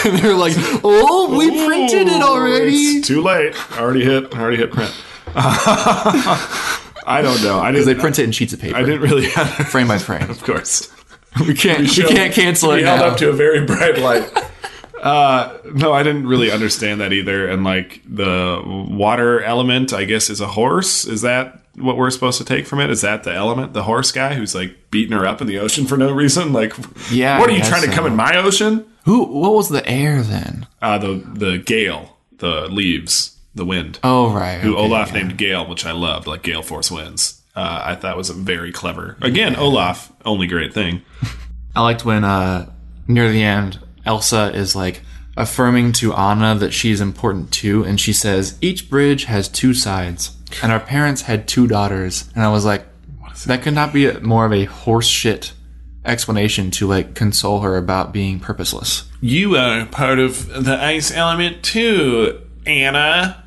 They're 0.21 0.35
like, 0.35 0.53
oh, 0.83 1.35
we 1.37 1.49
printed 1.65 2.07
it 2.07 2.21
already. 2.21 2.75
It's 2.75 3.07
too 3.07 3.21
late. 3.21 3.55
Already 3.77 4.03
hit. 4.03 4.33
Already 4.35 4.57
hit 4.57 4.71
print. 4.71 4.93
I 5.35 7.21
don't 7.21 7.41
know. 7.43 7.59
I 7.59 7.71
They 7.71 7.79
didn't. 7.83 7.99
print 7.99 8.19
it 8.19 8.23
in 8.25 8.31
sheets 8.31 8.53
of 8.53 8.61
paper, 8.61 8.77
I 8.77 8.83
didn't 8.83 9.01
really. 9.01 9.29
Have 9.29 9.49
frame 9.69 9.87
by 9.87 9.97
frame. 9.97 10.29
of 10.29 10.41
course. 10.43 10.91
We 11.45 11.53
can't. 11.53 11.79
We, 11.79 11.87
showed- 11.87 12.09
can't 12.11 12.33
cancel 12.33 12.71
it 12.71 12.77
We 12.77 12.83
held 12.83 12.99
now. 12.99 13.07
up 13.07 13.17
to 13.17 13.29
a 13.29 13.33
very 13.33 13.65
bright 13.65 13.97
light. 13.97 14.31
Uh, 15.01 15.57
no, 15.73 15.91
I 15.91 16.01
didn't 16.03 16.27
really 16.27 16.49
understand 16.51 17.01
that 17.01 17.11
either. 17.11 17.47
And 17.49 17.63
like 17.65 18.01
the 18.07 18.61
water 18.89 19.41
element, 19.43 19.91
I 19.91 20.05
guess, 20.05 20.29
is 20.29 20.39
a 20.39 20.47
horse. 20.47 21.05
Is 21.05 21.21
that 21.23 21.59
what 21.75 21.97
we're 21.97 22.09
supposed 22.11 22.37
to 22.37 22.45
take 22.45 22.65
from 22.67 22.79
it? 22.79 22.89
Is 22.89 23.01
that 23.01 23.23
the 23.23 23.33
element, 23.33 23.73
the 23.73 23.83
horse 23.83 24.11
guy 24.13 24.35
who's 24.35 24.55
like 24.55 24.91
beating 24.91 25.17
her 25.17 25.25
up 25.25 25.41
in 25.41 25.47
the 25.47 25.59
ocean 25.59 25.87
for 25.87 25.97
no 25.97 26.11
reason? 26.13 26.53
Like, 26.53 26.73
Yeah, 27.11 27.37
what 27.39 27.49
are 27.49 27.53
you 27.53 27.63
trying 27.63 27.81
to 27.83 27.91
come 27.93 28.05
in 28.05 28.15
my 28.15 28.37
ocean? 28.37 28.85
Who? 29.03 29.25
What 29.25 29.53
was 29.53 29.69
the 29.69 29.87
air 29.87 30.21
then? 30.21 30.67
Uh, 30.81 30.97
the 30.97 31.15
the 31.15 31.57
gale, 31.57 32.17
the 32.37 32.67
leaves, 32.67 33.37
the 33.55 33.65
wind. 33.65 33.99
Oh 34.03 34.33
right. 34.33 34.59
who 34.59 34.73
okay, 34.75 34.83
Olaf 34.83 35.09
yeah. 35.11 35.19
named 35.19 35.37
Gale, 35.37 35.67
which 35.67 35.85
I 35.85 35.91
loved, 35.91 36.27
like 36.27 36.43
Gale 36.43 36.63
Force 36.63 36.89
Winds. 36.89 37.41
Uh, 37.55 37.81
I 37.83 37.95
thought 37.95 38.17
was 38.17 38.29
a 38.29 38.33
very 38.33 38.71
clever. 38.71 39.17
Again, 39.21 39.55
Olaf, 39.55 40.11
only 40.25 40.47
great 40.47 40.73
thing. 40.73 41.03
I 41.75 41.81
liked 41.81 42.03
when 42.05 42.23
uh, 42.23 42.71
near 43.07 43.31
the 43.31 43.43
end, 43.43 43.79
Elsa 44.05 44.51
is 44.53 44.75
like 44.75 45.01
affirming 45.35 45.91
to 45.93 46.13
Anna 46.13 46.55
that 46.55 46.71
she's 46.73 47.01
important 47.01 47.51
too, 47.51 47.83
and 47.83 47.99
she 47.99 48.13
says 48.13 48.57
each 48.61 48.89
bridge 48.89 49.25
has 49.25 49.47
two 49.47 49.73
sides, 49.73 50.35
and 50.61 50.71
our 50.71 50.79
parents 50.79 51.23
had 51.23 51.47
two 51.47 51.67
daughters, 51.67 52.29
and 52.35 52.43
I 52.43 52.51
was 52.51 52.65
like, 52.65 52.85
that 53.45 53.61
could 53.61 53.73
not 53.73 53.91
be 53.93 54.05
a, 54.07 54.19
more 54.21 54.45
of 54.45 54.53
a 54.53 54.65
horse 54.65 55.07
shit 55.07 55.53
explanation 56.05 56.69
to 56.71 56.87
like 56.87 57.15
console 57.15 57.61
her 57.61 57.77
about 57.77 58.11
being 58.13 58.39
purposeless. 58.39 59.09
You 59.21 59.55
are 59.55 59.85
part 59.85 60.19
of 60.19 60.65
the 60.65 60.77
ice 60.81 61.11
element 61.11 61.63
too, 61.63 62.41
Anna. 62.65 63.43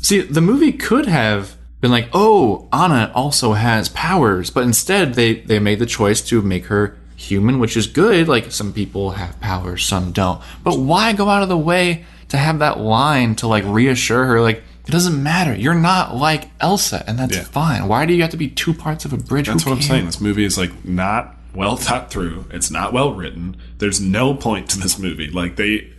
See, 0.00 0.20
the 0.20 0.40
movie 0.40 0.72
could 0.72 1.06
have 1.06 1.56
been 1.80 1.90
like, 1.90 2.08
oh, 2.12 2.68
Anna 2.72 3.10
also 3.14 3.52
has 3.52 3.88
powers, 3.90 4.50
but 4.50 4.64
instead 4.64 5.14
they 5.14 5.34
they 5.34 5.58
made 5.58 5.78
the 5.78 5.86
choice 5.86 6.20
to 6.22 6.40
make 6.42 6.66
her 6.66 6.96
human, 7.16 7.58
which 7.58 7.76
is 7.76 7.86
good. 7.86 8.28
Like 8.28 8.52
some 8.52 8.72
people 8.72 9.10
have 9.12 9.38
powers, 9.40 9.84
some 9.84 10.12
don't. 10.12 10.40
But 10.64 10.78
why 10.78 11.12
go 11.12 11.28
out 11.28 11.42
of 11.42 11.48
the 11.48 11.58
way 11.58 12.04
to 12.28 12.36
have 12.36 12.58
that 12.60 12.78
line 12.80 13.34
to 13.36 13.46
like 13.46 13.64
reassure 13.66 14.24
her 14.26 14.40
like 14.40 14.62
it 14.86 14.92
doesn't 14.92 15.20
matter. 15.20 15.52
You're 15.54 15.74
not 15.74 16.14
like 16.14 16.48
Elsa, 16.60 17.02
and 17.08 17.18
that's 17.18 17.36
Yeah. 17.36 17.42
fine. 17.42 17.88
Why 17.88 18.06
do 18.06 18.14
you 18.14 18.22
have 18.22 18.30
to 18.30 18.36
be 18.36 18.46
two 18.48 18.72
parts 18.72 19.04
of 19.04 19.12
a 19.12 19.16
bridge? 19.16 19.48
That's 19.48 19.64
Who 19.64 19.70
what 19.70 19.76
I'm 19.76 19.82
saying. 19.82 20.06
This 20.06 20.20
movie 20.20 20.44
is 20.44 20.56
like 20.56 20.84
not 20.84 21.35
well 21.56 21.76
thought 21.76 22.10
through. 22.10 22.46
It's 22.50 22.70
not 22.70 22.92
well 22.92 23.14
written. 23.14 23.56
There's 23.78 24.00
no 24.00 24.34
point 24.34 24.70
to 24.70 24.78
this 24.78 24.98
movie. 24.98 25.30
Like 25.30 25.56
they 25.56 25.92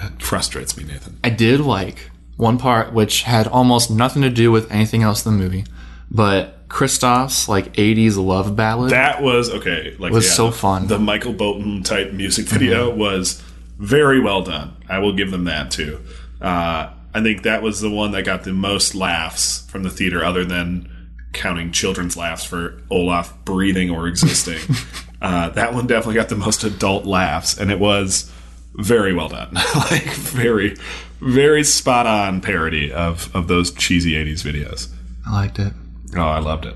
it 0.00 0.22
frustrates 0.22 0.76
me, 0.76 0.84
Nathan. 0.84 1.18
I 1.24 1.30
did 1.30 1.60
like 1.60 2.10
one 2.36 2.58
part 2.58 2.92
which 2.92 3.22
had 3.22 3.46
almost 3.46 3.90
nothing 3.90 4.22
to 4.22 4.30
do 4.30 4.50
with 4.50 4.70
anything 4.70 5.02
else 5.02 5.24
in 5.24 5.36
the 5.36 5.38
movie, 5.38 5.64
but 6.10 6.68
Kristoff's 6.68 7.48
like 7.48 7.72
80s 7.74 8.16
love 8.16 8.56
ballad. 8.56 8.90
That 8.90 9.22
was 9.22 9.50
okay. 9.50 9.94
Like 9.98 10.12
Was 10.12 10.26
yeah, 10.26 10.32
so 10.32 10.50
fun. 10.50 10.86
The 10.86 10.98
Michael 10.98 11.34
Bolton 11.34 11.82
type 11.82 12.12
music 12.12 12.46
video 12.46 12.92
was 12.94 13.42
very 13.78 14.20
well 14.20 14.42
done. 14.42 14.76
I 14.88 14.98
will 14.98 15.12
give 15.12 15.30
them 15.30 15.44
that 15.44 15.70
too. 15.70 16.00
Uh, 16.40 16.90
I 17.14 17.22
think 17.22 17.42
that 17.42 17.62
was 17.62 17.80
the 17.80 17.90
one 17.90 18.12
that 18.12 18.24
got 18.24 18.44
the 18.44 18.52
most 18.52 18.94
laughs 18.94 19.66
from 19.70 19.82
the 19.82 19.90
theater, 19.90 20.24
other 20.24 20.44
than 20.44 20.88
counting 21.32 21.72
children's 21.72 22.16
laughs 22.16 22.44
for 22.44 22.80
Olaf 22.90 23.32
breathing 23.44 23.90
or 23.90 24.06
existing. 24.06 24.60
uh, 25.22 25.50
that 25.50 25.74
one 25.74 25.86
definitely 25.86 26.14
got 26.14 26.28
the 26.28 26.36
most 26.36 26.64
adult 26.64 27.04
laughs, 27.04 27.58
and 27.58 27.70
it 27.70 27.78
was 27.78 28.30
very 28.74 29.12
well 29.12 29.28
done. 29.28 29.52
like 29.74 30.04
very, 30.04 30.76
very 31.20 31.64
spot 31.64 32.06
on 32.06 32.40
parody 32.40 32.92
of 32.92 33.34
of 33.34 33.48
those 33.48 33.70
cheesy 33.72 34.12
'80s 34.12 34.42
videos. 34.42 34.88
I 35.26 35.32
liked 35.32 35.58
it. 35.58 35.72
Oh, 36.16 36.20
I 36.20 36.40
loved 36.40 36.66
it. 36.66 36.74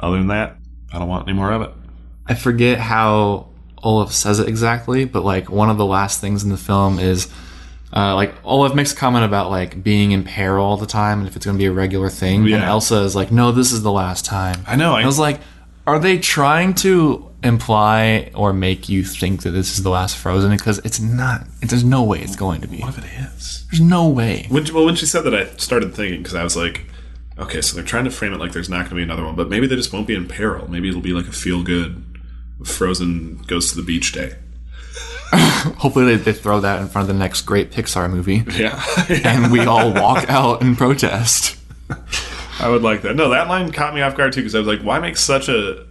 Other 0.00 0.18
than 0.18 0.28
that, 0.28 0.56
I 0.92 0.98
don't 0.98 1.08
want 1.08 1.28
any 1.28 1.36
more 1.36 1.52
of 1.52 1.62
it. 1.62 1.70
I 2.26 2.34
forget 2.34 2.78
how 2.78 3.48
Olaf 3.82 4.12
says 4.12 4.40
it 4.40 4.48
exactly, 4.48 5.04
but 5.04 5.24
like 5.24 5.50
one 5.50 5.70
of 5.70 5.76
the 5.76 5.86
last 5.86 6.20
things 6.20 6.42
in 6.42 6.50
the 6.50 6.56
film 6.56 6.98
is 6.98 7.28
uh, 7.94 8.14
like 8.14 8.34
Olaf 8.44 8.74
makes 8.74 8.92
a 8.92 8.96
comment 8.96 9.24
about 9.24 9.50
like 9.50 9.82
being 9.82 10.12
in 10.12 10.24
peril 10.24 10.64
all 10.64 10.76
the 10.76 10.86
time 10.86 11.20
and 11.20 11.28
if 11.28 11.36
it's 11.36 11.44
going 11.44 11.56
to 11.56 11.62
be 11.62 11.66
a 11.66 11.72
regular 11.72 12.10
thing. 12.10 12.40
And 12.40 12.48
Yeah. 12.48 12.68
Elsa 12.68 12.98
is 13.02 13.14
like, 13.14 13.30
no, 13.30 13.52
this 13.52 13.72
is 13.72 13.82
the 13.82 13.92
last 13.92 14.24
time. 14.24 14.62
I 14.66 14.76
know. 14.76 14.94
I, 14.94 15.02
I 15.02 15.06
was 15.06 15.18
like, 15.18 15.40
are 15.86 15.98
they 15.98 16.18
trying 16.18 16.74
to 16.74 17.30
imply 17.42 18.30
or 18.34 18.52
make 18.52 18.88
you 18.88 19.04
think 19.04 19.42
that 19.42 19.50
this 19.50 19.76
is 19.76 19.82
the 19.82 19.90
last 19.90 20.16
Frozen? 20.16 20.50
Because 20.50 20.78
it's 20.78 20.98
not. 20.98 21.46
It, 21.62 21.68
there's 21.68 21.84
no 21.84 22.02
way 22.02 22.20
it's 22.20 22.36
going 22.36 22.62
to 22.62 22.68
be. 22.68 22.78
What 22.78 22.98
if 22.98 22.98
it 22.98 23.34
is? 23.34 23.66
There's 23.70 23.80
no 23.80 24.08
way. 24.08 24.46
When, 24.48 24.64
well, 24.74 24.86
when 24.86 24.96
she 24.96 25.06
said 25.06 25.22
that, 25.22 25.34
I 25.34 25.46
started 25.56 25.94
thinking 25.94 26.22
because 26.22 26.34
I 26.34 26.42
was 26.42 26.56
like, 26.56 26.86
okay, 27.38 27.60
so 27.60 27.76
they're 27.76 27.84
trying 27.84 28.04
to 28.04 28.10
frame 28.10 28.32
it 28.32 28.40
like 28.40 28.52
there's 28.52 28.68
not 28.68 28.78
going 28.78 28.90
to 28.90 28.94
be 28.96 29.02
another 29.02 29.24
one, 29.24 29.36
but 29.36 29.48
maybe 29.48 29.66
they 29.66 29.76
just 29.76 29.92
won't 29.92 30.06
be 30.06 30.14
in 30.14 30.26
peril. 30.26 30.68
Maybe 30.68 30.88
it'll 30.88 31.00
be 31.00 31.12
like 31.12 31.26
a 31.26 31.32
feel 31.32 31.62
good 31.62 32.04
Frozen 32.62 33.38
goes 33.46 33.70
to 33.70 33.76
the 33.76 33.82
beach 33.82 34.12
day. 34.12 34.36
Hopefully 35.78 36.16
they, 36.16 36.22
they 36.22 36.32
throw 36.32 36.60
that 36.60 36.80
in 36.80 36.88
front 36.88 37.08
of 37.08 37.14
the 37.14 37.18
next 37.18 37.42
great 37.42 37.70
Pixar 37.72 38.10
movie, 38.10 38.44
Yeah, 38.56 38.82
and 39.24 39.52
we 39.52 39.60
all 39.60 39.92
walk 39.92 40.28
out 40.28 40.62
and 40.62 40.76
protest. 40.76 41.56
I 42.60 42.68
would 42.68 42.82
like 42.82 43.02
that. 43.02 43.16
No, 43.16 43.30
that 43.30 43.48
line 43.48 43.72
caught 43.72 43.94
me 43.94 44.00
off 44.02 44.16
guard 44.16 44.32
too 44.32 44.40
because 44.40 44.54
I 44.54 44.58
was 44.58 44.68
like, 44.68 44.80
why 44.80 44.98
make 45.00 45.16
such 45.16 45.48
a 45.48 45.84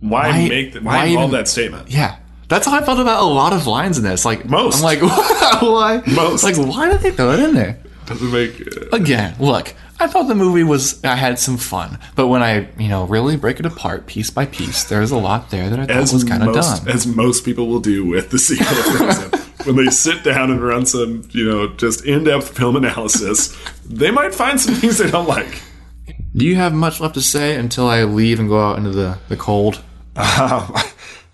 why, 0.00 0.30
Why- 0.30 0.48
make 0.48 0.72
the, 0.74 0.80
why 0.80 0.96
why, 0.96 1.04
involve 1.06 1.30
even- 1.30 1.38
that 1.40 1.48
statement? 1.48 1.90
Yeah. 1.90 2.16
That's 2.48 2.66
how 2.66 2.74
I 2.74 2.82
felt 2.84 2.98
about 2.98 3.22
a 3.22 3.26
lot 3.26 3.52
of 3.52 3.66
lines 3.68 3.96
in 3.96 4.02
this. 4.02 4.24
Like 4.24 4.44
Most. 4.44 4.78
I'm 4.78 4.82
like, 4.82 5.00
why? 5.02 6.02
Most. 6.06 6.42
Like, 6.42 6.56
why 6.56 6.90
did 6.90 7.00
they 7.00 7.12
throw 7.12 7.30
it 7.30 7.38
in 7.40 7.54
there? 7.54 7.78
Doesn't 8.06 8.32
make 8.32 8.60
uh, 8.76 8.88
Again, 8.96 9.36
look, 9.38 9.72
I 10.00 10.06
thought 10.06 10.28
the 10.28 10.34
movie 10.34 10.64
was. 10.64 11.02
I 11.04 11.14
had 11.14 11.38
some 11.38 11.58
fun, 11.58 11.98
but 12.16 12.28
when 12.28 12.42
I, 12.42 12.68
you 12.78 12.88
know, 12.88 13.04
really 13.04 13.36
break 13.36 13.60
it 13.60 13.66
apart 13.66 14.06
piece 14.06 14.30
by 14.30 14.46
piece, 14.46 14.84
there's 14.84 15.10
a 15.10 15.18
lot 15.18 15.50
there 15.50 15.68
that 15.68 15.78
I 15.78 15.86
thought 15.86 15.96
as 15.96 16.12
was 16.12 16.24
kind 16.24 16.42
of 16.42 16.54
dumb. 16.54 16.88
as 16.88 17.06
most 17.06 17.44
people 17.44 17.68
will 17.68 17.80
do 17.80 18.06
with 18.06 18.30
the 18.30 18.38
sequel 18.38 19.40
when 19.66 19.76
they 19.76 19.90
sit 19.90 20.24
down 20.24 20.50
and 20.50 20.62
run 20.62 20.86
some, 20.86 21.28
you 21.30 21.44
know, 21.44 21.68
just 21.68 22.04
in-depth 22.06 22.56
film 22.56 22.76
analysis, 22.76 23.54
they 23.84 24.10
might 24.10 24.34
find 24.34 24.58
some 24.58 24.74
things 24.74 24.96
they 24.96 25.10
don't 25.10 25.28
like. 25.28 25.60
Do 26.34 26.46
you 26.46 26.56
have 26.56 26.72
much 26.72 27.00
left 27.00 27.14
to 27.14 27.22
say 27.22 27.56
until 27.56 27.86
I 27.86 28.04
leave 28.04 28.40
and 28.40 28.48
go 28.48 28.60
out 28.60 28.78
into 28.78 28.90
the 28.90 29.18
the 29.28 29.36
cold? 29.36 29.82
Um, 30.16 30.74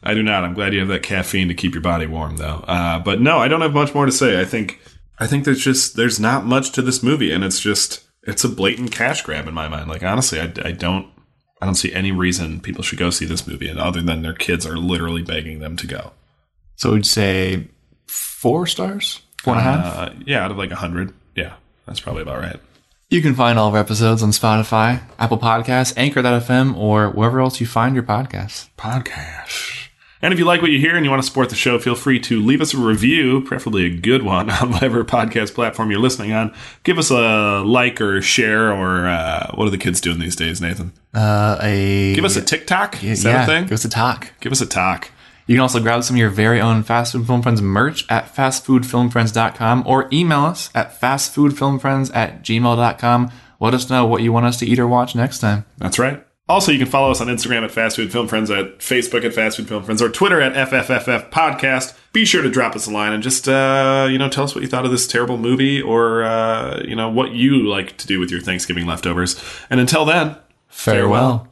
I 0.03 0.15
do 0.15 0.23
not. 0.23 0.45
I'm 0.45 0.55
glad 0.55 0.73
you 0.73 0.81
have 0.81 0.89
that 0.89 1.03
caffeine 1.03 1.49
to 1.49 1.55
keep 1.55 1.75
your 1.75 1.83
body 1.83 2.07
warm, 2.07 2.37
though. 2.37 2.65
Uh, 2.67 2.99
but 2.99 3.21
no, 3.21 3.39
I 3.39 3.49
don't 3.49 3.61
have 3.61 3.75
much 3.75 3.95
more 3.95 4.07
to 4.07 4.13
say. 4.13 4.41
I 4.41 4.45
think 4.45 4.81
I 5.19 5.27
think 5.27 5.45
there's 5.45 5.63
just 5.63 5.97
there's 5.97 6.21
not 6.21 6.45
much 6.45 6.73
to 6.73 6.83
this 6.83 7.03
movie, 7.03 7.33
and 7.33 7.45
it's 7.45 7.61
just 7.61 8.06
it's 8.27 8.45
a 8.45 8.49
blatant 8.49 8.93
cash 8.93 9.23
grab 9.23 9.47
in 9.47 9.55
my 9.55 9.69
mind. 9.69 9.89
Like 9.89 10.03
honestly, 10.03 10.41
I, 10.41 10.53
I 10.65 10.73
don't 10.73 11.09
I 11.61 11.67
don't 11.67 11.75
see 11.75 11.93
any 11.93 12.13
reason 12.13 12.61
people 12.61 12.83
should 12.83 12.99
go 12.99 13.11
see 13.11 13.25
this 13.25 13.47
movie, 13.47 13.69
and 13.69 13.79
other 13.79 14.03
than 14.03 14.23
their 14.23 14.35
kids 14.35 14.67
are 14.67 14.77
literally 14.77 15.23
begging 15.23 15.61
them 15.61 15.77
to 15.77 15.87
go. 15.87 16.13
So 16.77 16.93
we'd 16.93 17.07
say 17.07 17.69
four 18.07 18.67
stars, 18.67 19.23
four 19.43 19.55
and 19.55 19.61
a 19.61 19.65
half. 19.65 19.97
Uh, 19.97 20.15
yeah, 20.27 20.45
out 20.45 20.51
of 20.51 20.59
like 20.59 20.71
a 20.71 20.77
hundred, 20.77 21.15
yeah, 21.35 21.55
that's 21.87 22.01
probably 22.01 22.23
about 22.23 22.41
right. 22.41 22.61
You 23.09 23.23
can 23.23 23.35
find 23.35 23.57
all 23.59 23.69
of 23.69 23.75
our 23.75 23.81
episodes 23.81 24.23
on 24.23 24.31
Spotify, 24.31 25.01
Apple 25.19 25.39
Podcasts, 25.39 25.95
Anchor.fm, 25.97 26.77
or 26.77 27.11
wherever 27.11 27.41
else 27.41 27.61
you 27.61 27.67
find 27.67 27.95
your 27.95 28.03
podcasts. 28.03 28.69
Podcast. 28.77 29.86
And 30.23 30.33
if 30.33 30.39
you 30.39 30.45
like 30.47 30.63
what 30.63 30.71
you 30.71 30.79
hear 30.79 30.97
and 30.97 31.05
you 31.05 31.11
want 31.11 31.23
to 31.23 31.27
support 31.27 31.51
the 31.51 31.57
show, 31.57 31.79
feel 31.79 31.95
free 31.95 32.19
to 32.21 32.41
leave 32.41 32.61
us 32.61 32.73
a 32.73 32.79
review, 32.79 33.43
preferably 33.43 33.85
a 33.85 33.91
good 33.91 34.23
one, 34.23 34.51
on 34.63 34.73
whatever 34.73 35.05
podcast 35.05 35.55
platform 35.55 35.91
you're 35.91 36.01
listening 36.01 36.33
on. 36.33 36.55
Give 36.85 36.99
us 36.99 37.11
a 37.11 37.63
like 37.65 38.01
or 38.01 38.23
share, 38.23 38.73
or 38.73 39.07
uh, 39.07 39.51
what 39.55 39.67
are 39.67 39.71
the 39.71 39.79
kids 39.79 40.01
doing 40.01 40.19
these 40.19 40.37
days, 40.37 40.61
Nathan? 40.61 40.93
Uh, 41.15 41.59
a 41.61 42.15
Give 42.15 42.25
us 42.25 42.37
a 42.37 42.43
TikTok. 42.43 43.03
Is 43.05 43.23
that 43.23 43.31
yeah, 43.31 43.43
a 43.43 43.47
thing? 43.47 43.65
Give 43.65 43.73
us 43.73 43.85
a 43.85 43.91
talk. 43.91 44.33
Give 44.41 44.53
us 44.53 44.61
a 44.61 44.67
talk. 44.67 45.11
You 45.47 45.55
can 45.55 45.63
also 45.63 45.81
grab 45.81 46.03
some 46.03 46.17
of 46.17 46.19
your 46.19 46.31
very 46.31 46.61
own 46.61 46.83
Fast 46.83 47.13
Food 47.13 47.27
Film 47.27 47.41
Friends 47.41 47.63
merch 47.63 48.05
at 48.11 48.35
fastfoodfilmfriends.com 48.35 49.85
or 49.87 50.09
email 50.13 50.41
us 50.41 50.71
at 50.75 51.01
fastfoodfilmfriends 51.01 52.15
at 52.15 52.43
gmail.com. 52.43 53.31
Let 53.61 53.75
us 53.75 53.89
know 53.89 54.07
what 54.07 54.23
you 54.23 54.33
want 54.33 54.47
us 54.47 54.59
to 54.59 54.67
eat 54.67 54.79
or 54.79 54.89
watch 54.89 55.15
next 55.15 55.39
time. 55.39 55.65
That's 55.79 55.99
right. 55.99 56.27
Also, 56.49 56.71
you 56.71 56.79
can 56.79 56.87
follow 56.87 57.11
us 57.11 57.21
on 57.21 57.27
Instagram 57.27 57.65
at 57.65 57.73
Fast 57.73 57.97
Food 57.97 58.13
Film 58.13 58.29
Friends, 58.29 58.51
at 58.53 58.79
Facebook 58.79 59.25
at 59.25 59.35
Fast 59.35 59.57
Food 59.57 59.67
Film 59.67 59.83
Friends, 59.83 60.01
or 60.01 60.09
Twitter 60.09 60.41
at 60.41 60.71
FFFF 60.71 61.31
Podcast. 61.31 61.97
Be 62.13 62.25
sure 62.25 62.41
to 62.41 62.49
drop 62.49 62.77
us 62.77 62.87
a 62.87 62.91
line 62.93 63.13
and 63.13 63.21
just, 63.21 63.49
uh, 63.49 64.07
you 64.09 64.17
know, 64.17 64.29
tell 64.29 64.45
us 64.45 64.55
what 64.55 64.63
you 64.63 64.69
thought 64.69 64.85
of 64.85 64.93
this 64.93 65.09
terrible 65.09 65.39
movie 65.39 65.83
or, 65.83 66.23
uh, 66.23 66.81
you 66.87 66.95
know, 66.95 67.09
what 67.09 67.33
you 67.33 67.67
like 67.67 67.97
to 67.97 68.07
do 68.07 68.21
with 68.21 68.31
your 68.31 68.41
Thanksgiving 68.41 68.87
leftovers. 68.87 69.43
And 69.71 69.81
until 69.81 70.05
then, 70.05 70.37
Farewell. 70.69 71.49